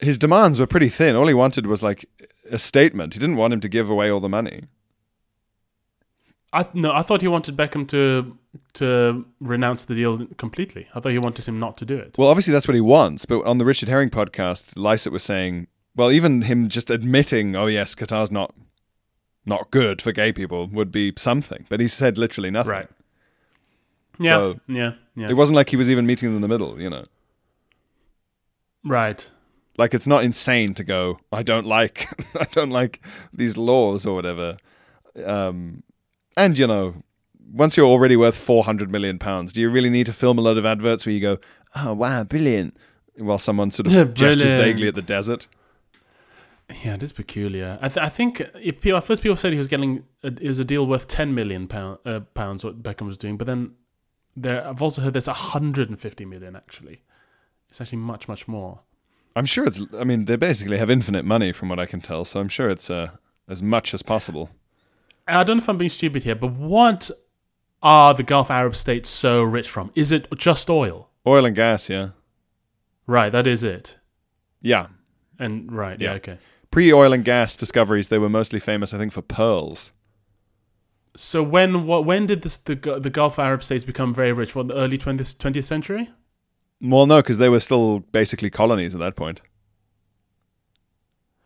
his 0.00 0.18
demands 0.18 0.58
were 0.58 0.66
pretty 0.66 0.88
thin. 0.88 1.14
All 1.14 1.26
he 1.28 1.34
wanted 1.34 1.66
was 1.68 1.82
like 1.82 2.08
a 2.50 2.58
statement. 2.58 3.14
He 3.14 3.20
didn't 3.20 3.36
want 3.36 3.52
him 3.52 3.60
to 3.60 3.68
give 3.68 3.88
away 3.90 4.10
all 4.10 4.20
the 4.20 4.28
money. 4.28 4.64
I 6.52 6.62
th- 6.62 6.74
no, 6.74 6.92
I 6.92 7.02
thought 7.02 7.20
he 7.20 7.28
wanted 7.28 7.56
Beckham 7.56 7.86
to 7.88 8.36
to 8.74 9.26
renounce 9.40 9.84
the 9.84 9.94
deal 9.94 10.26
completely. 10.38 10.86
I 10.94 11.00
thought 11.00 11.12
he 11.12 11.18
wanted 11.18 11.44
him 11.44 11.58
not 11.58 11.76
to 11.78 11.84
do 11.84 11.96
it. 11.96 12.16
Well, 12.16 12.28
obviously 12.28 12.52
that's 12.52 12.66
what 12.66 12.74
he 12.74 12.80
wants. 12.80 13.26
But 13.26 13.44
on 13.44 13.58
the 13.58 13.64
Richard 13.66 13.88
Herring 13.88 14.08
podcast, 14.10 14.76
Lycett 14.78 15.12
was 15.12 15.22
saying, 15.22 15.66
well, 15.94 16.10
even 16.10 16.42
him 16.42 16.68
just 16.68 16.90
admitting, 16.90 17.54
oh 17.54 17.66
yes, 17.66 17.94
Qatar's 17.94 18.30
not 18.30 18.54
not 19.44 19.70
good 19.70 20.00
for 20.00 20.10
gay 20.12 20.32
people 20.32 20.66
would 20.68 20.90
be 20.90 21.12
something. 21.16 21.66
But 21.68 21.80
he 21.80 21.88
said 21.88 22.16
literally 22.16 22.50
nothing. 22.50 22.72
Right. 22.72 22.88
Yeah, 24.18 24.30
So- 24.30 24.60
yeah, 24.68 24.92
yeah. 25.14 25.28
It 25.28 25.34
wasn't 25.34 25.56
like 25.56 25.68
he 25.70 25.76
was 25.76 25.90
even 25.90 26.06
meeting 26.06 26.28
them 26.30 26.36
in 26.36 26.42
the 26.42 26.48
middle, 26.48 26.80
you 26.80 26.88
know. 26.90 27.04
right. 28.84 29.28
Like 29.78 29.94
it's 29.94 30.06
not 30.06 30.24
insane 30.24 30.74
to 30.74 30.84
go, 30.84 31.20
I 31.32 31.42
don't 31.42 31.66
like 31.66 32.08
I 32.34 32.46
don't 32.52 32.70
like 32.70 33.00
these 33.32 33.56
laws 33.56 34.04
or 34.04 34.14
whatever. 34.14 34.58
Um 35.24 35.82
and 36.36 36.58
you 36.58 36.66
know, 36.66 37.02
once 37.52 37.76
you're 37.76 37.86
already 37.86 38.16
worth 38.16 38.36
400 38.36 38.90
million 38.90 39.18
pounds, 39.18 39.52
do 39.52 39.60
you 39.60 39.70
really 39.70 39.90
need 39.90 40.06
to 40.06 40.12
film 40.12 40.38
a 40.38 40.40
load 40.40 40.58
of 40.58 40.66
adverts 40.66 41.06
where 41.06 41.14
you 41.14 41.20
go, 41.20 41.38
"Oh 41.76 41.94
wow, 41.94 42.24
brilliant," 42.24 42.76
while 43.16 43.38
someone 43.38 43.70
sort 43.70 43.90
of 43.90 44.14
gestures 44.20 44.50
vaguely 44.52 44.88
at 44.88 44.94
the 44.94 45.02
desert? 45.02 45.48
Yeah, 46.84 46.94
it 46.94 47.02
is 47.02 47.14
peculiar. 47.14 47.78
I, 47.80 47.88
th- 47.88 48.04
I 48.04 48.10
think 48.10 48.40
if 48.62 48.80
people, 48.82 48.98
at 48.98 49.04
first 49.04 49.22
people 49.22 49.36
said 49.36 49.52
he 49.52 49.56
was 49.56 49.68
getting 49.68 50.04
a, 50.22 50.30
was 50.30 50.60
a 50.60 50.64
deal 50.64 50.86
worth 50.86 51.08
ten 51.08 51.34
million 51.34 51.66
pound, 51.66 51.98
uh, 52.04 52.20
pounds 52.34 52.62
what 52.62 52.82
Beckham 52.82 53.06
was 53.06 53.16
doing, 53.16 53.36
but 53.38 53.46
then 53.46 53.72
there 54.36 54.66
I've 54.66 54.82
also 54.82 55.00
heard 55.02 55.14
there's 55.14 55.26
hundred 55.26 55.88
and 55.88 55.98
fifty 55.98 56.24
million 56.24 56.54
actually. 56.54 57.02
It's 57.70 57.80
actually 57.80 57.98
much 57.98 58.28
much 58.28 58.46
more. 58.46 58.80
I'm 59.38 59.46
sure 59.46 59.64
it's. 59.66 59.80
I 59.98 60.04
mean, 60.04 60.24
they 60.24 60.36
basically 60.36 60.78
have 60.78 60.90
infinite 60.90 61.24
money, 61.24 61.52
from 61.52 61.68
what 61.68 61.78
I 61.78 61.86
can 61.86 62.00
tell. 62.00 62.24
So 62.24 62.40
I'm 62.40 62.48
sure 62.48 62.68
it's 62.68 62.90
uh, 62.90 63.10
as 63.48 63.62
much 63.62 63.94
as 63.94 64.02
possible. 64.02 64.50
I 65.26 65.44
don't 65.44 65.58
know 65.58 65.62
if 65.62 65.68
I'm 65.68 65.78
being 65.78 65.90
stupid 65.90 66.22
here, 66.24 66.34
but 66.34 66.52
what 66.52 67.10
are 67.82 68.14
the 68.14 68.22
Gulf 68.22 68.50
Arab 68.50 68.74
states 68.74 69.08
so 69.10 69.42
rich 69.42 69.68
from? 69.68 69.90
Is 69.94 70.10
it 70.12 70.26
just 70.36 70.68
oil? 70.68 71.10
Oil 71.26 71.44
and 71.44 71.54
gas, 71.54 71.88
yeah, 71.88 72.10
Right, 73.06 73.30
that 73.32 73.46
is 73.46 73.62
it. 73.62 73.96
yeah. 74.62 74.86
And 75.38 75.70
right, 75.70 76.00
yeah, 76.00 76.10
Yeah. 76.10 76.16
okay. 76.16 76.38
Pre-oil 76.70 77.12
and 77.12 77.24
gas 77.24 77.54
discoveries, 77.56 78.08
they 78.08 78.18
were 78.18 78.28
mostly 78.28 78.58
famous, 78.60 78.92
I 78.92 78.98
think, 78.98 79.12
for 79.12 79.22
pearls. 79.22 79.92
So 81.16 81.42
when 81.42 81.86
what 81.86 82.04
when 82.04 82.26
did 82.26 82.42
this 82.42 82.56
the 82.58 82.74
the 82.76 83.10
Gulf 83.10 83.38
Arab 83.38 83.62
states 83.62 83.84
become 83.84 84.12
very 84.14 84.32
rich? 84.32 84.54
What 84.54 84.68
the 84.68 84.74
early 84.76 84.98
20th 84.98 85.36
20th 85.36 85.64
century? 85.64 86.10
Well, 86.80 87.06
no, 87.06 87.16
because 87.16 87.38
they 87.38 87.48
were 87.48 87.60
still 87.60 88.00
basically 88.00 88.50
colonies 88.50 88.94
at 88.94 89.00
that 89.00 89.16
point. 89.16 89.40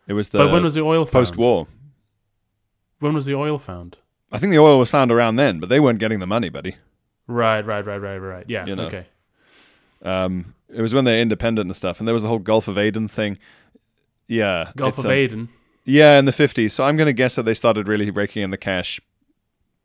It 0.07 0.13
was 0.13 0.29
the 0.29 0.39
but 0.39 0.51
when 0.51 0.63
was 0.63 0.75
the 0.75 0.81
oil 0.81 1.05
found? 1.05 1.11
post-war. 1.25 1.67
When 2.99 3.13
was 3.13 3.25
the 3.25 3.35
oil 3.35 3.57
found? 3.57 3.97
I 4.31 4.37
think 4.37 4.51
the 4.51 4.59
oil 4.59 4.79
was 4.79 4.89
found 4.89 5.11
around 5.11 5.35
then, 5.37 5.59
but 5.59 5.69
they 5.69 5.79
weren't 5.79 5.99
getting 5.99 6.19
the 6.19 6.27
money, 6.27 6.49
buddy. 6.49 6.75
Right, 7.27 7.61
right, 7.61 7.85
right, 7.85 7.97
right, 7.97 8.17
right. 8.17 8.45
Yeah, 8.47 8.65
You 8.65 8.75
know. 8.75 8.85
okay. 8.87 9.05
Um, 10.01 10.53
it 10.69 10.81
was 10.81 10.93
when 10.93 11.05
they're 11.05 11.21
independent 11.21 11.67
and 11.67 11.75
stuff, 11.75 11.99
and 11.99 12.07
there 12.07 12.13
was 12.13 12.23
the 12.23 12.29
whole 12.29 12.39
Gulf 12.39 12.67
of 12.67 12.77
Aden 12.77 13.07
thing. 13.07 13.37
Yeah, 14.27 14.71
Gulf 14.75 14.97
of 14.97 15.05
um, 15.05 15.11
Aden. 15.11 15.49
Yeah, 15.85 16.17
in 16.19 16.25
the 16.25 16.31
fifties. 16.31 16.73
So 16.73 16.83
I'm 16.85 16.97
going 16.97 17.07
to 17.07 17.13
guess 17.13 17.35
that 17.35 17.43
they 17.43 17.53
started 17.53 17.87
really 17.87 18.09
raking 18.09 18.43
in 18.43 18.49
the 18.49 18.57
cash 18.57 18.99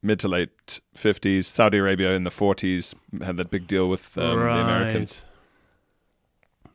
mid 0.03 0.19
to 0.21 0.29
late 0.29 0.81
fifties. 0.95 1.47
Saudi 1.47 1.79
Arabia 1.79 2.13
in 2.15 2.25
the 2.25 2.31
forties 2.31 2.95
had 3.23 3.37
that 3.37 3.51
big 3.51 3.67
deal 3.67 3.89
with 3.89 4.17
um, 4.19 4.39
the 4.39 4.45
Americans, 4.47 5.25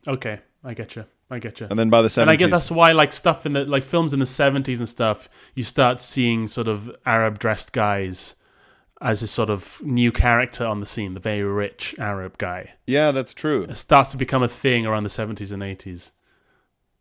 Okay, 0.06 0.40
I 0.62 0.74
get 0.74 0.96
you. 0.96 1.04
I 1.30 1.38
get 1.38 1.60
you. 1.60 1.66
and 1.70 1.78
then 1.78 1.88
by 1.90 2.02
the 2.02 2.20
And 2.20 2.30
I 2.30 2.36
guess 2.36 2.50
that's 2.50 2.70
why, 2.70 2.92
like 2.92 3.12
stuff 3.12 3.46
in 3.46 3.54
the 3.54 3.64
like 3.64 3.82
films 3.82 4.12
in 4.12 4.18
the 4.18 4.26
seventies 4.26 4.78
and 4.78 4.88
stuff, 4.88 5.28
you 5.54 5.62
start 5.64 6.00
seeing 6.00 6.46
sort 6.46 6.68
of 6.68 6.94
Arab 7.06 7.38
dressed 7.38 7.72
guys 7.72 8.36
as 9.00 9.22
a 9.22 9.26
sort 9.26 9.50
of 9.50 9.80
new 9.82 10.12
character 10.12 10.64
on 10.66 10.80
the 10.80 10.86
scene, 10.86 11.14
the 11.14 11.20
very 11.20 11.42
rich 11.42 11.94
Arab 11.98 12.38
guy. 12.38 12.72
yeah, 12.86 13.10
that's 13.10 13.34
true. 13.34 13.64
It 13.64 13.76
starts 13.76 14.10
to 14.12 14.16
become 14.16 14.42
a 14.42 14.48
thing 14.48 14.86
around 14.86 15.04
the 15.04 15.10
seventies 15.10 15.50
and 15.52 15.62
eighties. 15.62 16.12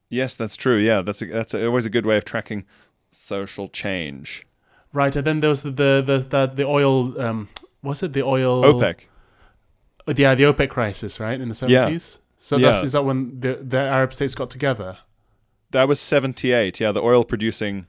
Yes, 0.10 0.36
that's 0.36 0.56
true. 0.56 0.78
Yeah, 0.78 1.02
that's 1.02 1.22
a, 1.22 1.26
that's 1.26 1.54
a, 1.54 1.66
always 1.66 1.86
a 1.86 1.90
good 1.90 2.06
way 2.06 2.18
of 2.18 2.24
tracking 2.26 2.66
social 3.12 3.68
change. 3.68 4.46
Right, 4.94 5.16
and 5.16 5.26
then 5.26 5.40
there 5.42 5.50
was 5.50 5.64
the 5.64 5.72
the 5.72 6.26
the, 6.30 6.46
the, 6.48 6.66
oil. 6.66 7.20
Um, 7.20 7.50
was 7.82 8.04
it 8.04 8.14
the 8.14 8.24
oil? 8.24 8.64
OPEC. 8.64 9.02
Uh, 10.08 10.14
Yeah, 10.16 10.36
the 10.36 10.44
OPEC 10.44 10.70
crisis, 10.70 11.20
right 11.20 11.40
in 11.40 11.50
the 11.50 11.68
Yeah. 11.68 11.80
seventies. 11.82 12.20
So 12.44 12.58
that's 12.58 12.84
is 12.84 12.92
that 12.92 13.04
when 13.06 13.40
the 13.40 13.56
the 13.56 13.80
Arab 13.80 14.14
states 14.14 14.36
got 14.36 14.50
together? 14.50 14.98
That 15.72 15.88
was 15.88 16.00
seventy 16.02 16.52
eight. 16.52 16.82
Yeah, 16.82 16.92
the 16.92 17.02
oil 17.02 17.24
producing 17.24 17.88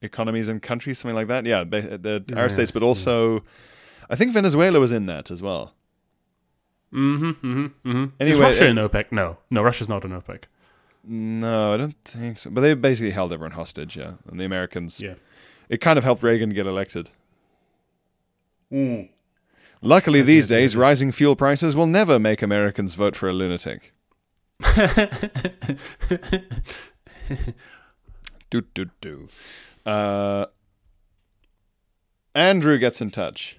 economies 0.00 0.48
and 0.48 0.62
countries, 0.62 0.98
something 1.00 1.16
like 1.16 1.26
that. 1.26 1.44
Yeah, 1.44 1.64
the 1.64 2.24
Yeah, 2.28 2.38
Arab 2.38 2.52
states, 2.52 2.70
but 2.70 2.84
also 2.84 3.42
I 4.08 4.14
think 4.14 4.32
Venezuela 4.32 4.78
was 4.78 4.92
in 4.92 5.06
that 5.06 5.32
as 5.32 5.42
well. 5.42 5.74
Mm-hmm. 6.92 7.30
Mm-hmm. 7.30 7.66
Mm-hmm. 7.88 8.04
is 8.04 8.10
Anyway, 8.20 8.40
Russia 8.40 8.66
uh, 8.66 8.70
in 8.70 8.76
OPEC? 8.76 9.10
No, 9.10 9.38
no, 9.50 9.62
Russia's 9.62 9.88
not 9.88 10.04
in 10.04 10.12
OPEC. 10.12 10.44
No, 11.04 11.74
I 11.74 11.76
don't 11.76 11.96
think 12.04 12.38
so. 12.38 12.50
But 12.50 12.60
they 12.60 12.74
basically 12.74 13.10
held 13.10 13.32
everyone 13.32 13.52
hostage, 13.52 13.96
yeah. 13.96 14.12
And 14.28 14.38
the 14.38 14.44
Americans, 14.44 15.00
Yeah. 15.00 15.14
it 15.68 15.80
kind 15.80 15.98
of 15.98 16.04
helped 16.04 16.22
Reagan 16.22 16.50
get 16.50 16.66
elected. 16.66 17.10
Mm. 18.72 19.08
Luckily, 19.82 20.20
these 20.22 20.46
days, 20.46 20.76
rising 20.76 21.10
fuel 21.10 21.34
prices 21.36 21.74
will 21.74 21.86
never 21.86 22.18
make 22.18 22.42
Americans 22.42 22.94
vote 22.94 23.16
for 23.16 23.28
a 23.28 23.32
lunatic. 23.32 23.92
do 28.50 28.60
do 28.74 28.86
do. 29.00 29.28
Uh, 29.86 30.46
Andrew 32.34 32.78
gets 32.78 33.00
in 33.00 33.10
touch. 33.10 33.58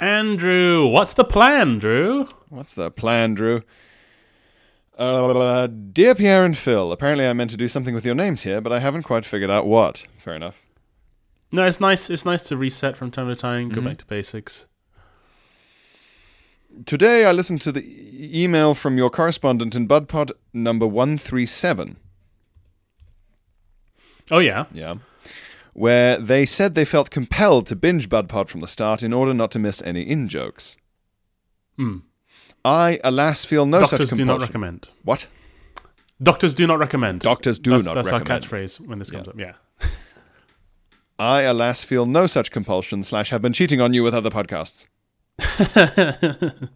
Andrew, 0.00 0.86
what's 0.86 1.12
the 1.12 1.24
plan, 1.24 1.78
Drew? 1.78 2.26
What's 2.48 2.74
the 2.74 2.90
plan, 2.90 3.34
Drew? 3.34 3.62
Uh, 4.98 5.66
dear 5.68 6.14
Pierre 6.14 6.44
and 6.44 6.56
Phil, 6.58 6.90
apparently 6.92 7.26
I 7.26 7.32
meant 7.32 7.50
to 7.50 7.56
do 7.56 7.68
something 7.68 7.94
with 7.94 8.04
your 8.04 8.14
names 8.14 8.42
here, 8.42 8.60
but 8.60 8.72
I 8.72 8.80
haven't 8.80 9.02
quite 9.04 9.24
figured 9.24 9.50
out 9.50 9.66
what. 9.66 10.06
Fair 10.18 10.34
enough. 10.34 10.60
No, 11.52 11.64
it's 11.64 11.80
nice. 11.80 12.10
It's 12.10 12.24
nice 12.24 12.42
to 12.48 12.56
reset 12.56 12.96
from 12.96 13.10
time 13.12 13.28
to 13.28 13.36
time, 13.36 13.70
Mm-hmm. 13.70 13.80
go 13.80 13.86
back 13.88 13.98
to 13.98 14.06
basics. 14.06 14.66
Today 16.86 17.24
I 17.24 17.32
listened 17.32 17.60
to 17.62 17.72
the 17.72 17.84
email 18.42 18.74
from 18.74 18.98
your 18.98 19.10
correspondent 19.10 19.74
in 19.74 19.86
BudPod 19.86 20.32
number 20.52 20.86
137. 20.86 21.96
Oh 24.30 24.38
yeah, 24.38 24.66
Yeah. 24.72 24.96
Where 25.74 26.16
they 26.18 26.46
said 26.46 26.74
they 26.76 26.84
felt 26.84 27.10
compelled 27.10 27.66
to 27.66 27.76
binge 27.76 28.08
BudPod 28.08 28.48
from 28.48 28.60
the 28.60 28.68
start 28.68 29.02
in 29.02 29.12
order 29.12 29.34
not 29.34 29.50
to 29.52 29.58
miss 29.58 29.82
any 29.82 30.02
in 30.02 30.28
jokes. 30.28 30.76
Hmm. 31.76 31.98
I, 32.64 33.00
alas, 33.02 33.44
feel 33.44 33.66
no 33.66 33.80
such 33.80 33.90
doctors 34.00 34.10
do 34.10 34.24
not 34.24 34.40
recommend. 34.40 34.88
What? 35.02 35.26
Doctors 36.22 36.54
do 36.54 36.66
not 36.68 36.78
recommend. 36.78 37.20
Doctors 37.20 37.58
do 37.58 37.70
that's, 37.70 37.84
not 37.84 37.94
That's 37.94 38.12
recommend. 38.12 38.30
our 38.30 38.40
catchphrase 38.48 38.80
when 38.86 39.00
this 39.00 39.10
comes 39.10 39.26
up. 39.28 39.38
Yeah. 39.38 39.54
I, 41.18 41.42
alas, 41.42 41.82
feel 41.84 42.06
no 42.06 42.26
such 42.26 42.50
compulsion, 42.52 43.02
slash, 43.02 43.30
have 43.30 43.42
been 43.42 43.52
cheating 43.52 43.80
on 43.80 43.92
you 43.92 44.02
with 44.04 44.14
other 44.14 44.30
podcasts. 44.30 44.86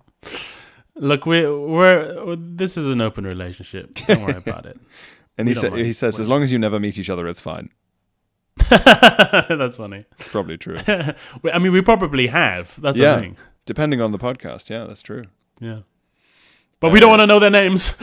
Look, 0.96 1.26
we're, 1.26 1.58
we're 1.58 2.36
this 2.36 2.76
is 2.76 2.86
an 2.86 3.00
open 3.00 3.24
relationship. 3.24 3.94
Don't 3.94 4.22
worry 4.22 4.36
about 4.36 4.66
it. 4.66 4.78
And 5.38 5.46
We 5.46 5.54
he, 5.54 5.60
don't 5.60 5.70
sa- 5.70 5.76
he 5.76 5.92
says, 5.92 6.18
as 6.18 6.28
long 6.28 6.42
as 6.42 6.50
you 6.50 6.58
never 6.58 6.80
meet 6.80 6.98
each 6.98 7.08
other, 7.08 7.28
it's 7.28 7.40
fine. 7.40 7.70
That's 8.68 9.76
funny. 9.76 10.04
It's 10.18 10.26
probably 10.26 10.58
true. 10.58 10.78
I 10.88 11.58
mean, 11.60 11.70
we 11.70 11.80
probably 11.80 12.26
have. 12.26 12.74
That's 12.80 12.98
the 12.98 13.04
yeah. 13.04 13.20
thing. 13.20 13.36
Depending 13.64 14.00
on 14.00 14.10
the 14.10 14.18
podcast. 14.18 14.68
Yeah, 14.68 14.86
that's 14.86 15.00
true. 15.00 15.26
Yeah. 15.60 15.82
But 16.80 16.90
we 16.90 16.98
don't 16.98 17.10
want 17.10 17.20
to 17.20 17.26
know 17.28 17.38
their 17.38 17.50
names. 17.50 17.94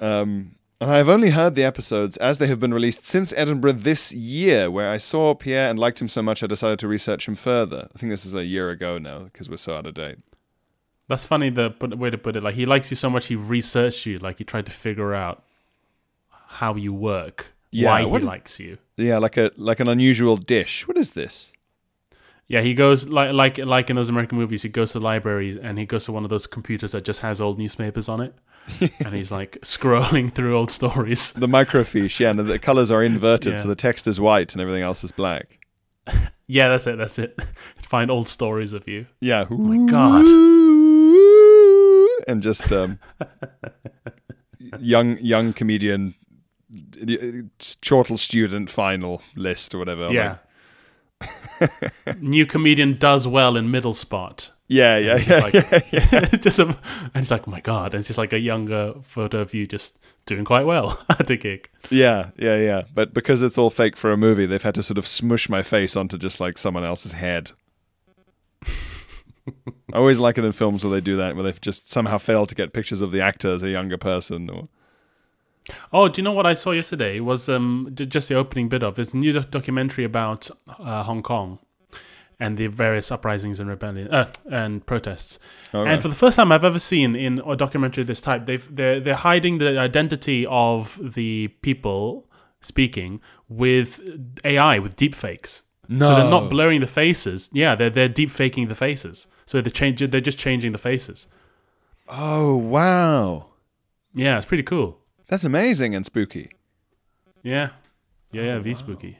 Um, 0.00 0.52
and 0.80 0.90
I 0.90 0.96
have 0.96 1.08
only 1.08 1.30
heard 1.30 1.54
the 1.54 1.64
episodes 1.64 2.16
as 2.16 2.38
they 2.38 2.46
have 2.46 2.60
been 2.60 2.72
released 2.72 3.02
since 3.02 3.34
Edinburgh 3.36 3.72
this 3.72 4.12
year, 4.12 4.70
where 4.70 4.90
I 4.90 4.96
saw 4.96 5.34
Pierre 5.34 5.68
and 5.68 5.78
liked 5.78 6.00
him 6.00 6.08
so 6.08 6.22
much 6.22 6.42
I 6.42 6.46
decided 6.46 6.78
to 6.78 6.88
research 6.88 7.28
him 7.28 7.34
further. 7.34 7.88
I 7.94 7.98
think 7.98 8.10
this 8.10 8.24
is 8.24 8.34
a 8.34 8.44
year 8.44 8.70
ago 8.70 8.98
now 8.98 9.20
because 9.20 9.50
we're 9.50 9.56
so 9.56 9.76
out 9.76 9.86
of 9.86 9.94
date. 9.94 10.18
That's 11.08 11.24
funny. 11.24 11.50
The 11.50 11.74
way 11.98 12.08
to 12.08 12.16
put 12.16 12.36
it, 12.36 12.42
like 12.42 12.54
he 12.54 12.66
likes 12.66 12.90
you 12.90 12.96
so 12.96 13.10
much, 13.10 13.26
he 13.26 13.36
researched 13.36 14.06
you. 14.06 14.18
Like 14.18 14.38
he 14.38 14.44
tried 14.44 14.66
to 14.66 14.72
figure 14.72 15.12
out 15.12 15.42
how 16.28 16.74
you 16.76 16.94
work, 16.94 17.52
Yeah, 17.72 17.90
why 17.90 18.04
what 18.04 18.22
he 18.22 18.26
likes 18.26 18.58
you. 18.60 18.78
Yeah, 18.96 19.18
like 19.18 19.36
a 19.36 19.50
like 19.56 19.80
an 19.80 19.88
unusual 19.88 20.36
dish. 20.36 20.86
What 20.86 20.96
is 20.96 21.10
this? 21.12 21.52
Yeah, 22.46 22.62
he 22.62 22.74
goes 22.74 23.08
like 23.08 23.32
like 23.32 23.58
like 23.58 23.90
in 23.90 23.96
those 23.96 24.08
American 24.08 24.38
movies. 24.38 24.62
He 24.62 24.68
goes 24.68 24.92
to 24.92 25.00
libraries 25.00 25.56
and 25.56 25.78
he 25.78 25.84
goes 25.84 26.04
to 26.06 26.12
one 26.12 26.24
of 26.24 26.30
those 26.30 26.46
computers 26.46 26.92
that 26.92 27.04
just 27.04 27.20
has 27.20 27.40
old 27.40 27.58
newspapers 27.58 28.08
on 28.08 28.20
it, 28.20 28.34
and 29.04 29.14
he's 29.14 29.30
like 29.32 29.58
scrolling 29.62 30.32
through 30.32 30.56
old 30.56 30.70
stories. 30.70 31.32
The 31.32 31.46
microfiche, 31.48 32.20
yeah, 32.20 32.30
and 32.30 32.38
the 32.40 32.58
colors 32.58 32.90
are 32.90 33.02
inverted, 33.02 33.54
Yeah. 33.54 33.58
so 33.58 33.68
the 33.68 33.74
text 33.76 34.06
is 34.06 34.20
white 34.20 34.52
and 34.54 34.60
everything 34.62 34.82
else 34.82 35.04
is 35.04 35.12
black. 35.12 35.58
Yeah, 36.52 36.68
that's 36.68 36.88
it. 36.88 36.98
That's 36.98 37.16
it. 37.20 37.40
Find 37.76 38.10
old 38.10 38.26
stories 38.26 38.72
of 38.72 38.88
you. 38.88 39.06
Yeah. 39.20 39.46
Oh 39.48 39.56
my 39.56 39.88
God. 39.88 40.24
And 42.26 42.42
just 42.42 42.72
um, 42.72 42.98
young 44.80 45.16
young 45.18 45.52
comedian, 45.52 46.14
chortle 47.82 48.18
student 48.18 48.68
final 48.68 49.22
list 49.36 49.76
or 49.76 49.78
whatever. 49.78 50.10
Yeah. 50.10 50.38
New 52.20 52.46
comedian 52.46 52.98
does 52.98 53.28
well 53.28 53.56
in 53.56 53.70
middle 53.70 53.94
spot. 53.94 54.50
Yeah, 54.70 54.98
yeah, 54.98 55.18
yeah. 55.26 55.40
Like, 55.40 55.54
it's 55.54 56.38
just 56.38 56.60
a, 56.60 56.66
and 56.66 56.76
it's 57.16 57.30
like, 57.32 57.48
oh 57.48 57.50
my 57.50 57.60
god! 57.60 57.92
It's 57.92 58.06
just 58.06 58.18
like 58.18 58.32
a 58.32 58.38
younger 58.38 58.94
photo 59.02 59.40
of 59.40 59.52
you 59.52 59.66
just 59.66 59.98
doing 60.26 60.44
quite 60.44 60.64
well 60.64 61.04
at 61.10 61.28
a 61.28 61.36
gig. 61.36 61.68
Yeah, 61.90 62.30
yeah, 62.38 62.56
yeah. 62.56 62.82
But 62.94 63.12
because 63.12 63.42
it's 63.42 63.58
all 63.58 63.70
fake 63.70 63.96
for 63.96 64.12
a 64.12 64.16
movie, 64.16 64.46
they've 64.46 64.62
had 64.62 64.76
to 64.76 64.84
sort 64.84 64.96
of 64.96 65.08
smush 65.08 65.48
my 65.48 65.62
face 65.62 65.96
onto 65.96 66.16
just 66.16 66.38
like 66.38 66.56
someone 66.56 66.84
else's 66.84 67.14
head. 67.14 67.50
I 69.92 69.96
always 69.96 70.20
like 70.20 70.38
it 70.38 70.44
in 70.44 70.52
films 70.52 70.84
where 70.84 70.92
they 70.92 71.00
do 71.00 71.16
that, 71.16 71.34
where 71.34 71.42
they've 71.42 71.60
just 71.60 71.90
somehow 71.90 72.18
failed 72.18 72.50
to 72.50 72.54
get 72.54 72.72
pictures 72.72 73.00
of 73.00 73.10
the 73.10 73.20
actor 73.20 73.50
as 73.50 73.64
a 73.64 73.70
younger 73.70 73.98
person. 73.98 74.48
Or 74.48 74.68
Oh, 75.92 76.08
do 76.08 76.20
you 76.20 76.24
know 76.24 76.32
what 76.32 76.46
I 76.46 76.54
saw 76.54 76.70
yesterday? 76.70 77.16
It 77.16 77.24
was 77.24 77.48
um, 77.48 77.88
just 77.92 78.28
the 78.28 78.36
opening 78.36 78.68
bit 78.68 78.84
of 78.84 79.00
it's 79.00 79.14
a 79.14 79.16
new 79.16 79.32
documentary 79.32 80.04
about 80.04 80.48
uh, 80.78 81.02
Hong 81.02 81.24
Kong 81.24 81.58
and 82.40 82.56
the 82.56 82.66
various 82.66 83.12
uprisings 83.12 83.60
and 83.60 83.68
rebellion 83.68 84.08
uh, 84.08 84.32
and 84.50 84.84
protests. 84.86 85.38
And 85.72 86.00
for 86.02 86.08
the 86.08 86.14
first 86.14 86.36
time 86.36 86.50
I've 86.50 86.64
ever 86.64 86.78
seen 86.78 87.14
in 87.14 87.40
a 87.46 87.54
documentary 87.54 88.00
of 88.00 88.06
this 88.08 88.20
type, 88.20 88.46
they've 88.46 88.74
they're 88.74 88.98
they're 88.98 89.14
hiding 89.14 89.58
the 89.58 89.78
identity 89.78 90.46
of 90.48 90.98
the 91.14 91.48
people 91.62 92.26
speaking 92.62 93.20
with 93.48 94.00
AI 94.44 94.78
with 94.78 94.96
deep 94.96 95.14
deepfakes. 95.14 95.62
So 95.88 96.14
they're 96.14 96.30
not 96.30 96.48
blurring 96.50 96.80
the 96.80 96.86
faces. 96.86 97.50
Yeah, 97.52 97.74
they're 97.74 97.90
they're 97.90 98.08
deep 98.08 98.30
faking 98.30 98.68
the 98.68 98.74
faces. 98.74 99.26
So 99.46 99.60
they're 99.60 99.70
change 99.70 100.00
they're 100.00 100.20
just 100.20 100.38
changing 100.38 100.72
the 100.72 100.78
faces. 100.78 101.26
oh 102.08 102.56
wow, 102.56 103.48
Yeah, 104.14 104.38
it's 104.38 104.46
pretty 104.46 104.62
cool. 104.62 104.98
that's 105.28 105.44
amazing 105.44 105.94
and 105.94 106.04
spooky. 106.06 106.50
Yeah. 107.42 107.70
Yeah, 108.32 108.42
yeah, 108.42 108.58
V 108.60 108.74
spooky. 108.74 109.18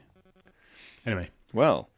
Anyway. 1.05 1.29
Well, 1.53 1.89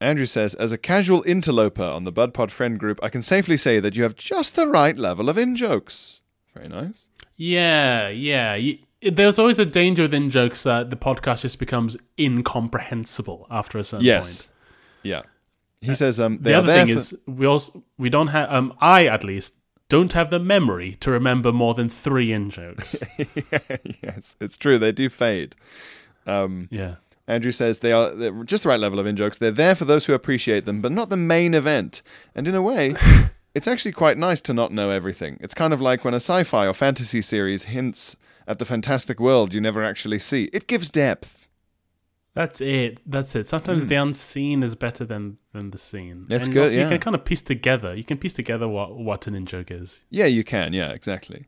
Andrew 0.00 0.26
says, 0.26 0.54
as 0.54 0.70
a 0.72 0.78
casual 0.78 1.22
interloper 1.26 1.82
on 1.82 2.04
the 2.04 2.12
BudPod 2.12 2.50
friend 2.50 2.78
group, 2.78 3.00
I 3.02 3.08
can 3.08 3.22
safely 3.22 3.56
say 3.56 3.80
that 3.80 3.96
you 3.96 4.04
have 4.04 4.14
just 4.14 4.54
the 4.56 4.66
right 4.68 4.96
level 4.96 5.28
of 5.28 5.36
in 5.36 5.56
jokes. 5.56 6.20
Very 6.54 6.68
nice. 6.68 7.08
Yeah, 7.36 8.08
yeah. 8.08 8.58
There's 9.02 9.38
always 9.38 9.58
a 9.58 9.66
danger 9.66 10.02
within 10.04 10.30
jokes 10.30 10.62
that 10.64 10.90
the 10.90 10.96
podcast 10.96 11.42
just 11.42 11.58
becomes 11.58 11.96
incomprehensible 12.18 13.46
after 13.50 13.78
a 13.78 13.84
certain 13.84 14.06
Yes. 14.06 14.42
point. 14.42 14.48
Yeah. 15.02 15.22
He 15.80 15.94
says, 15.94 16.18
um, 16.18 16.38
they 16.40 16.50
The 16.52 16.58
other 16.58 16.72
thing 16.72 16.88
for- 16.88 16.94
is 16.94 17.14
we 17.26 17.46
also 17.46 17.84
we 17.98 18.10
don't 18.10 18.28
have 18.28 18.50
um 18.52 18.74
I 18.80 19.06
at 19.06 19.22
least 19.22 19.54
don't 19.88 20.12
have 20.12 20.28
the 20.30 20.40
memory 20.40 20.96
to 21.00 21.10
remember 21.10 21.52
more 21.52 21.74
than 21.74 21.88
three 21.88 22.32
in 22.32 22.50
jokes. 22.50 22.96
yes, 24.02 24.36
it's 24.40 24.56
true. 24.56 24.78
They 24.78 24.90
do 24.92 25.08
fade. 25.08 25.54
Um, 26.26 26.68
yeah. 26.70 26.96
Andrew 27.28 27.52
says 27.52 27.78
they 27.78 27.92
are 27.92 28.42
just 28.44 28.64
the 28.64 28.70
right 28.70 28.80
level 28.80 28.98
of 28.98 29.06
in 29.06 29.14
jokes. 29.14 29.38
They're 29.38 29.50
there 29.50 29.74
for 29.74 29.84
those 29.84 30.06
who 30.06 30.14
appreciate 30.14 30.64
them, 30.64 30.80
but 30.80 30.92
not 30.92 31.10
the 31.10 31.16
main 31.16 31.54
event. 31.54 32.02
And 32.34 32.48
in 32.48 32.54
a 32.54 32.62
way, 32.62 32.94
it's 33.54 33.68
actually 33.68 33.92
quite 33.92 34.16
nice 34.16 34.40
to 34.42 34.54
not 34.54 34.72
know 34.72 34.90
everything. 34.90 35.38
It's 35.40 35.54
kind 35.54 35.74
of 35.74 35.80
like 35.80 36.04
when 36.04 36.14
a 36.14 36.16
sci 36.16 36.42
fi 36.44 36.66
or 36.66 36.72
fantasy 36.72 37.20
series 37.20 37.64
hints 37.64 38.16
at 38.46 38.58
the 38.58 38.64
fantastic 38.64 39.20
world 39.20 39.52
you 39.52 39.60
never 39.60 39.82
actually 39.82 40.18
see. 40.18 40.44
It 40.54 40.66
gives 40.66 40.90
depth. 40.90 41.46
That's 42.32 42.60
it. 42.60 43.00
That's 43.04 43.34
it. 43.34 43.46
Sometimes 43.46 43.82
hmm. 43.82 43.88
the 43.88 43.96
unseen 43.96 44.62
is 44.62 44.74
better 44.74 45.04
than, 45.04 45.38
than 45.52 45.70
the 45.70 45.78
seen. 45.78 46.26
That's 46.28 46.46
and 46.46 46.54
good, 46.54 46.72
yeah. 46.72 46.84
You 46.84 46.88
can 46.88 47.00
kind 47.00 47.14
of 47.16 47.24
piece 47.24 47.42
together. 47.42 47.94
You 47.94 48.04
can 48.04 48.16
piece 48.16 48.34
together 48.34 48.68
what 48.68 48.96
what 48.96 49.26
an 49.26 49.34
in 49.34 49.44
joke 49.44 49.70
is. 49.70 50.04
Yeah, 50.08 50.26
you 50.26 50.44
can. 50.44 50.72
Yeah, 50.72 50.90
exactly. 50.90 51.46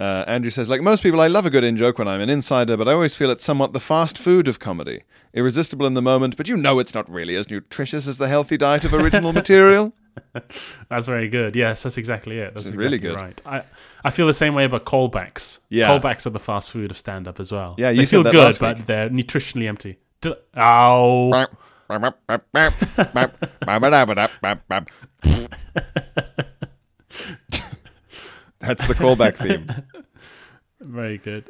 Uh, 0.00 0.24
Andrew 0.26 0.50
says, 0.50 0.68
like 0.68 0.80
most 0.80 1.02
people, 1.02 1.20
I 1.20 1.28
love 1.28 1.46
a 1.46 1.50
good 1.50 1.64
in 1.64 1.76
joke 1.76 1.98
when 1.98 2.08
I'm 2.08 2.20
an 2.20 2.30
insider, 2.30 2.76
but 2.76 2.88
I 2.88 2.92
always 2.92 3.14
feel 3.14 3.30
it's 3.30 3.44
somewhat 3.44 3.72
the 3.72 3.80
fast 3.80 4.18
food 4.18 4.48
of 4.48 4.58
comedy. 4.58 5.02
Irresistible 5.34 5.86
in 5.86 5.94
the 5.94 6.02
moment, 6.02 6.36
but 6.36 6.48
you 6.48 6.56
know 6.56 6.78
it's 6.78 6.94
not 6.94 7.08
really 7.08 7.36
as 7.36 7.50
nutritious 7.50 8.08
as 8.08 8.18
the 8.18 8.28
healthy 8.28 8.56
diet 8.56 8.84
of 8.84 8.94
original 8.94 9.32
material. 9.32 9.92
That's 10.90 11.06
very 11.06 11.28
good. 11.28 11.56
Yes, 11.56 11.84
that's 11.84 11.96
exactly 11.96 12.38
it. 12.38 12.52
That's 12.52 12.66
exactly 12.66 12.84
really 12.84 12.98
good. 12.98 13.14
Right. 13.14 13.40
I 13.46 13.62
I 14.04 14.10
feel 14.10 14.26
the 14.26 14.34
same 14.34 14.54
way 14.54 14.64
about 14.64 14.84
callbacks. 14.84 15.60
Yeah. 15.70 15.88
Callbacks 15.88 16.26
are 16.26 16.30
the 16.30 16.38
fast 16.38 16.70
food 16.70 16.90
of 16.90 16.98
stand 16.98 17.26
up 17.26 17.40
as 17.40 17.50
well. 17.50 17.76
Yeah, 17.78 17.88
you 17.88 18.02
they 18.02 18.06
feel 18.06 18.22
good, 18.22 18.58
but 18.60 18.84
they're 18.84 19.08
nutritionally 19.08 19.68
empty. 19.68 19.96
Did- 20.20 20.34
Ow. 20.54 21.46
That's 28.62 28.86
the 28.86 28.94
callback 28.94 29.34
theme. 29.36 29.68
Very 30.80 31.18
good. 31.18 31.44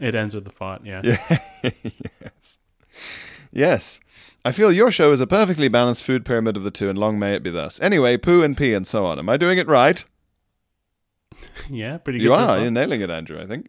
It 0.00 0.14
ends 0.14 0.34
with 0.34 0.44
the 0.44 0.50
fart. 0.50 0.84
Yeah. 0.84 1.00
yes. 1.62 2.58
Yes. 3.52 4.00
I 4.44 4.52
feel 4.52 4.70
your 4.70 4.90
show 4.90 5.10
is 5.10 5.20
a 5.20 5.26
perfectly 5.26 5.68
balanced 5.68 6.04
food 6.04 6.24
pyramid 6.24 6.56
of 6.56 6.62
the 6.62 6.70
two, 6.70 6.88
and 6.88 6.98
long 6.98 7.18
may 7.18 7.34
it 7.34 7.42
be 7.42 7.50
thus. 7.50 7.80
Anyway, 7.80 8.16
poo 8.16 8.42
and 8.42 8.56
pee 8.56 8.74
and 8.74 8.86
so 8.86 9.04
on. 9.04 9.18
Am 9.18 9.28
I 9.28 9.36
doing 9.36 9.58
it 9.58 9.66
right? 9.66 10.04
Yeah, 11.70 11.98
pretty 11.98 12.20
good. 12.20 12.24
You 12.24 12.30
so 12.30 12.36
are. 12.36 12.46
far. 12.46 12.60
You're 12.60 12.70
nailing 12.70 13.00
it, 13.00 13.10
Andrew, 13.10 13.40
I 13.40 13.46
think. 13.46 13.68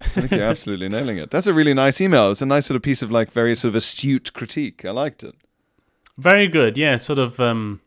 I 0.00 0.06
think 0.08 0.30
you're 0.32 0.42
absolutely 0.42 0.88
nailing 0.88 1.18
it. 1.18 1.30
That's 1.30 1.46
a 1.46 1.54
really 1.54 1.72
nice 1.72 2.00
email. 2.00 2.30
It's 2.30 2.42
a 2.42 2.46
nice 2.46 2.66
sort 2.66 2.76
of 2.76 2.82
piece 2.82 3.00
of 3.02 3.10
like 3.10 3.30
very 3.30 3.54
sort 3.56 3.70
of 3.70 3.76
astute 3.76 4.32
critique. 4.32 4.84
I 4.84 4.90
liked 4.90 5.22
it. 5.22 5.34
Very 6.18 6.48
good. 6.48 6.76
Yeah, 6.76 6.96
sort 6.96 7.18
of 7.18 7.38
um, 7.40 7.80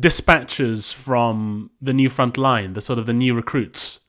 dispatches 0.00 0.92
from 0.92 1.70
the 1.80 1.92
new 1.92 2.08
front 2.08 2.36
line, 2.36 2.72
the 2.72 2.80
sort 2.80 2.98
of 2.98 3.06
the 3.06 3.12
new 3.12 3.34
recruits. 3.34 4.00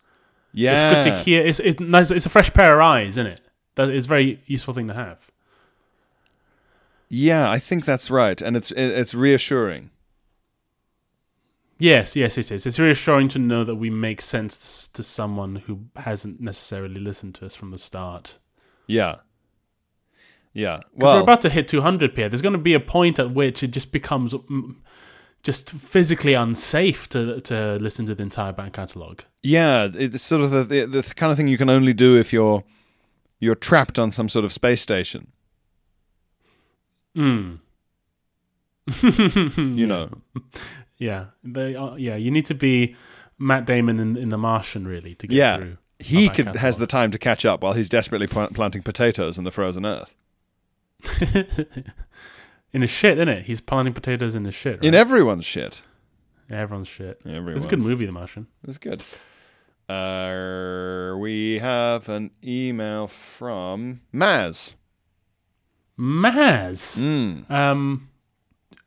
Yeah. 0.53 0.73
It's 0.73 1.05
good 1.05 1.11
to 1.11 1.23
hear. 1.23 1.45
It's 1.45 1.59
it's 1.59 1.79
nice. 1.79 2.11
It's 2.11 2.25
a 2.25 2.29
fresh 2.29 2.53
pair 2.53 2.79
of 2.79 2.85
eyes, 2.85 3.09
isn't 3.09 3.27
it? 3.27 3.41
That 3.75 3.89
is 3.89 4.05
a 4.05 4.07
very 4.07 4.41
useful 4.45 4.73
thing 4.73 4.87
to 4.87 4.93
have. 4.93 5.31
Yeah, 7.09 7.49
I 7.49 7.59
think 7.59 7.85
that's 7.85 8.09
right, 8.09 8.41
and 8.41 8.55
it's 8.55 8.71
it's 8.71 9.13
reassuring. 9.13 9.89
Yes, 11.77 12.15
yes, 12.15 12.37
it 12.37 12.51
is. 12.51 12.65
It's 12.67 12.77
reassuring 12.77 13.27
to 13.29 13.39
know 13.39 13.63
that 13.63 13.75
we 13.75 13.89
make 13.89 14.21
sense 14.21 14.87
to 14.87 15.01
someone 15.01 15.55
who 15.55 15.85
hasn't 15.95 16.39
necessarily 16.39 16.99
listened 16.99 17.33
to 17.35 17.45
us 17.47 17.55
from 17.55 17.71
the 17.71 17.79
start. 17.79 18.37
Yeah. 18.85 19.15
Yeah. 20.53 20.77
Because 20.77 20.91
Well, 20.95 21.15
we're 21.15 21.23
about 21.23 21.41
to 21.41 21.49
hit 21.49 21.67
200 21.67 22.13
Pierre. 22.13 22.29
There's 22.29 22.41
going 22.41 22.53
to 22.53 22.59
be 22.59 22.75
a 22.75 22.79
point 22.79 23.17
at 23.17 23.33
which 23.33 23.63
it 23.63 23.69
just 23.71 23.91
becomes 23.91 24.35
just 25.43 25.71
physically 25.71 26.33
unsafe 26.33 27.07
to 27.09 27.41
to 27.41 27.77
listen 27.81 28.05
to 28.05 28.15
the 28.15 28.23
entire 28.23 28.51
back 28.53 28.73
catalogue. 28.73 29.23
yeah, 29.43 29.87
it's 29.93 30.21
sort 30.23 30.41
of 30.41 30.51
the, 30.51 30.63
the 30.63 30.85
the 30.85 31.13
kind 31.15 31.31
of 31.31 31.37
thing 31.37 31.47
you 31.47 31.57
can 31.57 31.69
only 31.69 31.93
do 31.93 32.15
if 32.17 32.31
you're 32.33 32.63
you're 33.39 33.55
trapped 33.55 33.97
on 33.97 34.11
some 34.11 34.29
sort 34.29 34.45
of 34.45 34.53
space 34.53 34.81
station. 34.81 35.31
Mm. 37.17 37.59
You 39.77 39.87
know. 39.87 40.09
Yeah, 40.97 41.25
they 41.43 41.75
are, 41.75 41.97
yeah. 41.97 42.15
You 42.15 42.29
need 42.31 42.45
to 42.45 42.53
be 42.53 42.95
Matt 43.39 43.65
Damon 43.65 43.99
in, 43.99 44.15
in 44.17 44.29
The 44.29 44.37
Martian 44.37 44.87
really 44.87 45.15
to 45.15 45.27
get 45.27 45.35
Yeah. 45.35 45.57
through. 45.57 45.77
He 45.99 46.29
could 46.29 46.55
has 46.55 46.77
the 46.77 46.87
time 46.87 47.11
to 47.11 47.19
catch 47.19 47.45
up 47.45 47.61
while 47.63 47.73
he's 47.73 47.89
desperately 47.89 48.27
plant, 48.27 48.53
planting 48.53 48.81
potatoes 48.81 49.37
in 49.37 49.43
the 49.43 49.51
frozen 49.51 49.85
earth. 49.85 50.15
in 52.73 52.81
his 52.81 52.91
shit, 52.91 53.17
isn't 53.17 53.29
it? 53.29 53.45
He's 53.45 53.61
planting 53.61 53.93
potatoes 53.93 54.35
in 54.35 54.45
his 54.45 54.55
shit. 54.55 54.75
Right? 54.77 54.85
In 54.85 54.93
everyone's 54.95 55.45
shit. 55.45 55.81
everyone's 56.49 56.87
shit. 56.87 57.21
It's 57.25 57.65
a 57.65 57.67
good 57.67 57.83
movie, 57.83 58.05
The 58.05 58.11
Martian. 58.11 58.47
It's 58.67 58.77
good. 58.77 59.01
Uh, 59.89 61.15
we 61.17 61.59
have 61.59 62.07
an 62.09 62.31
email 62.43 63.07
from 63.07 64.01
Maz. 64.13 64.73
Maz. 65.99 66.99
Mm, 66.99 67.49
Um, 67.51 68.09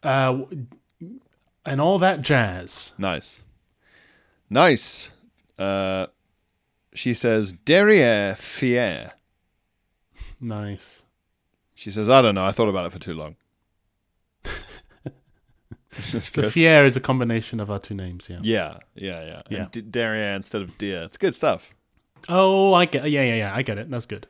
uh, 0.02 0.42
and 1.66 1.80
all 1.80 1.98
that 1.98 2.22
jazz. 2.22 2.92
nice. 2.98 3.42
Nice. 4.50 5.10
Uh, 5.58 6.06
she 6.94 7.12
says, 7.14 7.52
derrière 7.52 8.36
fier. 8.36 9.12
Nice. 10.40 11.04
She 11.74 11.90
says, 11.90 12.08
I 12.10 12.20
don't 12.20 12.34
know. 12.34 12.44
I 12.44 12.52
thought 12.52 12.68
about 12.68 12.84
it 12.86 12.92
for 12.92 12.98
too 12.98 13.14
long. 13.14 13.36
So 16.02 16.18
good. 16.42 16.52
Fier 16.52 16.84
is 16.84 16.96
a 16.96 17.00
combination 17.00 17.60
of 17.60 17.70
our 17.70 17.78
two 17.78 17.94
names. 17.94 18.28
Yeah. 18.28 18.40
yeah, 18.42 18.78
yeah, 18.94 19.24
yeah. 19.24 19.42
Yeah. 19.48 19.58
And 19.62 19.70
d- 19.70 19.82
derrière 19.82 20.36
instead 20.36 20.62
of 20.62 20.76
dear. 20.78 21.02
It's 21.04 21.16
good 21.16 21.34
stuff. 21.34 21.72
Oh, 22.28 22.72
I 22.74 22.84
get. 22.86 23.10
Yeah, 23.10 23.22
yeah, 23.22 23.34
yeah. 23.36 23.54
I 23.54 23.62
get 23.62 23.78
it. 23.78 23.90
That's 23.90 24.06
good. 24.06 24.26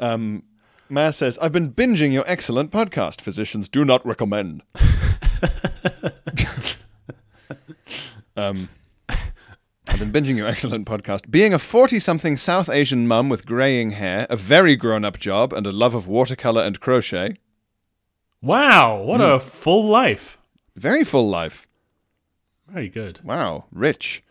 Um, 0.00 0.42
Maz 0.90 1.14
says, 1.14 1.38
I've 1.38 1.52
been 1.52 1.72
binging 1.72 2.12
your 2.12 2.24
excellent 2.26 2.70
podcast. 2.70 3.20
Physicians 3.22 3.68
do 3.68 3.84
not 3.84 4.04
recommend. 4.06 4.62
um, 8.36 8.68
I've 9.08 9.98
been 9.98 10.12
binging 10.12 10.36
your 10.36 10.46
excellent 10.46 10.86
podcast. 10.86 11.30
Being 11.30 11.54
a 11.54 11.58
40 11.58 11.98
something 12.00 12.36
South 12.36 12.68
Asian 12.68 13.06
mum 13.06 13.28
with 13.28 13.46
greying 13.46 13.92
hair, 13.92 14.26
a 14.30 14.36
very 14.36 14.76
grown 14.76 15.04
up 15.04 15.18
job, 15.18 15.52
and 15.52 15.66
a 15.66 15.72
love 15.72 15.94
of 15.94 16.06
watercolor 16.08 16.62
and 16.62 16.80
crochet. 16.80 17.36
Wow, 18.42 19.00
what 19.02 19.20
Hmm. 19.20 19.26
a 19.26 19.40
full 19.40 19.86
life. 19.86 20.38
Very 20.76 21.04
full 21.04 21.28
life. 21.28 21.66
Very 22.68 22.88
good. 22.88 23.20
Wow, 23.22 23.64
rich. 23.70 24.22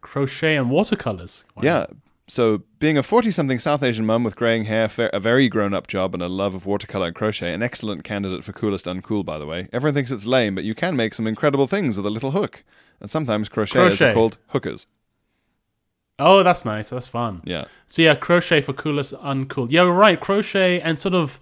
Crochet 0.00 0.56
and 0.56 0.70
watercolors. 0.70 1.44
Wow. 1.56 1.62
Yeah. 1.64 1.86
So, 2.30 2.62
being 2.78 2.98
a 2.98 3.02
40 3.02 3.30
something 3.30 3.58
South 3.58 3.82
Asian 3.82 4.04
mum 4.04 4.22
with 4.22 4.36
greying 4.36 4.64
hair, 4.64 4.90
a 4.98 5.18
very 5.18 5.48
grown 5.48 5.72
up 5.72 5.86
job, 5.86 6.12
and 6.12 6.22
a 6.22 6.28
love 6.28 6.54
of 6.54 6.66
watercolor 6.66 7.06
and 7.06 7.16
crochet, 7.16 7.54
an 7.54 7.62
excellent 7.62 8.04
candidate 8.04 8.44
for 8.44 8.52
coolest 8.52 8.84
uncool, 8.84 9.24
by 9.24 9.38
the 9.38 9.46
way. 9.46 9.66
Everyone 9.72 9.94
thinks 9.94 10.10
it's 10.10 10.26
lame, 10.26 10.54
but 10.54 10.64
you 10.64 10.74
can 10.74 10.94
make 10.94 11.14
some 11.14 11.26
incredible 11.26 11.66
things 11.66 11.96
with 11.96 12.04
a 12.04 12.10
little 12.10 12.32
hook. 12.32 12.64
And 13.00 13.08
sometimes 13.08 13.48
crocheters 13.48 13.96
Crochet. 13.96 14.10
are 14.10 14.14
called 14.14 14.36
hookers. 14.48 14.86
Oh, 16.18 16.42
that's 16.42 16.64
nice. 16.64 16.90
That's 16.90 17.08
fun. 17.08 17.42
Yeah. 17.44 17.64
So 17.86 18.02
yeah, 18.02 18.14
crochet 18.14 18.60
for 18.60 18.72
coolest 18.72 19.14
uncool. 19.14 19.68
Yeah, 19.70 19.82
right. 19.82 20.18
Crochet 20.18 20.80
and 20.80 20.98
sort 20.98 21.14
of 21.14 21.40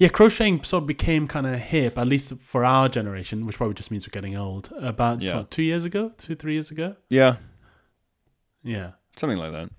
yeah, 0.00 0.08
crocheting 0.08 0.64
sort 0.64 0.82
of 0.82 0.86
became 0.88 1.28
kind 1.28 1.46
of 1.46 1.58
hip, 1.60 1.98
at 1.98 2.08
least 2.08 2.32
for 2.40 2.64
our 2.64 2.88
generation, 2.88 3.44
which 3.46 3.56
probably 3.58 3.74
just 3.74 3.90
means 3.90 4.06
we're 4.08 4.12
getting 4.12 4.34
old. 4.36 4.72
About 4.80 5.20
Yeah. 5.20 5.36
what, 5.36 5.50
two 5.50 5.62
years 5.62 5.84
ago, 5.84 6.10
two 6.16 6.34
three 6.34 6.54
years 6.54 6.70
ago. 6.70 6.96
Yeah, 7.10 7.36
Yeah. 8.64 8.92
something 9.16 9.38
like 9.38 9.52
that. 9.52 9.70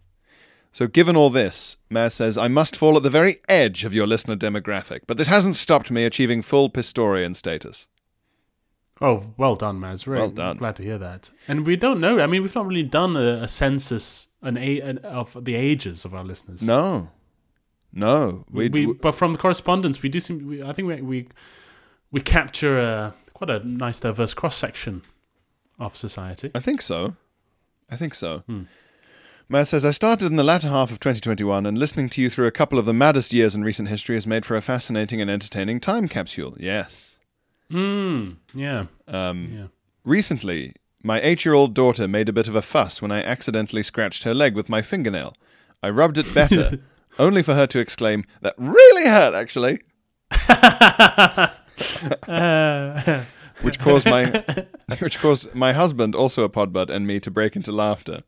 So, 0.73 0.87
given 0.87 1.15
all 1.17 1.29
this, 1.31 1.75
Maz 1.89 2.11
says, 2.13 2.37
I 2.37 2.47
must 2.47 2.77
fall 2.77 2.95
at 2.95 3.03
the 3.03 3.09
very 3.09 3.41
edge 3.49 3.83
of 3.83 3.93
your 3.93 4.07
listener 4.07 4.35
demographic, 4.37 5.01
but 5.07 5.17
this 5.17 5.27
hasn't 5.27 5.55
stopped 5.55 5.91
me 5.91 6.05
achieving 6.05 6.41
full 6.43 6.69
Pistorian 6.69 7.35
status. 7.35 7.87
Oh, 9.01 9.33
well 9.35 9.55
done, 9.55 9.79
Maz. 9.81 10.05
Really 10.05 10.19
Well 10.21 10.29
done. 10.29 10.57
Glad 10.57 10.75
to 10.75 10.83
hear 10.83 10.99
that. 10.99 11.31
And 11.47 11.65
we 11.65 11.75
don't 11.75 11.99
know. 11.99 12.19
I 12.19 12.27
mean, 12.27 12.43
we've 12.43 12.53
not 12.55 12.67
really 12.67 12.83
done 12.83 13.15
a, 13.17 13.41
a 13.43 13.47
census 13.47 14.27
an, 14.43 14.57
a, 14.57 14.79
an 14.81 14.99
of 14.99 15.35
the 15.43 15.55
ages 15.55 16.05
of 16.05 16.13
our 16.13 16.23
listeners. 16.23 16.61
No. 16.61 17.09
No. 17.93 18.45
we, 18.51 18.69
We, 18.69 18.93
but 18.93 19.13
from 19.13 19.33
the 19.33 19.37
correspondence, 19.37 20.01
we 20.01 20.09
do 20.09 20.19
seem. 20.19 20.47
We, 20.47 20.63
I 20.63 20.71
think 20.73 20.87
we 20.87 21.01
we, 21.01 21.27
we 22.11 22.21
capture 22.21 22.79
a, 22.79 23.13
quite 23.33 23.49
a 23.49 23.59
nice, 23.67 23.99
diverse 23.99 24.33
cross 24.33 24.55
section 24.55 25.01
of 25.79 25.97
society. 25.97 26.51
I 26.55 26.59
think 26.59 26.81
so. 26.81 27.15
I 27.89 27.95
think 27.95 28.13
so. 28.13 28.39
Hmm. 28.47 28.63
Maz 29.49 29.67
says, 29.67 29.85
I 29.85 29.91
started 29.91 30.27
in 30.27 30.37
the 30.37 30.45
latter 30.45 30.69
half 30.69 30.91
of 30.91 30.99
2021, 31.01 31.65
and 31.65 31.77
listening 31.77 32.07
to 32.09 32.21
you 32.21 32.29
through 32.29 32.47
a 32.47 32.51
couple 32.51 32.79
of 32.79 32.85
the 32.85 32.93
maddest 32.93 33.33
years 33.33 33.53
in 33.53 33.65
recent 33.65 33.89
history 33.89 34.15
has 34.15 34.25
made 34.25 34.45
for 34.45 34.55
a 34.55 34.61
fascinating 34.61 35.19
and 35.19 35.29
entertaining 35.29 35.81
time 35.81 36.07
capsule. 36.07 36.55
Yes. 36.57 37.19
Hmm. 37.69 38.31
Yeah. 38.53 38.85
Um, 39.09 39.49
Yeah. 39.53 39.67
Recently, 40.05 40.73
my 41.03 41.19
eight 41.21 41.43
year 41.45 41.53
old 41.53 41.73
daughter 41.73 42.07
made 42.07 42.29
a 42.29 42.33
bit 42.33 42.47
of 42.47 42.55
a 42.55 42.61
fuss 42.61 43.01
when 43.01 43.11
I 43.11 43.21
accidentally 43.23 43.83
scratched 43.83 44.23
her 44.23 44.33
leg 44.33 44.55
with 44.55 44.69
my 44.69 44.81
fingernail. 44.81 45.35
I 45.83 45.89
rubbed 45.89 46.17
it 46.17 46.33
better, 46.33 46.79
only 47.19 47.43
for 47.43 47.53
her 47.53 47.67
to 47.67 47.79
exclaim, 47.79 48.23
That 48.41 48.55
really 48.57 49.09
hurt, 49.09 49.33
actually. 49.33 49.79
which 53.61 53.79
caused 53.79 54.05
my 54.05 54.43
which 54.99 55.19
caused 55.19 55.53
my 55.53 55.73
husband, 55.73 56.15
also 56.15 56.43
a 56.43 56.49
podbud, 56.49 56.89
and 56.89 57.07
me 57.07 57.19
to 57.19 57.31
break 57.31 57.55
into 57.55 57.71
laughter. 57.71 58.23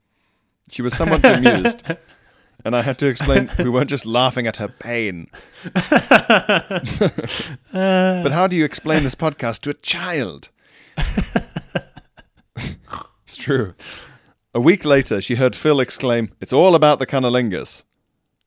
She 0.70 0.82
was 0.82 0.96
somewhat 0.96 1.22
bemused, 1.22 1.84
and 2.66 2.76
I 2.76 2.82
had 2.82 2.98
to 3.00 3.08
explain 3.08 3.50
we 3.60 3.70
weren't 3.70 3.90
just 3.90 4.06
laughing 4.06 4.48
at 4.48 4.58
her 4.58 4.68
pain. 4.68 5.30
but 5.74 5.82
how 8.32 8.48
do 8.48 8.56
you 8.56 8.66
explain 8.66 9.04
this 9.04 9.16
podcast 9.16 9.62
to 9.62 9.72
a 9.72 9.76
child? 9.76 10.50
it's 13.24 13.36
true. 13.36 13.74
A 14.54 14.60
week 14.60 14.86
later, 14.86 15.22
she 15.22 15.36
heard 15.36 15.56
Phil 15.56 15.80
exclaim, 15.80 16.30
"It's 16.40 16.54
all 16.54 16.76
about 16.76 17.00
the 17.00 17.08
cunnilingus." 17.08 17.84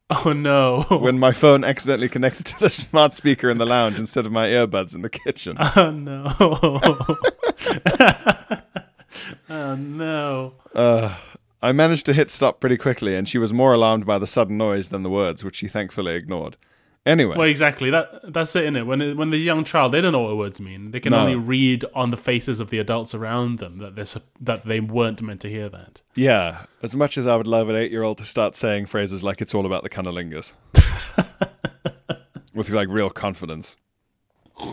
Oh 0.24 0.32
no. 0.32 0.82
When 0.88 1.18
my 1.18 1.32
phone 1.32 1.64
accidentally 1.64 2.08
connected 2.08 2.46
to 2.46 2.60
the 2.60 2.70
smart 2.70 3.16
speaker 3.16 3.50
in 3.50 3.58
the 3.58 3.66
lounge 3.66 3.98
instead 3.98 4.24
of 4.24 4.30
my 4.30 4.46
earbuds 4.48 4.94
in 4.94 5.02
the 5.02 5.10
kitchen. 5.10 5.56
oh 5.76 5.90
no. 5.90 6.32
oh 9.50 9.74
no. 9.74 10.54
Uh, 10.74 11.16
I 11.60 11.72
managed 11.72 12.06
to 12.06 12.12
hit 12.12 12.30
stop 12.30 12.60
pretty 12.60 12.76
quickly, 12.76 13.16
and 13.16 13.28
she 13.28 13.38
was 13.38 13.52
more 13.52 13.74
alarmed 13.74 14.06
by 14.06 14.18
the 14.18 14.28
sudden 14.28 14.56
noise 14.56 14.88
than 14.88 15.02
the 15.02 15.10
words, 15.10 15.42
which 15.42 15.56
she 15.56 15.66
thankfully 15.66 16.14
ignored. 16.14 16.56
Anyway, 17.06 17.36
Well, 17.36 17.46
exactly. 17.48 17.88
That 17.90 18.32
that's 18.32 18.56
it, 18.56 18.64
isn't 18.64 18.74
it? 18.76 18.84
When 18.84 19.00
it, 19.00 19.16
when 19.16 19.30
the 19.30 19.38
young 19.38 19.62
child, 19.62 19.92
they 19.92 20.00
don't 20.00 20.10
know 20.10 20.22
what 20.22 20.36
words 20.36 20.60
mean. 20.60 20.90
They 20.90 20.98
can 20.98 21.12
No. 21.12 21.20
only 21.20 21.36
read 21.36 21.84
on 21.94 22.10
the 22.10 22.16
faces 22.16 22.58
of 22.58 22.70
the 22.70 22.80
adults 22.80 23.14
around 23.14 23.60
them 23.60 23.78
that 23.78 23.94
they're, 23.94 24.22
that 24.40 24.66
they 24.66 24.80
weren't 24.80 25.22
meant 25.22 25.40
to 25.42 25.48
hear 25.48 25.68
that. 25.68 26.00
yeah, 26.16 26.64
as 26.82 26.96
much 26.96 27.16
as 27.16 27.24
I 27.28 27.36
would 27.36 27.46
love 27.46 27.68
an 27.68 27.76
eight-year-old 27.76 28.18
to 28.18 28.24
start 28.24 28.56
saying 28.56 28.86
phrases 28.86 29.22
like 29.22 29.40
"It's 29.40 29.54
all 29.54 29.66
about 29.66 29.84
the 29.84 29.88
cunnilingus," 29.88 30.52
with 32.54 32.70
like 32.70 32.88
real 32.88 33.10
confidence. 33.10 33.76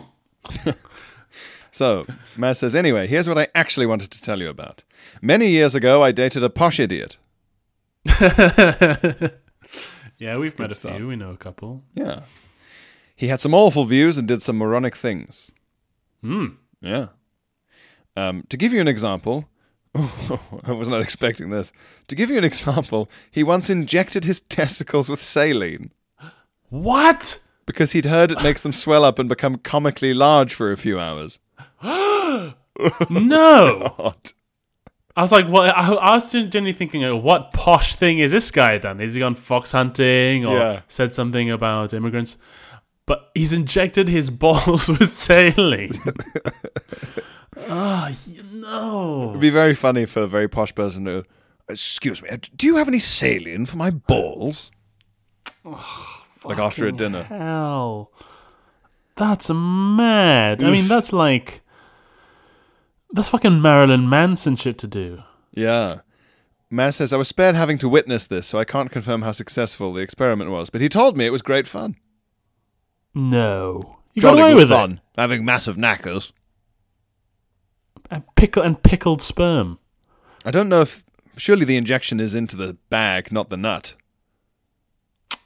so, 1.72 2.06
Maz 2.36 2.56
says, 2.58 2.76
anyway, 2.76 3.06
here's 3.08 3.28
what 3.30 3.38
I 3.38 3.48
actually 3.54 3.86
wanted 3.86 4.10
to 4.12 4.22
tell 4.22 4.40
you 4.40 4.50
about. 4.50 4.84
Many 5.22 5.50
years 5.50 5.76
ago, 5.76 6.02
I 6.02 6.12
dated 6.12 6.44
a 6.44 6.50
posh 6.50 6.80
idiot. 6.80 7.18
Yeah, 10.24 10.38
we've 10.38 10.58
met 10.58 10.72
a 10.72 10.76
stuff. 10.76 10.96
few. 10.96 11.08
We 11.08 11.16
know 11.18 11.32
a 11.32 11.38
couple. 11.38 11.84
Yeah. 11.96 12.22
He 13.16 13.28
had 13.28 13.40
some 13.42 13.54
awful 13.54 13.84
views 13.86 14.18
and 14.18 14.28
did 14.28 14.42
some 14.42 14.58
moronic 14.58 14.96
things. 14.96 15.52
Hmm. 16.22 16.46
Yeah. 16.82 17.08
Um, 18.16 18.44
to 18.50 18.56
give 18.58 18.72
you 18.74 18.80
an 18.82 18.88
example, 18.88 19.50
I 20.66 20.72
was 20.72 20.88
not 20.88 21.02
expecting 21.02 21.50
this. 21.50 21.72
To 22.08 22.16
give 22.16 22.30
you 22.30 22.38
an 22.38 22.44
example, 22.44 23.10
he 23.32 23.44
once 23.44 23.70
injected 23.70 24.24
his 24.24 24.40
testicles 24.40 25.10
with 25.10 25.22
saline 25.22 25.92
What? 26.70 27.40
because 27.66 27.92
he'd 27.94 28.06
heard 28.06 28.32
it 28.32 28.44
makes 28.44 28.62
them 28.62 28.74
swell 28.74 29.04
up 29.06 29.20
and 29.20 29.28
become 29.30 29.58
comically 29.58 30.14
large 30.14 30.54
for 30.54 30.72
a 30.72 30.78
few 30.78 31.00
hours. 31.00 31.40
No. 33.10 33.94
What? 33.98 34.34
I 35.16 35.22
was 35.22 35.32
like, 35.32 35.48
well, 35.48 35.64
I, 35.64 35.94
I 35.94 36.16
was 36.16 36.32
genuinely 36.32 36.74
thinking, 36.74 37.04
uh, 37.04 37.16
what 37.16 37.54
posh 37.54 37.96
thing 37.96 38.18
is 38.20 38.32
this 38.32 38.50
guy 38.50 38.78
done? 38.80 39.00
Is 39.00 39.14
he 39.14 39.20
gone 39.20 39.36
fox 39.36 39.72
hunting 39.72 40.46
or 40.46 40.58
Yeah. 40.58 40.82
said 40.88 41.14
something 41.14 41.52
about 41.52 41.94
immigrants? 41.94 42.38
But 43.06 43.30
he's 43.36 43.54
injected 43.54 44.08
his 44.08 44.30
balls 44.44 44.88
with 44.90 45.10
saline. 45.10 45.92
Ah, 47.70 48.12
y 48.28 48.42
no. 48.52 49.30
It'd 49.30 49.42
be 49.42 49.50
very 49.52 49.76
funny 49.76 50.06
for 50.06 50.24
a 50.24 50.28
very 50.28 50.48
posh 50.50 50.74
person 50.74 51.06
to, 51.06 51.24
excuse 51.70 52.22
me, 52.22 52.30
do 52.56 52.66
you 52.68 52.78
have 52.78 52.88
any 52.88 52.98
saline 53.00 53.66
for 53.68 53.78
my 53.78 53.92
balls? 53.92 54.72
like 56.44 56.58
after 56.58 56.88
a 56.88 56.92
dinner. 56.92 57.24
Hell, 57.24 58.12
that's 59.16 59.50
mad. 59.52 60.64
I 60.64 60.72
mean, 60.72 60.88
that's 60.88 61.14
like 61.14 61.62
that's 63.14 63.30
fucking 63.30 63.62
Marilyn 63.62 64.10
Manson 64.10 64.56
shit 64.58 64.78
to 64.80 64.88
do. 64.88 65.24
Yeah. 65.54 66.00
Maz 66.72 66.94
says, 66.96 67.14
I 67.14 67.18
was 67.18 67.28
spared 67.28 67.56
having 67.56 67.78
to 67.78 67.88
witness 67.88 68.26
this, 68.28 68.48
so 68.48 68.58
I 68.58 68.66
can't 68.66 68.90
confirm 68.92 69.22
how 69.22 69.32
successful 69.32 69.94
the 69.94 70.02
experiment 70.02 70.50
was, 70.50 70.70
but 70.72 70.82
he 70.82 70.90
told 70.90 71.16
me 71.16 71.26
it 71.26 71.32
was 71.32 71.44
great 71.44 71.68
fun. 71.68 71.96
No, 73.14 73.98
you 74.16 74.24
Jolly 74.24 74.38
got 74.40 74.44
away 74.46 74.56
with 74.56 74.70
fun. 74.70 74.94
it. 74.94 75.00
Having 75.22 75.46
massive 75.46 75.78
knackers. 75.78 76.34
And 78.10 78.24
pickle 78.36 78.64
and 78.64 78.82
pickled 78.82 79.22
sperm. 79.22 79.78
I 80.46 80.52
don't 80.52 80.68
know 80.70 80.82
if. 80.82 81.04
Surely 81.38 81.66
the 81.66 81.78
injection 81.78 82.20
is 82.20 82.36
into 82.36 82.56
the 82.56 82.74
bag, 82.90 83.32
not 83.32 83.50
the 83.50 83.58
nut. 83.58 83.96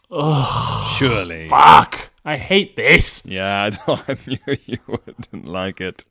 Ugh, 0.10 0.88
Surely. 0.98 1.48
fuck! 1.50 2.10
I 2.24 2.38
hate 2.38 2.76
this. 2.78 3.22
Yeah, 3.26 3.64
I 3.64 3.70
know. 3.88 4.00
I 4.08 4.18
knew 4.26 4.58
you 4.66 4.78
wouldn't 4.88 5.46
like 5.46 5.82
it. 5.82 6.06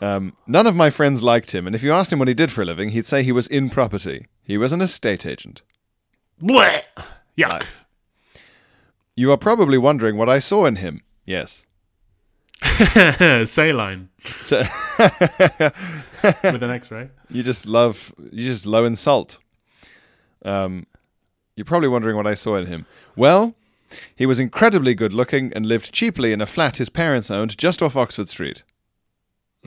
Um, 0.00 0.36
none 0.46 0.66
of 0.66 0.76
my 0.76 0.90
friends 0.90 1.22
liked 1.22 1.52
him, 1.54 1.66
and 1.66 1.74
if 1.74 1.82
you 1.82 1.92
asked 1.92 2.12
him 2.12 2.18
what 2.18 2.28
he 2.28 2.34
did 2.34 2.52
for 2.52 2.62
a 2.62 2.66
living, 2.66 2.90
he'd 2.90 3.06
say 3.06 3.22
he 3.22 3.32
was 3.32 3.46
in 3.46 3.70
property. 3.70 4.26
He 4.42 4.58
was 4.58 4.72
an 4.72 4.80
estate 4.82 5.24
agent. 5.24 5.62
Blech. 6.42 6.82
Yuck. 7.38 7.64
You 9.14 9.32
are 9.32 9.38
probably 9.38 9.78
wondering 9.78 10.16
what 10.18 10.28
I 10.28 10.38
saw 10.38 10.66
in 10.66 10.76
him. 10.76 11.02
Yes. 11.24 11.64
Saline 13.44 14.08
So 14.40 14.58
with 14.98 16.62
an 16.62 16.70
X-ray. 16.70 17.10
you 17.30 17.42
just 17.42 17.66
love 17.66 18.14
you 18.32 18.44
just 18.44 18.64
low 18.66 18.84
in 18.84 18.96
salt. 18.96 19.38
Um, 20.44 20.86
you're 21.54 21.64
probably 21.66 21.88
wondering 21.88 22.16
what 22.16 22.26
I 22.26 22.34
saw 22.34 22.56
in 22.56 22.66
him. 22.66 22.86
Well, 23.14 23.54
he 24.14 24.26
was 24.26 24.40
incredibly 24.40 24.94
good 24.94 25.12
looking 25.12 25.52
and 25.54 25.66
lived 25.66 25.92
cheaply 25.92 26.32
in 26.32 26.40
a 26.40 26.46
flat 26.46 26.78
his 26.78 26.88
parents 26.88 27.30
owned 27.30 27.56
just 27.58 27.82
off 27.82 27.96
Oxford 27.96 28.28
Street. 28.28 28.62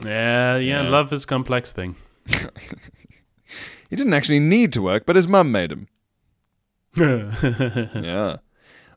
Yeah, 0.04 0.56
yeah, 0.56 0.82
Yeah. 0.82 0.88
Love 0.88 1.12
is 1.12 1.24
a 1.24 1.26
complex 1.26 1.72
thing. 1.72 1.96
He 3.90 3.96
didn't 3.96 4.14
actually 4.14 4.38
need 4.38 4.72
to 4.74 4.82
work, 4.82 5.04
but 5.04 5.16
his 5.16 5.26
mum 5.26 5.50
made 5.50 5.72
him. 5.72 5.88
Yeah. 6.96 8.36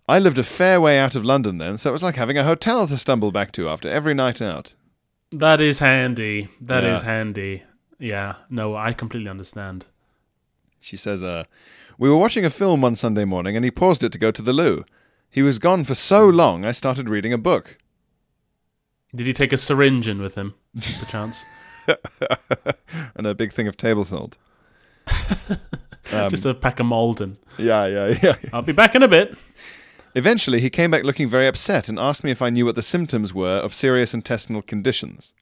I 0.07 0.19
lived 0.19 0.37
a 0.37 0.43
fair 0.43 0.79
way 0.81 0.99
out 0.99 1.15
of 1.15 1.25
London 1.25 1.57
then, 1.57 1.77
so 1.77 1.89
it 1.89 1.93
was 1.93 2.03
like 2.03 2.15
having 2.15 2.37
a 2.37 2.43
hotel 2.43 2.85
to 2.87 2.97
stumble 2.97 3.31
back 3.31 3.51
to 3.53 3.69
after 3.69 3.89
every 3.89 4.13
night 4.13 4.41
out. 4.41 4.75
That 5.31 5.61
is 5.61 5.79
handy. 5.79 6.49
That 6.61 6.83
is 6.83 7.01
Yeah. 7.01 7.09
handy. 7.09 7.63
Yeah. 7.97 8.35
No, 8.49 8.75
I 8.75 8.93
completely 8.93 9.29
understand. 9.29 9.85
She 10.79 10.97
says, 10.97 11.23
uh, 11.23 11.45
We 11.97 12.09
were 12.09 12.17
watching 12.17 12.45
a 12.45 12.49
film 12.51 12.81
one 12.81 12.95
Sunday 12.95 13.25
morning 13.25 13.55
and 13.55 13.63
he 13.65 13.71
paused 13.71 14.03
it 14.03 14.11
to 14.11 14.19
go 14.19 14.29
to 14.31 14.41
the 14.41 14.53
loo. 14.53 14.83
He 15.31 15.41
was 15.41 15.57
gone 15.57 15.85
for 15.85 15.95
so 15.95 16.27
long 16.27 16.65
I 16.65 16.71
started 16.71 17.09
reading 17.09 17.33
a 17.33 17.37
book. 17.37 17.77
Did 19.15 19.27
he 19.27 19.33
take 19.33 19.53
a 19.53 19.57
syringe 19.57 20.07
in 20.07 20.21
with 20.21 20.35
him, 20.35 20.55
perchance? 20.75 21.43
and 23.15 23.27
a 23.27 23.35
big 23.35 23.51
thing 23.51 23.67
of 23.67 23.77
table 23.77 24.05
salt. 24.05 24.37
Just 26.29 26.45
a 26.45 26.53
pack 26.53 26.79
of 26.79 26.85
Maldon. 26.85 27.37
Yeah, 27.57 27.85
yeah, 27.87 28.13
yeah. 28.23 28.35
I'll 28.51 28.61
be 28.61 28.71
back 28.73 28.95
in 28.95 29.03
a 29.03 29.07
bit. 29.07 29.37
Eventually, 30.15 30.59
he 30.61 30.69
came 30.69 30.91
back 30.91 31.03
looking 31.03 31.27
very 31.27 31.47
upset 31.47 31.89
and 31.89 31.97
asked 31.97 32.23
me 32.23 32.31
if 32.31 32.41
I 32.41 32.49
knew 32.49 32.65
what 32.65 32.75
the 32.75 32.81
symptoms 32.81 33.33
were 33.33 33.57
of 33.57 33.73
serious 33.73 34.13
intestinal 34.13 34.61
conditions. 34.61 35.33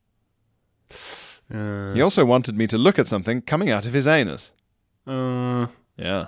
Uh, 1.53 1.93
He 1.93 2.01
also 2.01 2.23
wanted 2.25 2.55
me 2.55 2.67
to 2.67 2.77
look 2.77 2.97
at 2.97 3.07
something 3.07 3.41
coming 3.41 3.69
out 3.69 3.85
of 3.85 3.93
his 3.93 4.07
anus. 4.07 4.53
uh, 5.07 5.67
Yeah. 5.97 6.27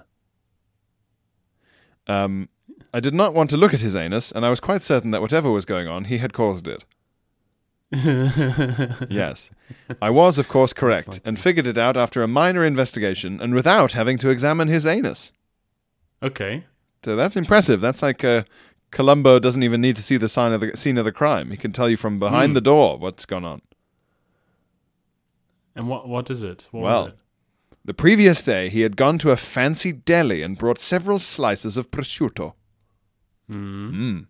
Um, 2.08 2.50
I 2.94 3.00
did 3.00 3.14
not 3.14 3.34
want 3.34 3.50
to 3.52 3.58
look 3.58 3.74
at 3.74 3.80
his 3.82 3.96
anus, 3.96 4.32
and 4.32 4.46
I 4.46 4.50
was 4.50 4.60
quite 4.60 4.84
certain 4.84 5.12
that 5.12 5.22
whatever 5.22 5.50
was 5.50 5.66
going 5.66 5.88
on, 5.88 6.06
he 6.06 6.18
had 6.18 6.34
caused 6.34 6.68
it. 6.68 6.84
yes. 9.10 9.50
I 10.02 10.10
was, 10.10 10.39
of 10.39 10.48
course, 10.48 10.74
correct, 10.74 11.20
and 11.24 11.39
figured 11.39 11.68
it 11.68 11.78
out 11.78 11.96
after 11.96 12.24
a 12.24 12.28
minor 12.28 12.66
investigation 12.66 13.39
and 13.39 13.54
without 13.54 13.91
having 13.94 14.18
to 14.20 14.30
examine 14.30 14.68
his 14.68 14.86
anus. 14.88 15.32
okay. 16.22 16.64
So 17.04 17.16
that's 17.18 17.36
impressive. 17.36 17.82
That's 17.82 18.02
like 18.02 18.24
uh, 18.24 18.44
Columbo 18.91 19.38
doesn't 19.39 19.62
even 19.64 19.82
need 19.82 19.98
to 19.98 20.02
see 20.02 20.16
the 20.18 20.30
sign 20.30 20.54
of 20.54 20.62
the 20.62 20.78
scene 20.78 20.98
of 20.98 21.04
the 21.04 21.12
crime. 21.12 21.52
He 21.52 21.58
can 21.58 21.74
tell 21.74 21.89
you 21.89 21.98
from 21.98 22.18
behind 22.18 22.52
Hmm. 22.52 22.54
the 22.54 22.62
door 22.62 22.98
what's 22.98 23.26
gone 23.26 23.44
on. 23.44 23.62
And 25.76 25.89
what 25.89 26.08
what 26.08 26.30
is 26.30 26.44
it? 26.44 26.68
What 26.72 26.84
Well, 26.84 27.04
was 27.04 27.12
it? 27.12 27.18
The 27.86 27.94
previous 27.94 28.41
day, 28.44 28.70
he 28.70 28.82
had 28.82 28.96
gone 28.96 29.18
to 29.18 29.32
a 29.32 29.36
fancy 29.36 29.91
deli 29.91 30.41
and 30.44 30.58
brought 30.58 30.80
several 30.80 31.20
slices 31.20 31.76
of 31.78 31.91
prosciutto. 31.91 32.54
Mm. 33.52 34.28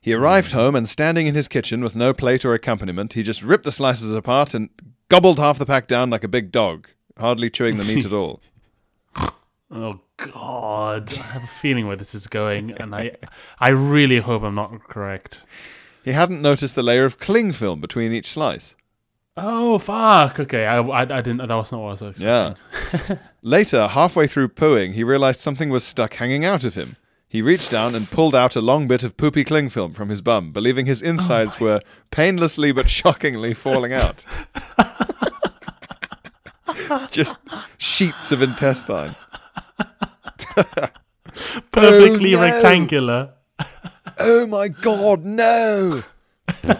He 0.00 0.14
arrived 0.14 0.52
home 0.52 0.74
and, 0.74 0.88
standing 0.88 1.26
in 1.26 1.34
his 1.34 1.46
kitchen 1.46 1.84
with 1.84 1.94
no 1.94 2.14
plate 2.14 2.44
or 2.44 2.54
accompaniment, 2.54 3.12
he 3.12 3.22
just 3.22 3.42
ripped 3.42 3.64
the 3.64 3.72
slices 3.72 4.12
apart 4.12 4.54
and 4.54 4.70
gobbled 5.08 5.38
half 5.38 5.58
the 5.58 5.66
pack 5.66 5.86
down 5.86 6.08
like 6.08 6.24
a 6.24 6.28
big 6.28 6.50
dog, 6.50 6.88
hardly 7.18 7.50
chewing 7.50 7.76
the 7.76 7.84
meat 7.84 8.04
at 8.06 8.12
all. 8.12 8.40
Oh 9.72 10.00
God! 10.16 11.16
I 11.16 11.22
have 11.22 11.44
a 11.44 11.46
feeling 11.46 11.86
where 11.86 11.94
this 11.94 12.12
is 12.12 12.26
going, 12.26 12.72
and 12.72 12.92
I 12.92 13.12
I 13.60 13.68
really 13.68 14.18
hope 14.18 14.42
I'm 14.42 14.56
not 14.56 14.82
correct. 14.88 15.44
He 16.04 16.10
hadn't 16.10 16.42
noticed 16.42 16.74
the 16.74 16.82
layer 16.82 17.04
of 17.04 17.20
cling 17.20 17.52
film 17.52 17.80
between 17.80 18.12
each 18.12 18.26
slice. 18.26 18.74
Oh 19.36 19.78
fuck! 19.78 20.40
Okay, 20.40 20.66
I, 20.66 20.80
I, 20.80 21.02
I 21.02 21.20
didn't. 21.20 21.36
That 21.36 21.54
was 21.54 21.70
not 21.70 21.82
what 21.82 21.86
I 21.86 21.90
was 21.90 22.02
expecting. 22.02 22.26
Yeah. 22.26 23.16
Later, 23.42 23.86
halfway 23.86 24.26
through 24.26 24.48
pooing, 24.48 24.92
he 24.92 25.04
realized 25.04 25.38
something 25.38 25.70
was 25.70 25.84
stuck 25.84 26.14
hanging 26.14 26.44
out 26.44 26.64
of 26.64 26.74
him. 26.74 26.96
He 27.30 27.42
reached 27.42 27.70
down 27.70 27.94
and 27.94 28.10
pulled 28.10 28.34
out 28.34 28.56
a 28.56 28.60
long 28.60 28.88
bit 28.88 29.04
of 29.04 29.16
poopy 29.16 29.44
cling 29.44 29.68
film 29.68 29.92
from 29.92 30.08
his 30.08 30.20
bum, 30.20 30.50
believing 30.50 30.86
his 30.86 31.00
oh 31.00 31.06
insides 31.10 31.60
were 31.60 31.80
painlessly 32.10 32.72
but 32.72 32.88
shockingly 32.90 33.54
falling 33.54 33.92
out. 33.92 34.24
Just 37.12 37.36
sheets 37.78 38.32
of 38.32 38.42
intestine. 38.42 39.14
Perfectly 41.70 42.34
Oh, 42.34 42.38
no. 42.38 42.42
rectangular. 42.42 43.34
Oh 44.18 44.48
my 44.48 44.66
god, 44.66 45.24
no! 45.24 46.02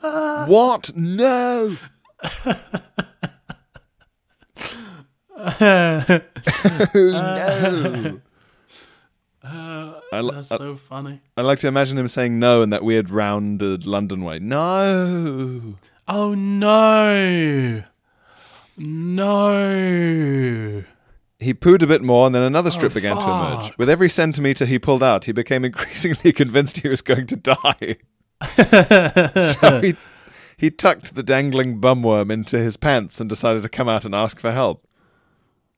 what? 0.00 0.90
No! 0.96 1.76
Oh 5.36 6.20
no! 6.94 8.20
Uh, 9.44 9.48
uh, 9.48 10.00
I, 10.12 10.20
li- 10.22 10.30
That's 10.34 10.48
so 10.48 10.74
funny. 10.74 11.20
I 11.36 11.42
like 11.42 11.60
to 11.60 11.68
imagine 11.68 11.96
him 11.96 12.08
saying 12.08 12.40
no 12.40 12.62
in 12.62 12.70
that 12.70 12.82
weird 12.82 13.10
rounded 13.10 13.86
London 13.86 14.24
way. 14.24 14.40
No! 14.40 15.76
Oh 16.08 16.34
no! 16.34 17.82
No! 18.76 20.84
He 21.38 21.54
pooed 21.54 21.82
a 21.82 21.86
bit 21.86 22.02
more, 22.02 22.26
and 22.26 22.34
then 22.34 22.42
another 22.42 22.70
strip 22.70 22.92
Oh, 22.92 22.94
began 22.94 23.16
to 23.16 23.22
emerge. 23.22 23.78
With 23.78 23.90
every 23.90 24.08
centimetre 24.08 24.64
he 24.66 24.78
pulled 24.78 25.02
out, 25.02 25.26
he 25.26 25.32
became 25.32 25.64
increasingly 25.64 26.32
convinced 26.32 26.78
he 26.78 26.88
was 26.88 27.02
going 27.02 27.26
to 27.26 27.36
die. 27.36 27.96
so 28.56 29.80
he, 29.80 29.96
he 30.56 30.70
tucked 30.70 31.14
the 31.14 31.22
dangling 31.22 31.80
bumworm 31.80 32.30
into 32.32 32.58
his 32.58 32.76
pants 32.76 33.20
and 33.20 33.28
decided 33.28 33.62
to 33.62 33.68
come 33.68 33.88
out 33.88 34.04
and 34.04 34.14
ask 34.14 34.40
for 34.40 34.50
help. 34.50 34.85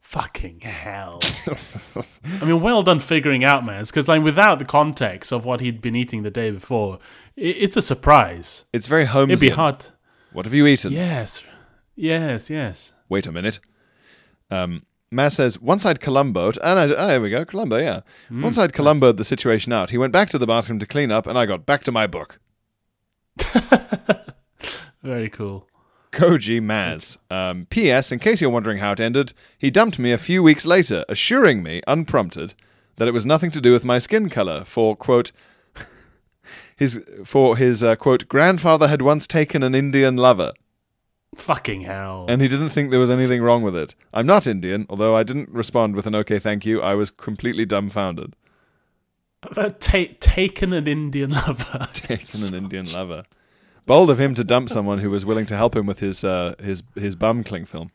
Fucking 0.09 0.61
hell! 0.61 1.21
I 2.41 2.47
mean, 2.47 2.63
well 2.63 2.83
done 2.83 2.99
figuring 2.99 3.45
out, 3.45 3.63
man. 3.63 3.85
Because 3.85 4.09
like 4.09 4.23
without 4.23 4.59
the 4.59 4.65
context 4.65 5.35
of 5.35 5.45
what 5.45 5.61
he'd 5.61 5.83
been 5.83 5.95
eating 5.95 6.23
the 6.23 6.31
day 6.31 6.51
before, 6.51 6.99
it's 7.37 7.77
a 7.77 7.83
surprise. 7.83 8.65
It's 8.73 8.89
very 8.89 9.05
Holmesian. 9.05 9.33
It'd 9.33 9.41
be 9.41 9.51
hard. 9.51 9.85
What 10.33 10.47
have 10.47 10.55
you 10.55 10.67
eaten? 10.67 10.93
Yes, 10.93 11.43
yes, 11.95 12.49
yes. 12.49 12.95
Wait 13.11 13.27
a 13.27 13.33
minute. 13.33 13.61
Um, 14.51 14.87
Maz 15.13 15.33
says, 15.33 15.61
once 15.61 15.85
I'd 15.85 16.01
Columboed, 16.01 16.57
and 16.65 16.79
I, 16.79 16.85
oh, 16.85 17.07
there 17.07 17.21
we 17.21 17.29
go, 17.29 17.45
Columbo, 17.45 17.77
yeah. 17.77 18.01
Hmm. 18.29 18.45
Once 18.45 18.57
I'd 18.57 18.73
Columboed 18.73 19.19
the 19.19 19.25
situation 19.25 19.75
out, 19.75 19.91
he 19.91 19.99
went 19.99 20.15
back 20.15 20.31
to 20.31 20.39
the 20.39 20.47
bathroom 20.47 20.79
to 20.79 20.87
clean 20.87 21.13
up, 21.13 21.27
and 21.27 21.39
I 21.39 21.45
got 21.45 21.67
back 21.67 21.85
to 21.85 21.93
my 21.93 22.07
book. 22.07 22.41
Very 25.03 25.29
cool. 25.29 25.69
Koji 26.13 26.61
Maz. 26.61 27.19
Um, 27.31 27.67
P.S. 27.71 28.13
In 28.13 28.19
case 28.19 28.41
you're 28.41 28.51
wondering 28.51 28.79
how 28.79 28.93
it 28.93 29.01
ended, 29.01 29.33
he 29.59 29.71
dumped 29.71 29.99
me 29.99 30.13
a 30.13 30.19
few 30.19 30.43
weeks 30.43 30.65
later, 30.67 31.05
assuring 31.09 31.63
me, 31.63 31.83
unprompted, 31.87 32.55
that 32.97 33.09
it 33.09 33.13
was 33.15 33.27
nothing 33.27 33.51
to 33.53 33.61
do 33.61 33.73
with 33.73 33.85
my 33.85 33.99
skin 33.99 34.29
color. 34.29 34.65
For 34.65 34.97
quote, 34.97 35.33
his 36.77 37.03
for 37.25 37.57
his 37.57 37.83
uh, 37.83 37.97
quote 37.97 38.29
grandfather 38.29 38.89
had 38.89 39.03
once 39.03 39.27
taken 39.27 39.63
an 39.63 39.75
Indian 39.75 40.17
lover, 40.17 40.53
Fucking 41.37 41.83
hell. 41.83 42.25
and 42.29 42.41
he 42.41 42.49
didn't 42.49 42.71
think 42.71 42.91
there 42.91 42.99
was 43.01 43.11
anything 43.11 43.43
wrong 43.43 43.63
with 43.63 43.77
it. 43.77 43.95
I'm 44.15 44.27
not 44.27 44.47
Indian, 44.47 44.87
although 44.89 45.15
I 45.15 45.23
didn't 45.23 45.51
respond 45.51 45.95
with 45.95 46.07
an 46.07 46.15
okay, 46.15 46.39
thank 46.39 46.65
you. 46.65 46.81
I 46.81 46.95
was 46.95 47.11
completely 47.11 47.67
dumbfounded. 47.67 48.35
Uh, 49.57 49.69
ta- 49.79 50.15
taken 50.21 50.73
an 50.73 50.89
Indian 50.89 51.31
lover. 51.31 51.87
Taken 51.93 52.45
an 52.49 52.55
Indian 52.55 52.91
lover. 52.91 53.25
Bold 53.89 54.11
of 54.11 54.21
him 54.21 54.35
to 54.37 54.45
dump 54.45 54.69
someone 54.69 54.99
who 54.99 55.11
was 55.11 55.25
willing 55.25 55.47
to 55.47 55.57
help 55.57 55.75
him 55.75 55.87
with 55.87 55.99
his 55.99 56.23
uh, 56.23 56.55
his 56.63 56.83
his 56.95 57.17
bum 57.17 57.43
cling 57.43 57.65
film. 57.65 57.91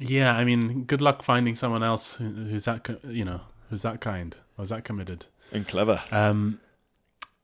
yeah, 0.00 0.36
I 0.36 0.44
mean, 0.44 0.84
good 0.84 1.00
luck 1.00 1.22
finding 1.22 1.56
someone 1.56 1.82
else 1.82 2.16
who's 2.18 2.66
that, 2.66 2.88
you 3.08 3.24
know, 3.24 3.40
who's 3.70 3.82
that 3.82 4.00
kind, 4.00 4.36
who's 4.56 4.68
that 4.68 4.84
committed. 4.84 5.26
And 5.52 5.66
clever. 5.66 6.00
Um, 6.12 6.60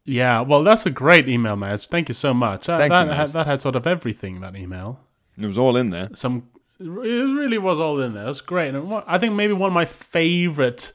yeah, 0.05 0.41
well, 0.43 0.63
that's 0.63 0.85
a 0.87 0.91
great 0.91 1.29
email, 1.29 1.57
Maz. 1.57 1.87
Thank 1.89 2.09
you 2.09 2.15
so 2.15 2.35
much. 2.35 2.67
That, 2.67 2.79
Thank 2.79 2.91
that, 2.91 3.07
you, 3.07 3.13
had, 3.13 3.29
Maz. 3.29 3.33
that 3.33 3.47
had 3.47 3.63
sort 3.63 3.75
of 3.77 3.87
everything. 3.87 4.41
That 4.43 4.55
email, 4.55 5.01
It 5.39 5.47
was 5.47 5.57
all 5.59 5.77
in 5.77 5.89
there. 5.91 6.11
some, 6.15 6.49
it 6.79 6.85
really 6.87 7.59
was 7.59 7.81
all 7.81 8.01
in 8.03 8.13
there. 8.15 8.27
That's 8.27 8.43
great, 8.43 8.75
and 8.75 9.03
I 9.07 9.19
think 9.19 9.35
maybe 9.35 9.55
one 9.55 9.69
of 9.69 9.75
my 9.75 9.87
favorite 9.87 10.93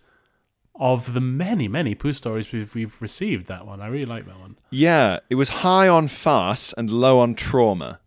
of 0.79 1.13
the 1.13 1.19
many, 1.21 1.67
many 1.67 1.93
poo 1.93 2.13
stories 2.13 2.51
we've 2.51 2.73
we've 2.73 2.95
received. 3.01 3.47
That 3.47 3.65
one, 3.67 3.81
I 3.81 3.87
really 3.87 4.05
like 4.05 4.25
that 4.25 4.39
one. 4.39 4.57
Yeah, 4.71 5.19
it 5.29 5.35
was 5.35 5.49
high 5.49 5.87
on 5.87 6.07
farce 6.07 6.73
and 6.73 6.89
low 6.89 7.19
on 7.19 7.35
trauma. 7.35 7.99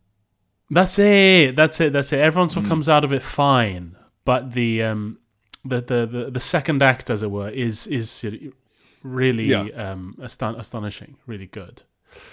That's 0.70 0.98
it. 0.98 1.54
That's 1.54 1.80
it. 1.80 1.92
That's 1.92 2.12
it. 2.12 2.20
Everyone 2.20 2.48
sort 2.48 2.64
of 2.64 2.68
comes 2.70 2.88
out 2.88 3.04
of 3.04 3.12
it 3.12 3.22
fine, 3.22 3.94
but 4.24 4.52
the 4.54 4.82
um, 4.82 5.18
the, 5.64 5.82
the 5.82 6.06
the 6.06 6.30
the 6.30 6.40
second 6.40 6.82
act, 6.82 7.10
as 7.10 7.22
it 7.22 7.30
were, 7.30 7.50
is 7.50 7.86
is 7.86 8.24
really 9.02 9.44
Yeah. 9.46 9.64
um 9.90 10.16
aston- 10.22 10.56
astonishing. 10.58 11.16
Really 11.26 11.46
good. 11.46 11.82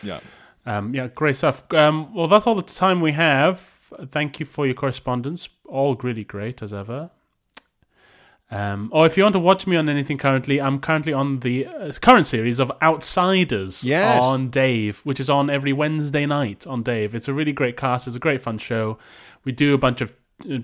Yeah. 0.03 0.19
Um, 0.65 0.93
yeah, 0.93 1.07
great 1.07 1.35
stuff. 1.35 1.63
Um, 1.73 2.13
well, 2.13 2.27
that's 2.27 2.45
all 2.45 2.55
the 2.55 2.61
time 2.61 3.01
we 3.01 3.13
have. 3.13 3.59
Thank 4.11 4.39
you 4.39 4.45
for 4.45 4.65
your 4.65 4.75
correspondence. 4.75 5.49
All 5.65 5.95
really 5.95 6.23
great 6.23 6.61
as 6.61 6.71
ever. 6.73 7.09
Um, 8.51 8.89
or 8.91 9.05
if 9.05 9.15
you 9.15 9.21
want 9.23 9.33
to 9.33 9.39
watch 9.39 9.67
me 9.67 9.75
on 9.77 9.87
anything 9.87 10.17
currently, 10.17 10.59
I'm 10.59 10.79
currently 10.79 11.13
on 11.13 11.41
the 11.41 11.67
uh, 11.67 11.91
current 12.01 12.25
series 12.25 12.59
of 12.59 12.71
Outsiders 12.81 13.83
Yes. 13.85 14.19
on 14.21 14.49
Dave, 14.49 15.01
which 15.03 15.19
is 15.19 15.29
on 15.29 15.49
every 15.51 15.71
Wednesday 15.71 16.25
night 16.25 16.65
on 16.65 16.81
Dave. 16.81 17.13
It's 17.13 17.27
a 17.27 17.33
really 17.33 17.51
great 17.51 17.77
cast. 17.77 18.07
It's 18.07 18.15
a 18.15 18.19
great 18.19 18.41
fun 18.41 18.57
show. 18.57 18.97
We 19.43 19.51
do 19.51 19.75
a 19.75 19.77
bunch 19.77 20.01
of 20.01 20.13
uh, 20.51 20.59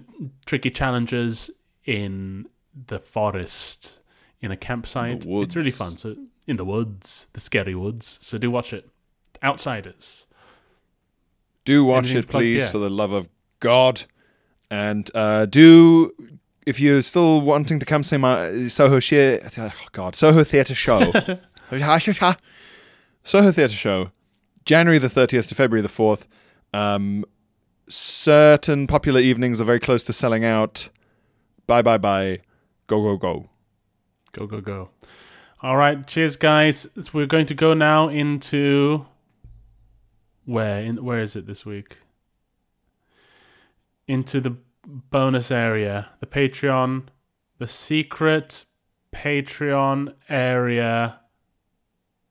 tricky 0.48 0.72
challenges 0.72 1.52
in 1.86 2.48
the 2.88 2.98
forest, 2.98 4.00
in 4.42 4.52
a 4.52 4.58
campsite. 4.58 5.24
It's 5.28 5.56
really 5.56 5.70
fun. 5.72 5.98
So 5.98 6.16
in 6.48 6.58
the 6.58 6.66
woods, 6.66 7.28
the 7.34 7.40
scary 7.40 7.76
woods. 7.76 8.18
So 8.22 8.40
do 8.40 8.50
watch 8.50 8.74
it. 8.74 8.90
Outsiders. 9.44 10.26
Do 11.66 11.84
watch 11.86 12.06
Anything 12.06 12.18
it, 12.20 12.28
please, 12.30 12.64
Yeah. 12.64 12.70
for 12.72 12.78
the 12.80 12.90
love 12.90 13.12
of 13.14 13.30
God. 13.60 14.04
And 14.72 15.10
uh, 15.14 15.46
do 15.46 16.12
if 16.66 16.80
you're 16.80 17.02
still 17.02 17.42
wanting 17.42 17.80
to 17.80 17.86
come 17.86 18.04
see 18.04 18.18
my 18.18 18.68
Soho 18.68 19.00
share, 19.00 19.40
oh 19.58 19.72
God, 19.92 20.16
Soho 20.16 20.44
Theatre 20.44 20.76
show, 20.76 21.12
Soho 23.24 23.52
Theatre 23.52 23.76
show, 23.76 24.12
January 24.66 24.98
the 24.98 25.08
30th 25.08 25.48
to 25.50 25.56
February 25.56 25.82
the 25.82 25.88
4th. 25.88 26.26
Um, 26.74 27.24
certain 27.88 28.88
popular 28.88 29.20
evenings 29.20 29.62
are 29.62 29.66
very 29.66 29.80
close 29.80 30.04
to 30.06 30.14
selling 30.14 30.44
out. 30.44 30.90
Bye, 31.68 31.82
bye, 31.82 31.98
bye. 31.98 32.40
Go, 32.88 33.02
go, 33.02 33.18
go. 33.18 33.50
Go, 34.32 34.48
go, 34.48 34.62
go. 34.62 34.90
All 35.62 35.78
right. 35.78 36.06
Cheers, 36.06 36.36
guys. 36.36 36.88
We're 37.14 37.26
going 37.26 37.46
to 37.48 37.54
go 37.54 37.74
now 37.74 38.10
into. 38.10 39.06
Where? 40.46 40.82
In, 40.82 41.04
where 41.04 41.22
is 41.22 41.36
it 41.36 41.48
this 41.48 41.66
week? 41.66 41.98
Into 44.08 44.40
the 44.40 44.58
bonus 44.86 45.52
area, 45.52 46.10
the 46.20 46.26
Patreon, 46.26 47.04
the 47.58 47.68
secret 47.68 48.66
Patreon 49.14 50.14
area. 50.30 51.20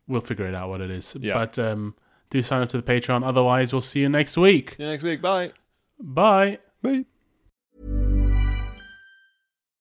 We'll 0.07 0.21
figure 0.21 0.47
it 0.47 0.55
out 0.55 0.69
what 0.69 0.81
it 0.81 0.91
is. 0.91 1.17
Yeah. 1.19 1.35
But 1.35 1.59
um, 1.59 1.95
do 2.31 2.43
sign 2.43 2.63
up 2.63 2.69
to 2.71 2.81
the 2.81 2.83
Patreon. 2.83 3.25
Otherwise, 3.25 3.73
we'll 3.73 3.81
see 3.83 4.01
you 4.01 4.09
next 4.09 4.37
week. 4.37 4.75
See 4.77 4.83
you 4.83 4.91
next 4.91 5.03
week. 5.03 5.23
Bye. 5.23 5.53
Bye. 5.99 6.59
Bye. 6.83 7.07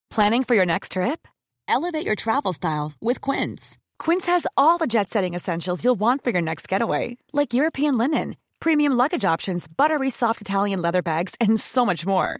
Planning 0.09 0.43
for 0.43 0.55
your 0.55 0.65
next 0.65 0.91
trip? 0.91 1.27
Elevate 1.67 2.05
your 2.05 2.15
travel 2.15 2.53
style 2.53 2.93
with 3.01 3.19
Quince. 3.19 3.77
Quince 3.97 4.27
has 4.27 4.45
all 4.55 4.77
the 4.77 4.87
jet 4.87 5.09
setting 5.09 5.33
essentials 5.33 5.83
you'll 5.83 5.95
want 5.95 6.23
for 6.23 6.29
your 6.29 6.41
next 6.41 6.67
getaway, 6.67 7.17
like 7.31 7.53
European 7.53 7.97
linen, 7.97 8.35
premium 8.59 8.93
luggage 8.93 9.25
options, 9.25 9.67
buttery 9.67 10.09
soft 10.09 10.39
Italian 10.41 10.81
leather 10.81 11.01
bags, 11.01 11.35
and 11.41 11.59
so 11.59 11.85
much 11.85 12.05
more. 12.05 12.39